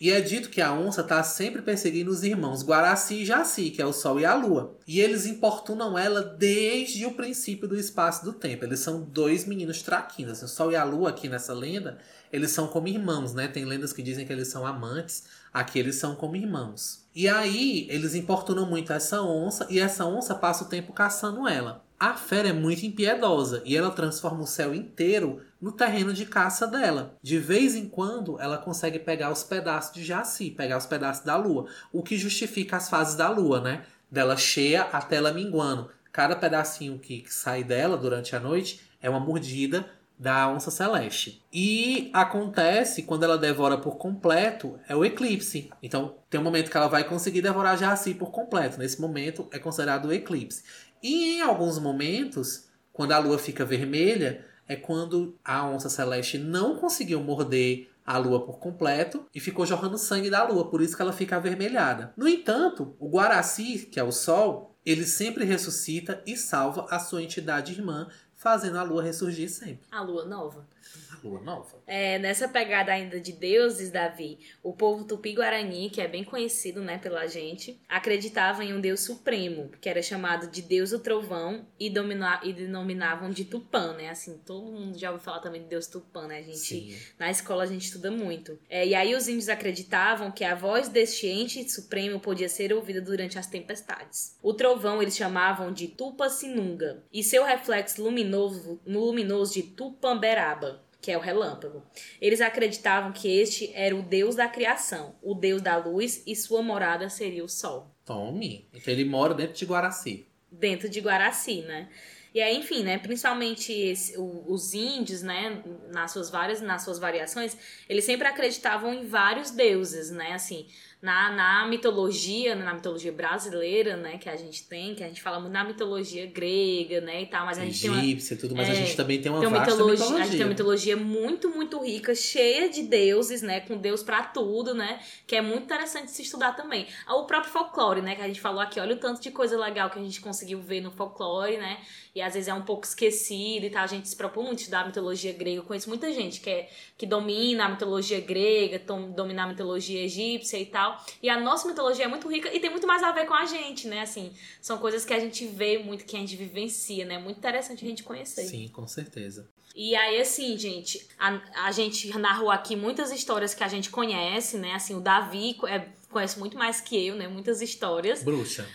E 0.00 0.10
é 0.10 0.20
dito 0.20 0.48
que 0.48 0.60
a 0.60 0.72
onça 0.72 1.02
tá 1.02 1.22
sempre 1.22 1.62
perseguindo 1.62 2.10
os 2.10 2.22
irmãos 2.22 2.62
Guaraci 2.62 3.22
e 3.22 3.24
Jaci, 3.24 3.70
que 3.70 3.82
é 3.82 3.86
o 3.86 3.92
Sol 3.92 4.20
e 4.20 4.24
a 4.24 4.34
Lua. 4.34 4.76
E 4.86 5.00
eles 5.00 5.26
importunam 5.26 5.98
ela 5.98 6.22
desde 6.22 7.04
o 7.04 7.14
princípio 7.14 7.66
do 7.66 7.78
espaço 7.78 8.24
do 8.24 8.32
tempo. 8.32 8.64
Eles 8.64 8.80
são 8.80 9.02
dois 9.02 9.44
meninos 9.44 9.82
traquinas. 9.82 10.42
O 10.42 10.48
Sol 10.48 10.72
e 10.72 10.76
a 10.76 10.84
Lua, 10.84 11.10
aqui 11.10 11.28
nessa 11.28 11.52
lenda, 11.52 11.98
eles 12.32 12.50
são 12.50 12.68
como 12.68 12.88
irmãos, 12.88 13.34
né? 13.34 13.48
Tem 13.48 13.64
lendas 13.64 13.92
que 13.92 14.02
dizem 14.02 14.26
que 14.26 14.32
eles 14.32 14.48
são 14.48 14.66
amantes. 14.66 15.24
Aqui 15.52 15.78
eles 15.78 15.96
são 15.96 16.14
como 16.14 16.36
irmãos. 16.36 17.04
E 17.14 17.26
aí, 17.26 17.86
eles 17.90 18.14
importunam 18.14 18.66
muito 18.66 18.92
essa 18.92 19.22
onça 19.22 19.66
e 19.68 19.80
essa 19.80 20.04
onça 20.04 20.34
passa 20.34 20.64
o 20.64 20.68
tempo 20.68 20.92
caçando 20.92 21.48
ela. 21.48 21.84
A 21.98 22.14
fera 22.14 22.50
é 22.50 22.52
muito 22.52 22.86
impiedosa 22.86 23.60
e 23.64 23.76
ela 23.76 23.90
transforma 23.90 24.42
o 24.42 24.46
céu 24.46 24.72
inteiro 24.72 25.42
no 25.60 25.72
terreno 25.72 26.12
de 26.12 26.24
caça 26.26 26.66
dela. 26.66 27.16
De 27.22 27.38
vez 27.38 27.74
em 27.74 27.88
quando, 27.88 28.40
ela 28.40 28.58
consegue 28.58 28.98
pegar 28.98 29.30
os 29.30 29.42
pedaços 29.42 29.92
de 29.94 30.04
Jaci, 30.04 30.50
pegar 30.50 30.78
os 30.78 30.86
pedaços 30.86 31.24
da 31.24 31.36
lua, 31.36 31.66
o 31.92 32.02
que 32.02 32.16
justifica 32.16 32.76
as 32.76 32.88
fases 32.88 33.14
da 33.14 33.28
lua, 33.28 33.60
né? 33.60 33.84
Dela 34.10 34.36
cheia 34.36 34.82
até 34.82 35.16
ela 35.16 35.32
minguando. 35.32 35.90
Cada 36.12 36.34
pedacinho 36.34 36.98
que, 36.98 37.20
que 37.20 37.32
sai 37.32 37.62
dela 37.62 37.96
durante 37.96 38.34
a 38.34 38.40
noite 38.40 38.80
é 39.00 39.10
uma 39.10 39.20
mordida 39.20 39.88
da 40.18 40.48
onça 40.48 40.70
celeste. 40.70 41.44
E 41.52 42.10
acontece 42.12 43.04
quando 43.04 43.22
ela 43.22 43.38
devora 43.38 43.78
por 43.78 43.96
completo 43.96 44.78
é 44.88 44.96
o 44.96 45.04
eclipse. 45.04 45.70
Então 45.82 46.16
tem 46.28 46.40
um 46.40 46.44
momento 46.44 46.70
que 46.70 46.76
ela 46.76 46.88
vai 46.88 47.04
conseguir 47.04 47.40
devorar 47.40 47.78
Jaci 47.78 48.14
por 48.14 48.30
completo. 48.30 48.78
Nesse 48.78 49.00
momento 49.00 49.46
é 49.52 49.58
considerado 49.58 50.06
o 50.06 50.12
eclipse. 50.12 50.64
E 51.02 51.36
em 51.36 51.40
alguns 51.40 51.78
momentos, 51.78 52.68
quando 52.92 53.12
a 53.12 53.18
lua 53.18 53.38
fica 53.38 53.64
vermelha, 53.64 54.44
é 54.68 54.76
quando 54.76 55.36
a 55.44 55.66
onça 55.66 55.88
celeste 55.88 56.38
não 56.38 56.76
conseguiu 56.76 57.20
morder 57.20 57.88
a 58.04 58.16
lua 58.16 58.44
por 58.44 58.58
completo 58.58 59.26
e 59.34 59.40
ficou 59.40 59.66
jorrando 59.66 59.98
sangue 59.98 60.30
da 60.30 60.42
lua, 60.42 60.70
por 60.70 60.80
isso 60.80 60.96
que 60.96 61.02
ela 61.02 61.12
fica 61.12 61.36
avermelhada. 61.36 62.12
No 62.16 62.28
entanto, 62.28 62.94
o 62.98 63.08
Guaraci, 63.08 63.86
que 63.90 63.98
é 63.98 64.02
o 64.02 64.12
sol, 64.12 64.74
ele 64.84 65.04
sempre 65.04 65.44
ressuscita 65.44 66.22
e 66.26 66.36
salva 66.36 66.86
a 66.88 66.98
sua 66.98 67.22
entidade 67.22 67.72
irmã, 67.72 68.08
fazendo 68.34 68.78
a 68.78 68.82
lua 68.82 69.02
ressurgir 69.02 69.50
sempre. 69.50 69.86
A 69.90 70.00
lua 70.00 70.24
nova. 70.24 70.66
A 71.12 71.26
lua 71.26 71.40
nova. 71.40 71.82
É, 71.86 72.18
nessa 72.18 72.46
pegada 72.48 72.92
ainda 72.92 73.18
de 73.20 73.32
deuses, 73.32 73.90
Davi, 73.90 74.38
o 74.62 74.72
povo 74.72 75.04
tupi-guarani, 75.04 75.90
que 75.90 76.00
é 76.00 76.06
bem 76.08 76.22
conhecido 76.22 76.80
né, 76.82 76.98
pela 76.98 77.26
gente, 77.26 77.80
acreditava 77.88 78.64
em 78.64 78.72
um 78.74 78.80
deus 78.80 79.00
supremo, 79.00 79.70
que 79.80 79.88
era 79.88 80.02
chamado 80.02 80.50
de 80.50 80.62
Deus 80.62 80.90
do 80.90 80.98
Trovão 80.98 81.66
e, 81.80 81.88
domina- 81.90 82.40
e 82.44 82.52
denominavam 82.52 83.30
de 83.30 83.44
Tupã, 83.44 83.94
né? 83.94 84.10
Assim, 84.10 84.38
todo 84.44 84.70
mundo 84.70 84.98
já 84.98 85.10
ouviu 85.10 85.24
falar 85.24 85.40
também 85.40 85.62
de 85.62 85.68
Deus 85.68 85.86
Tupã, 85.86 86.26
né? 86.26 86.38
A 86.38 86.42
gente, 86.42 86.58
Sim. 86.58 86.96
na 87.18 87.30
escola 87.30 87.64
a 87.64 87.66
gente 87.66 87.86
estuda 87.86 88.10
muito. 88.10 88.58
É, 88.68 88.86
e 88.86 88.94
aí 88.94 89.14
os 89.14 89.28
índios 89.28 89.48
acreditavam 89.48 90.30
que 90.30 90.44
a 90.44 90.54
voz 90.54 90.88
deste 90.88 91.26
ente 91.26 91.68
supremo 91.70 92.20
podia 92.20 92.48
ser 92.48 92.72
ouvida 92.72 93.00
durante 93.00 93.38
as 93.38 93.46
tempestades. 93.46 94.36
O 94.42 94.52
trovão 94.54 95.00
eles 95.02 95.16
chamavam 95.16 95.72
de 95.72 95.88
Tupacinunga 95.88 97.02
e 97.12 97.22
seu 97.22 97.44
reflexo 97.44 98.02
luminoso, 98.02 98.80
luminoso 98.86 99.54
de 99.54 99.62
Tupamberaba. 99.62 100.86
Que 101.00 101.12
é 101.12 101.16
o 101.16 101.20
relâmpago. 101.20 101.82
Eles 102.20 102.40
acreditavam 102.40 103.12
que 103.12 103.28
este 103.28 103.70
era 103.74 103.94
o 103.94 104.02
deus 104.02 104.34
da 104.34 104.48
criação, 104.48 105.14
o 105.22 105.34
deus 105.34 105.62
da 105.62 105.76
luz, 105.76 106.22
e 106.26 106.34
sua 106.34 106.60
morada 106.62 107.08
seria 107.08 107.44
o 107.44 107.48
sol 107.48 107.94
Tome. 108.04 108.68
Então 108.72 108.92
ele 108.92 109.04
mora 109.04 109.34
dentro 109.34 109.54
de 109.54 109.64
Guaraci. 109.64 110.26
dentro 110.50 110.88
de 110.88 110.98
Guaraci, 111.00 111.60
né? 111.62 111.88
E 112.34 112.40
aí, 112.40 112.56
enfim, 112.56 112.82
né, 112.82 112.98
principalmente 112.98 113.72
esse- 113.72 114.16
o- 114.18 114.44
os 114.52 114.72
índios, 114.74 115.22
né, 115.22 115.62
nas 115.92 116.10
suas 116.12 116.30
várias, 116.30 116.60
nas 116.60 116.82
suas 116.82 116.98
variações, 116.98 117.56
eles 117.88 118.04
sempre 118.04 118.26
acreditavam 118.28 118.92
em 118.94 119.06
vários 119.06 119.50
deuses, 119.50 120.10
né, 120.10 120.32
assim, 120.32 120.66
na, 121.00 121.30
na 121.30 121.66
mitologia, 121.68 122.54
na 122.56 122.74
mitologia 122.74 123.12
brasileira, 123.12 123.96
né, 123.96 124.18
que 124.18 124.28
a 124.28 124.36
gente 124.36 124.64
tem, 124.66 124.94
que 124.94 125.04
a 125.04 125.06
gente 125.06 125.22
fala 125.22 125.38
muito 125.38 125.52
na 125.52 125.62
mitologia 125.62 126.26
grega, 126.26 127.00
né, 127.00 127.22
e 127.22 127.26
tal, 127.26 127.46
mas 127.46 127.58
a 127.58 127.64
gente 127.64 127.80
tem 127.80 127.90
uma, 127.90 127.98
Egípcia 127.98 128.34
e 128.34 128.36
tudo, 128.36 128.56
mas 128.56 128.68
a 128.68 128.72
é, 128.72 128.74
gente 128.74 128.96
também 128.96 129.20
tem 129.20 129.30
uma 129.30 129.38
tem 129.40 129.48
uma 129.48 129.60
mitologia, 129.60 129.92
mitologia. 129.92 130.16
a 130.16 130.26
gente 130.26 130.36
tem 130.36 130.46
uma 130.46 130.50
mitologia 130.50 130.96
muito, 130.96 131.50
muito 131.50 131.78
rica, 131.78 132.14
cheia 132.14 132.68
de 132.68 132.82
deuses, 132.82 133.42
né? 133.42 133.60
Com 133.60 133.76
Deus 133.76 134.02
pra 134.02 134.22
tudo, 134.22 134.74
né? 134.74 135.00
Que 135.26 135.36
é 135.36 135.40
muito 135.40 135.64
interessante 135.64 136.10
se 136.10 136.22
estudar 136.22 136.54
também. 136.54 136.86
Ah, 137.06 137.16
O 137.16 137.26
próprio 137.26 137.52
folclore, 137.52 138.00
né? 138.02 138.16
Que 138.16 138.22
a 138.22 138.26
gente 138.26 138.40
falou 138.40 138.60
aqui, 138.60 138.80
olha 138.80 138.94
o 138.94 138.98
tanto 138.98 139.20
de 139.20 139.30
coisa 139.30 139.58
legal 139.58 139.90
que 139.90 139.98
a 139.98 140.02
gente 140.02 140.20
conseguiu 140.20 140.60
ver 140.60 140.80
no 140.80 140.90
folclore, 140.90 141.56
né? 141.56 141.78
E 142.14 142.22
às 142.22 142.34
vezes 142.34 142.48
é 142.48 142.54
um 142.54 142.62
pouco 142.62 142.84
esquecido 142.84 143.66
e 143.66 143.70
tal. 143.70 143.84
A 143.84 143.86
gente 143.86 144.08
se 144.08 144.16
propõe 144.16 144.44
muito 144.44 144.58
a 144.58 144.60
estudar 144.62 144.80
a 144.80 144.86
mitologia 144.86 145.32
grega. 145.32 145.58
Eu 145.58 145.62
conheço 145.62 145.88
muita 145.88 146.12
gente 146.12 146.40
que, 146.40 146.50
é, 146.50 146.68
que 146.96 147.06
domina 147.06 147.66
a 147.66 147.68
mitologia 147.68 148.20
grega, 148.20 148.80
domina 149.14 149.44
a 149.44 149.46
mitologia 149.46 150.02
egípcia 150.02 150.58
e 150.58 150.66
tal. 150.66 150.87
E 151.22 151.28
a 151.28 151.40
nossa 151.40 151.66
mitologia 151.66 152.04
é 152.04 152.08
muito 152.08 152.28
rica 152.28 152.54
e 152.54 152.60
tem 152.60 152.70
muito 152.70 152.86
mais 152.86 153.02
a 153.02 153.12
ver 153.12 153.26
com 153.26 153.34
a 153.34 153.44
gente, 153.44 153.88
né? 153.88 154.02
Assim, 154.02 154.32
são 154.60 154.78
coisas 154.78 155.04
que 155.04 155.12
a 155.12 155.18
gente 155.18 155.46
vê 155.46 155.78
muito, 155.78 156.04
que 156.04 156.16
a 156.16 156.20
gente 156.20 156.36
vivencia, 156.36 157.04
né? 157.04 157.18
Muito 157.18 157.38
interessante 157.38 157.84
a 157.84 157.88
gente 157.88 158.02
conhecer. 158.02 158.44
Sim, 158.46 158.68
com 158.68 158.86
certeza. 158.86 159.48
E 159.74 159.94
aí, 159.94 160.20
assim, 160.20 160.58
gente, 160.58 161.06
a, 161.18 161.66
a 161.66 161.72
gente 161.72 162.08
narrou 162.18 162.50
aqui 162.50 162.74
muitas 162.74 163.12
histórias 163.12 163.54
que 163.54 163.62
a 163.62 163.68
gente 163.68 163.90
conhece, 163.90 164.58
né? 164.58 164.74
Assim, 164.74 164.94
o 164.94 165.00
Davi 165.00 165.56
é, 165.68 165.86
conhece 166.10 166.38
muito 166.38 166.56
mais 166.56 166.80
que 166.80 167.06
eu, 167.06 167.14
né? 167.14 167.28
Muitas 167.28 167.60
histórias 167.60 168.22
Bruxa. 168.22 168.66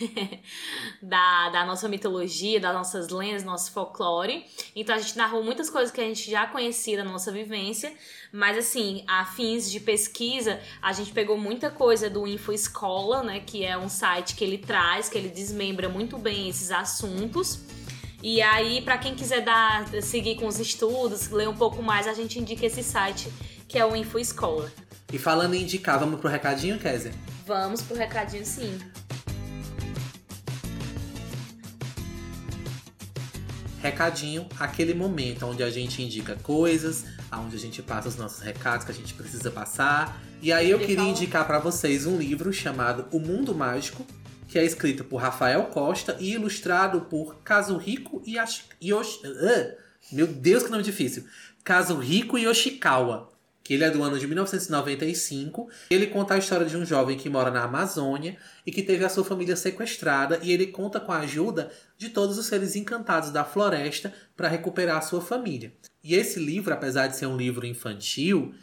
da, 1.02 1.50
da 1.50 1.66
nossa 1.66 1.88
mitologia, 1.88 2.58
das 2.58 2.74
nossas 2.74 3.08
lendas, 3.08 3.44
nosso 3.44 3.72
folclore. 3.72 4.44
Então 4.74 4.94
a 4.94 4.98
gente 4.98 5.16
narrou 5.16 5.42
muitas 5.42 5.68
coisas 5.68 5.90
que 5.90 6.00
a 6.00 6.04
gente 6.04 6.30
já 6.30 6.46
conhecia 6.46 6.96
da 6.96 7.04
nossa 7.04 7.30
vivência. 7.30 7.92
Mas 8.32 8.56
assim, 8.56 9.04
a 9.06 9.24
fins 9.24 9.70
de 9.70 9.80
pesquisa, 9.80 10.60
a 10.80 10.92
gente 10.92 11.12
pegou 11.12 11.36
muita 11.36 11.70
coisa 11.70 12.08
do 12.08 12.26
Info 12.26 12.52
Escola, 12.52 13.22
né? 13.22 13.40
Que 13.40 13.64
é 13.64 13.76
um 13.76 13.88
site 13.88 14.34
que 14.34 14.42
ele 14.42 14.58
traz, 14.58 15.08
que 15.08 15.18
ele 15.18 15.28
desmembra 15.28 15.88
muito 15.88 16.16
bem 16.16 16.48
esses 16.48 16.70
assuntos. 16.70 17.60
E 18.22 18.42
aí, 18.42 18.80
pra 18.82 18.98
quem 18.98 19.14
quiser 19.14 19.42
dar, 19.42 19.86
seguir 20.02 20.36
com 20.36 20.46
os 20.46 20.58
estudos, 20.58 21.28
ler 21.28 21.48
um 21.48 21.54
pouco 21.54 21.82
mais, 21.82 22.06
a 22.08 22.12
gente 22.12 22.38
indica 22.38 22.66
esse 22.66 22.82
site, 22.82 23.30
que 23.68 23.78
é 23.78 23.86
o 23.86 23.94
Info 23.94 24.18
Escola. 24.18 24.72
E 25.10 25.18
falando 25.18 25.54
em 25.54 25.62
indicar, 25.62 25.98
vamos 25.98 26.20
pro 26.20 26.28
recadinho, 26.28 26.78
Kézia? 26.78 27.12
Vamos 27.46 27.80
pro 27.80 27.96
recadinho 27.96 28.44
sim. 28.44 28.78
Recadinho, 33.80 34.46
aquele 34.60 34.92
momento 34.92 35.46
onde 35.46 35.62
a 35.62 35.70
gente 35.70 36.02
indica 36.02 36.36
coisas, 36.36 37.06
onde 37.32 37.56
a 37.56 37.58
gente 37.58 37.80
passa 37.80 38.08
os 38.08 38.16
nossos 38.16 38.40
recados 38.40 38.84
que 38.84 38.92
a 38.92 38.94
gente 38.94 39.14
precisa 39.14 39.50
passar. 39.50 40.20
E 40.42 40.52
aí 40.52 40.68
eu 40.68 40.76
Ele 40.76 40.86
queria 40.86 41.08
indicar 41.08 41.46
pra 41.46 41.58
vocês 41.58 42.04
um 42.04 42.18
livro 42.18 42.52
chamado 42.52 43.06
O 43.10 43.18
Mundo 43.18 43.54
Mágico, 43.54 44.04
que 44.46 44.58
é 44.58 44.64
escrito 44.64 45.04
por 45.04 45.22
Rafael 45.22 45.64
Costa 45.66 46.18
e 46.20 46.34
ilustrado 46.34 47.02
por 47.02 47.36
Kazuhiko 47.36 48.22
Yashi... 48.26 48.64
Yoshi... 48.82 49.20
Ah, 49.24 49.74
meu 50.12 50.26
Deus, 50.26 50.64
que 50.64 50.70
nome 50.70 50.82
difícil. 50.82 51.24
Kazuhiko 51.64 52.36
Yoshikawa, 52.36 53.30
que 53.68 53.74
ele 53.74 53.84
é 53.84 53.90
do 53.90 54.02
ano 54.02 54.18
de 54.18 54.26
1995. 54.26 55.68
Ele 55.90 56.06
conta 56.06 56.32
a 56.32 56.38
história 56.38 56.64
de 56.64 56.74
um 56.74 56.86
jovem 56.86 57.18
que 57.18 57.28
mora 57.28 57.50
na 57.50 57.64
Amazônia 57.64 58.38
e 58.64 58.72
que 58.72 58.82
teve 58.82 59.04
a 59.04 59.10
sua 59.10 59.22
família 59.22 59.54
sequestrada 59.56 60.40
e 60.42 60.50
ele 60.50 60.68
conta 60.68 60.98
com 60.98 61.12
a 61.12 61.18
ajuda 61.18 61.70
de 61.98 62.08
todos 62.08 62.38
os 62.38 62.46
seres 62.46 62.74
encantados 62.76 63.30
da 63.30 63.44
floresta 63.44 64.10
para 64.34 64.48
recuperar 64.48 64.96
a 64.96 65.02
sua 65.02 65.20
família. 65.20 65.70
E 66.02 66.14
esse 66.14 66.40
livro, 66.40 66.72
apesar 66.72 67.08
de 67.08 67.18
ser 67.18 67.26
um 67.26 67.36
livro 67.36 67.66
infantil, 67.66 68.54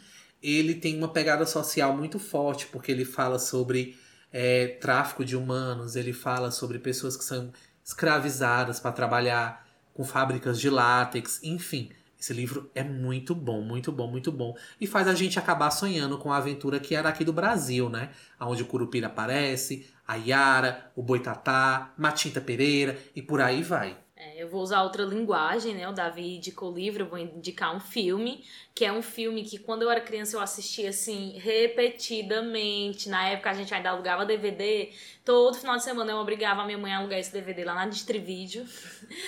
ele 0.42 0.74
tem 0.74 0.98
uma 0.98 1.12
pegada 1.12 1.46
social 1.46 1.96
muito 1.96 2.18
forte, 2.18 2.66
porque 2.66 2.90
ele 2.90 3.04
fala 3.04 3.38
sobre 3.38 3.96
é, 4.32 4.66
tráfico 4.66 5.24
de 5.24 5.36
humanos, 5.36 5.94
ele 5.94 6.12
fala 6.12 6.50
sobre 6.50 6.80
pessoas 6.80 7.16
que 7.16 7.22
são 7.22 7.52
escravizadas 7.84 8.80
para 8.80 8.90
trabalhar 8.90 9.68
com 9.94 10.02
fábricas 10.02 10.58
de 10.58 10.68
látex, 10.68 11.38
enfim. 11.44 11.92
Esse 12.18 12.32
livro 12.32 12.70
é 12.74 12.82
muito 12.82 13.34
bom, 13.34 13.60
muito 13.60 13.92
bom, 13.92 14.06
muito 14.06 14.32
bom. 14.32 14.56
E 14.80 14.86
faz 14.86 15.06
a 15.06 15.14
gente 15.14 15.38
acabar 15.38 15.70
sonhando 15.70 16.18
com 16.18 16.32
a 16.32 16.38
aventura 16.38 16.80
que 16.80 16.94
era 16.94 17.08
aqui 17.08 17.24
do 17.24 17.32
Brasil, 17.32 17.90
né? 17.90 18.10
Onde 18.40 18.62
o 18.62 18.66
Curupira 18.66 19.06
aparece, 19.06 19.86
a 20.06 20.14
Yara, 20.16 20.90
o 20.96 21.02
Boitatá, 21.02 21.92
Matinta 21.98 22.40
Pereira 22.40 22.98
e 23.14 23.20
por 23.20 23.40
aí 23.40 23.62
vai. 23.62 24.05
É, 24.18 24.42
eu 24.42 24.48
vou 24.48 24.62
usar 24.62 24.82
outra 24.82 25.04
linguagem, 25.04 25.74
né? 25.74 25.86
O 25.86 25.92
Davi 25.92 26.36
indicou 26.36 26.72
o 26.72 26.74
livro, 26.74 27.02
eu 27.02 27.08
vou 27.08 27.18
indicar 27.18 27.76
um 27.76 27.80
filme, 27.80 28.42
que 28.74 28.82
é 28.82 28.90
um 28.90 29.02
filme 29.02 29.44
que 29.44 29.58
quando 29.58 29.82
eu 29.82 29.90
era 29.90 30.00
criança 30.00 30.36
eu 30.36 30.40
assistia 30.40 30.88
assim 30.88 31.38
repetidamente. 31.38 33.10
Na 33.10 33.28
época 33.28 33.50
a 33.50 33.52
gente 33.52 33.74
ainda 33.74 33.90
alugava 33.90 34.24
DVD. 34.24 34.90
Todo 35.22 35.58
final 35.58 35.76
de 35.76 35.84
semana 35.84 36.12
eu 36.12 36.16
obrigava 36.16 36.62
a 36.62 36.64
minha 36.64 36.78
mãe 36.78 36.94
a 36.94 36.98
alugar 36.98 37.18
esse 37.18 37.30
DVD 37.30 37.62
lá 37.64 37.74
na 37.74 37.86
Distrivídeo. 37.86 38.64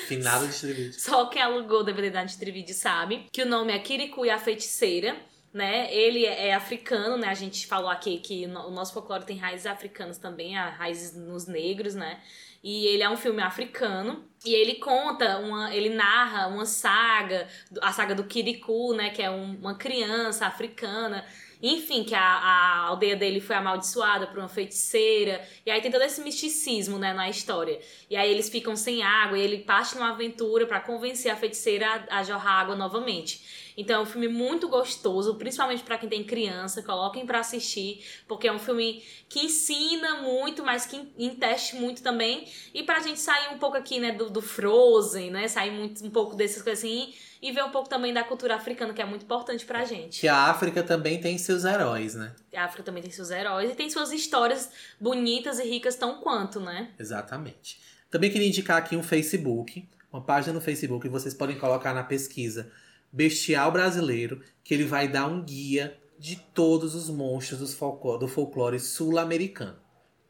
Finado 0.07 0.47
de 0.47 0.55
serviço. 0.55 1.01
Só 1.01 1.26
quem 1.26 1.43
alugou 1.43 1.80
o 1.80 1.84
DVD 1.84 2.09
da 2.09 2.24
Distrivídeo 2.24 2.74
sabe 2.74 3.26
que 3.30 3.43
o 3.43 3.47
nome 3.47 3.74
é 3.74 3.78
Kirikou 3.78 4.24
e 4.24 4.30
a 4.30 4.39
Feiticeira. 4.39 5.16
Né? 5.53 5.93
Ele 5.93 6.24
é 6.26 6.49
é 6.49 6.55
africano, 6.55 7.16
né? 7.16 7.28
A 7.28 7.34
gente 7.34 7.66
falou 7.66 7.91
aqui 7.91 8.18
que 8.18 8.45
o 8.47 8.70
nosso 8.70 8.93
folclore 8.93 9.24
tem 9.24 9.39
raízes 9.39 9.66
africanas 9.66 10.18
também, 10.18 10.57
há 10.57 10.68
raízes 10.68 11.16
nos 11.16 11.47
negros, 11.47 11.95
né? 11.95 12.20
E 12.62 12.86
ele 12.86 13.02
é 13.02 13.09
um 13.09 13.16
filme 13.16 13.40
africano 13.42 14.24
e 14.44 14.54
ele 14.54 14.74
conta 14.76 15.38
uma, 15.38 15.74
ele 15.74 15.90
narra 15.90 16.48
uma 16.48 16.66
saga, 16.66 17.48
a 17.80 17.92
saga 17.92 18.14
do 18.14 18.24
Kirikou, 18.24 18.94
né? 18.94 19.11
Que 19.11 19.22
é 19.22 19.30
um- 19.30 19.54
uma 19.61 19.74
criança 19.76 20.46
africana. 20.46 21.24
Enfim, 21.61 22.04
que 22.04 22.14
a, 22.14 22.20
a 22.22 22.78
aldeia 22.86 23.16
dele 23.16 23.40
foi 23.40 23.56
amaldiçoada 23.56 24.28
por 24.28 24.38
uma 24.38 24.48
feiticeira. 24.48 25.44
E 25.66 25.70
aí 25.70 25.80
tem 25.80 25.90
todo 25.90 26.02
esse 26.02 26.20
misticismo, 26.20 26.98
né, 26.98 27.12
na 27.12 27.28
história. 27.28 27.80
E 28.09 28.16
aí 28.16 28.30
eles 28.30 28.48
ficam 28.48 28.76
sem 28.76 29.02
água 29.02 29.36
e 29.36 29.42
ele 29.42 29.59
parte 29.59 29.96
numa 29.96 30.11
aventura 30.11 30.66
pra 30.66 30.80
convencer 30.80 31.32
a 31.32 31.36
feiticeira 31.36 32.06
a, 32.11 32.18
a 32.18 32.22
jorrar 32.22 32.61
água 32.61 32.76
novamente. 32.76 33.67
Então 33.78 34.00
é 34.00 34.02
um 34.02 34.06
filme 34.06 34.26
muito 34.26 34.68
gostoso, 34.68 35.36
principalmente 35.36 35.84
pra 35.84 35.96
quem 35.96 36.08
tem 36.08 36.24
criança, 36.24 36.82
coloquem 36.82 37.24
pra 37.24 37.38
assistir, 37.38 38.04
porque 38.26 38.48
é 38.48 38.52
um 38.52 38.58
filme 38.58 39.04
que 39.28 39.38
ensina 39.38 40.20
muito, 40.20 40.64
mas 40.64 40.84
que 40.84 41.08
enteste 41.16 41.76
muito 41.76 42.02
também. 42.02 42.48
E 42.74 42.82
pra 42.82 42.98
gente 42.98 43.20
sair 43.20 43.54
um 43.54 43.58
pouco 43.58 43.76
aqui, 43.76 44.00
né, 44.00 44.10
do, 44.10 44.28
do 44.28 44.42
Frozen, 44.42 45.30
né, 45.30 45.46
sair 45.46 45.70
muito, 45.70 46.04
um 46.04 46.10
pouco 46.10 46.34
dessas 46.34 46.60
coisas 46.60 46.82
assim, 46.82 47.14
e 47.40 47.52
ver 47.52 47.62
um 47.62 47.70
pouco 47.70 47.88
também 47.88 48.12
da 48.12 48.24
cultura 48.24 48.56
africana, 48.56 48.92
que 48.92 49.00
é 49.00 49.04
muito 49.04 49.22
importante 49.22 49.64
pra 49.64 49.84
gente. 49.84 50.22
Que 50.22 50.26
a 50.26 50.50
África 50.50 50.82
também 50.82 51.20
tem 51.20 51.38
seus 51.38 51.64
heróis, 51.64 52.16
né? 52.16 52.34
A 52.52 52.64
África 52.64 52.82
também 52.82 53.00
tem 53.00 53.12
seus 53.12 53.30
heróis 53.30 53.70
e 53.70 53.76
tem 53.76 53.88
suas 53.88 54.10
histórias 54.10 54.72
bonitas 55.00 55.60
e 55.60 55.62
ricas 55.62 55.94
tão 55.94 56.20
quanto, 56.20 56.58
né? 56.58 56.90
Exatamente. 56.98 57.80
Também 58.10 58.28
queria 58.28 58.48
indicar 58.48 58.78
aqui 58.78 58.96
um 58.96 59.04
Facebook, 59.04 59.88
uma 60.12 60.20
página 60.20 60.52
no 60.52 60.60
Facebook 60.60 61.02
que 61.02 61.08
vocês 61.08 61.32
podem 61.32 61.56
colocar 61.56 61.94
na 61.94 62.02
pesquisa 62.02 62.72
Bestial 63.12 63.72
Brasileiro, 63.72 64.42
que 64.62 64.74
ele 64.74 64.84
vai 64.84 65.09
dar 65.09 65.26
um 65.26 65.42
guia 65.42 65.98
de 66.18 66.36
todos 66.36 66.94
os 66.94 67.09
monstros 67.09 67.72
folclore- 67.74 68.20
do 68.20 68.28
folclore 68.28 68.78
sul-americano. 68.80 69.76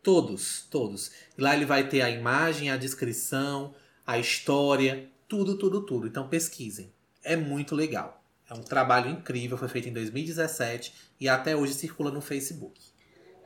Todos, 0.03 0.67
todos. 0.71 1.11
Lá 1.37 1.55
ele 1.55 1.65
vai 1.67 1.89
ter 1.89 2.03
a 2.03 2.11
imagem, 2.11 2.71
a 2.71 2.77
descrição, 2.77 3.75
a 4.07 4.19
história, 4.19 5.11
tudo, 5.27 5.57
tudo, 5.57 5.83
tudo. 5.85 6.07
Então 6.07 6.29
pesquisem. 6.29 6.93
É 7.23 7.37
muito 7.37 7.75
legal. 7.75 8.23
É 8.49 8.55
um 8.55 8.63
trabalho 8.63 9.11
incrível, 9.11 9.59
foi 9.59 9.69
feito 9.69 9.89
em 9.89 9.93
2017 9.93 10.95
e 11.21 11.29
até 11.29 11.55
hoje 11.55 11.75
circula 11.75 12.11
no 12.11 12.21
Facebook. 12.21 12.81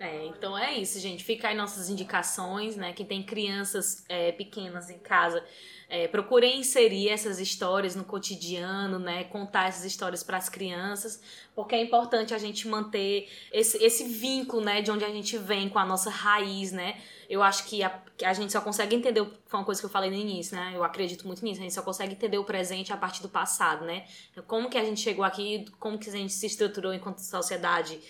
É, 0.02 0.26
então 0.26 0.58
é 0.58 0.76
isso, 0.76 0.98
gente. 0.98 1.22
Fica 1.22 1.46
aí 1.46 1.54
nossas 1.54 1.88
indicações, 1.88 2.74
né? 2.74 2.92
Quem 2.92 3.06
tem 3.06 3.22
crianças 3.22 4.04
é, 4.08 4.32
pequenas 4.32 4.90
em 4.90 4.98
casa, 4.98 5.44
é, 5.88 6.08
procurem 6.08 6.58
inserir 6.58 7.08
essas 7.08 7.38
histórias 7.38 7.94
no 7.94 8.02
cotidiano, 8.02 8.98
né? 8.98 9.22
Contar 9.22 9.68
essas 9.68 9.84
histórias 9.84 10.24
para 10.24 10.36
as 10.38 10.48
crianças, 10.48 11.22
porque 11.54 11.76
é 11.76 11.80
importante 11.80 12.34
a 12.34 12.38
gente 12.38 12.66
manter 12.66 13.28
esse, 13.52 13.76
esse 13.76 14.02
vínculo, 14.02 14.60
né? 14.60 14.82
De 14.82 14.90
onde 14.90 15.04
a 15.04 15.08
gente 15.08 15.38
vem 15.38 15.68
com 15.68 15.78
a 15.78 15.86
nossa 15.86 16.10
raiz, 16.10 16.72
né? 16.72 17.00
Eu 17.30 17.40
acho 17.40 17.64
que 17.66 17.84
a, 17.84 17.90
que 18.16 18.24
a 18.24 18.32
gente 18.32 18.50
só 18.50 18.60
consegue 18.60 18.96
entender, 18.96 19.24
foi 19.46 19.60
uma 19.60 19.64
coisa 19.64 19.80
que 19.80 19.86
eu 19.86 19.90
falei 19.90 20.10
no 20.10 20.16
início, 20.16 20.56
né? 20.56 20.72
Eu 20.74 20.82
acredito 20.82 21.28
muito 21.28 21.44
nisso, 21.44 21.60
a 21.60 21.62
gente 21.62 21.74
só 21.74 21.82
consegue 21.82 22.14
entender 22.14 22.38
o 22.38 22.44
presente 22.44 22.92
a 22.92 22.96
partir 22.96 23.22
do 23.22 23.28
passado, 23.28 23.84
né? 23.84 24.04
Como 24.48 24.68
que 24.68 24.76
a 24.76 24.84
gente 24.84 25.00
chegou 25.00 25.24
aqui, 25.24 25.64
como 25.78 25.96
que 25.96 26.10
a 26.10 26.12
gente 26.12 26.32
se 26.32 26.46
estruturou 26.46 26.92
enquanto 26.92 27.18
sociedade, 27.18 28.00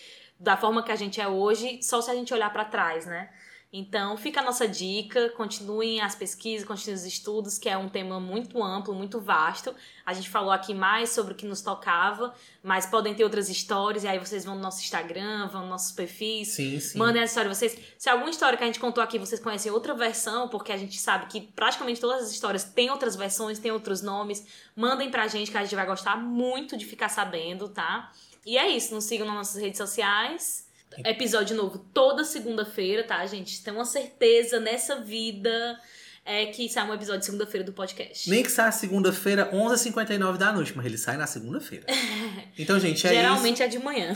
da 0.42 0.56
forma 0.56 0.82
que 0.82 0.90
a 0.90 0.96
gente 0.96 1.20
é 1.20 1.28
hoje, 1.28 1.80
só 1.82 2.02
se 2.02 2.10
a 2.10 2.14
gente 2.14 2.34
olhar 2.34 2.52
para 2.52 2.64
trás, 2.64 3.06
né? 3.06 3.30
Então, 3.74 4.18
fica 4.18 4.40
a 4.40 4.44
nossa 4.44 4.68
dica, 4.68 5.30
continuem 5.30 5.98
as 6.02 6.14
pesquisas, 6.14 6.66
continuem 6.66 6.94
os 6.94 7.06
estudos, 7.06 7.56
que 7.56 7.70
é 7.70 7.78
um 7.78 7.88
tema 7.88 8.20
muito 8.20 8.62
amplo, 8.62 8.92
muito 8.92 9.18
vasto. 9.18 9.74
A 10.04 10.12
gente 10.12 10.28
falou 10.28 10.50
aqui 10.50 10.74
mais 10.74 11.08
sobre 11.08 11.32
o 11.32 11.36
que 11.36 11.46
nos 11.46 11.62
tocava, 11.62 12.34
mas 12.62 12.84
podem 12.84 13.14
ter 13.14 13.24
outras 13.24 13.48
histórias, 13.48 14.04
e 14.04 14.08
aí 14.08 14.18
vocês 14.18 14.44
vão 14.44 14.56
no 14.56 14.60
nosso 14.60 14.82
Instagram, 14.82 15.48
vão 15.48 15.62
nos 15.62 15.70
nossos 15.70 15.92
perfis, 15.92 16.48
Sim, 16.48 16.78
sim. 16.78 16.98
Mandem 16.98 17.22
a 17.22 17.24
história 17.24 17.48
de 17.48 17.56
vocês. 17.56 17.78
Se 17.96 18.10
alguma 18.10 18.28
história 18.28 18.58
que 18.58 18.64
a 18.64 18.66
gente 18.66 18.80
contou 18.80 19.02
aqui 19.02 19.18
vocês 19.18 19.40
conhecem 19.40 19.72
outra 19.72 19.94
versão, 19.94 20.48
porque 20.50 20.70
a 20.70 20.76
gente 20.76 20.98
sabe 20.98 21.24
que 21.26 21.40
praticamente 21.40 21.98
todas 21.98 22.24
as 22.24 22.30
histórias 22.30 22.64
têm 22.64 22.90
outras 22.90 23.16
versões, 23.16 23.58
têm 23.58 23.70
outros 23.70 24.02
nomes, 24.02 24.44
mandem 24.76 25.10
pra 25.10 25.28
gente 25.28 25.50
que 25.50 25.56
a 25.56 25.62
gente 25.62 25.74
vai 25.74 25.86
gostar 25.86 26.16
muito 26.16 26.76
de 26.76 26.84
ficar 26.84 27.08
sabendo, 27.08 27.70
tá? 27.70 28.12
E 28.44 28.58
é 28.58 28.68
isso, 28.68 28.94
nos 28.94 29.04
sigam 29.04 29.26
nas 29.26 29.36
nossas 29.36 29.62
redes 29.62 29.78
sociais. 29.78 30.66
Episódio 31.04 31.56
novo 31.56 31.78
toda 31.94 32.24
segunda-feira, 32.24 33.02
tá, 33.04 33.24
gente? 33.26 33.62
Tenho 33.62 33.76
uma 33.76 33.84
certeza 33.84 34.60
nessa 34.60 35.00
vida 35.00 35.78
é 36.24 36.46
que 36.46 36.68
sai 36.68 36.88
um 36.88 36.94
episódio 36.94 37.24
segunda-feira 37.24 37.64
do 37.64 37.72
podcast. 37.72 38.30
Nem 38.30 38.42
que 38.42 38.50
saia 38.50 38.70
segunda-feira, 38.70 39.50
11h59 39.52 40.36
da 40.36 40.52
noite, 40.52 40.72
mas 40.76 40.86
ele 40.86 40.98
sai 40.98 41.16
na 41.16 41.26
segunda-feira. 41.26 41.86
Então, 42.58 42.78
gente, 42.78 43.06
é 43.06 43.10
isso. 43.10 43.20
Geralmente 43.20 43.62
é 43.62 43.68
de 43.68 43.78
manhã. 43.78 44.14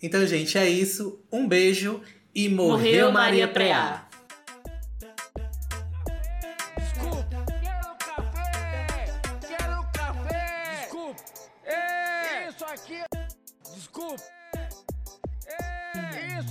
Então, 0.00 0.24
gente, 0.24 0.56
é 0.56 0.68
isso. 0.68 1.20
Um 1.32 1.48
beijo 1.48 2.00
e 2.34 2.48
morreu, 2.48 3.10
Maria 3.10 3.48
Preá. 3.48 4.08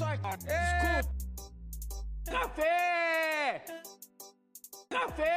Desculpe. 0.09 0.49
Café. 2.25 3.63
Café. 4.89 5.33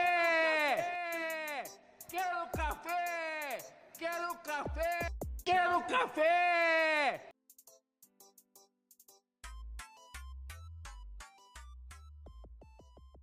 Quero 2.08 2.50
café. 2.52 3.58
Quero 3.98 4.42
café. 4.42 5.12
Quero 5.44 5.86
café. 5.86 7.31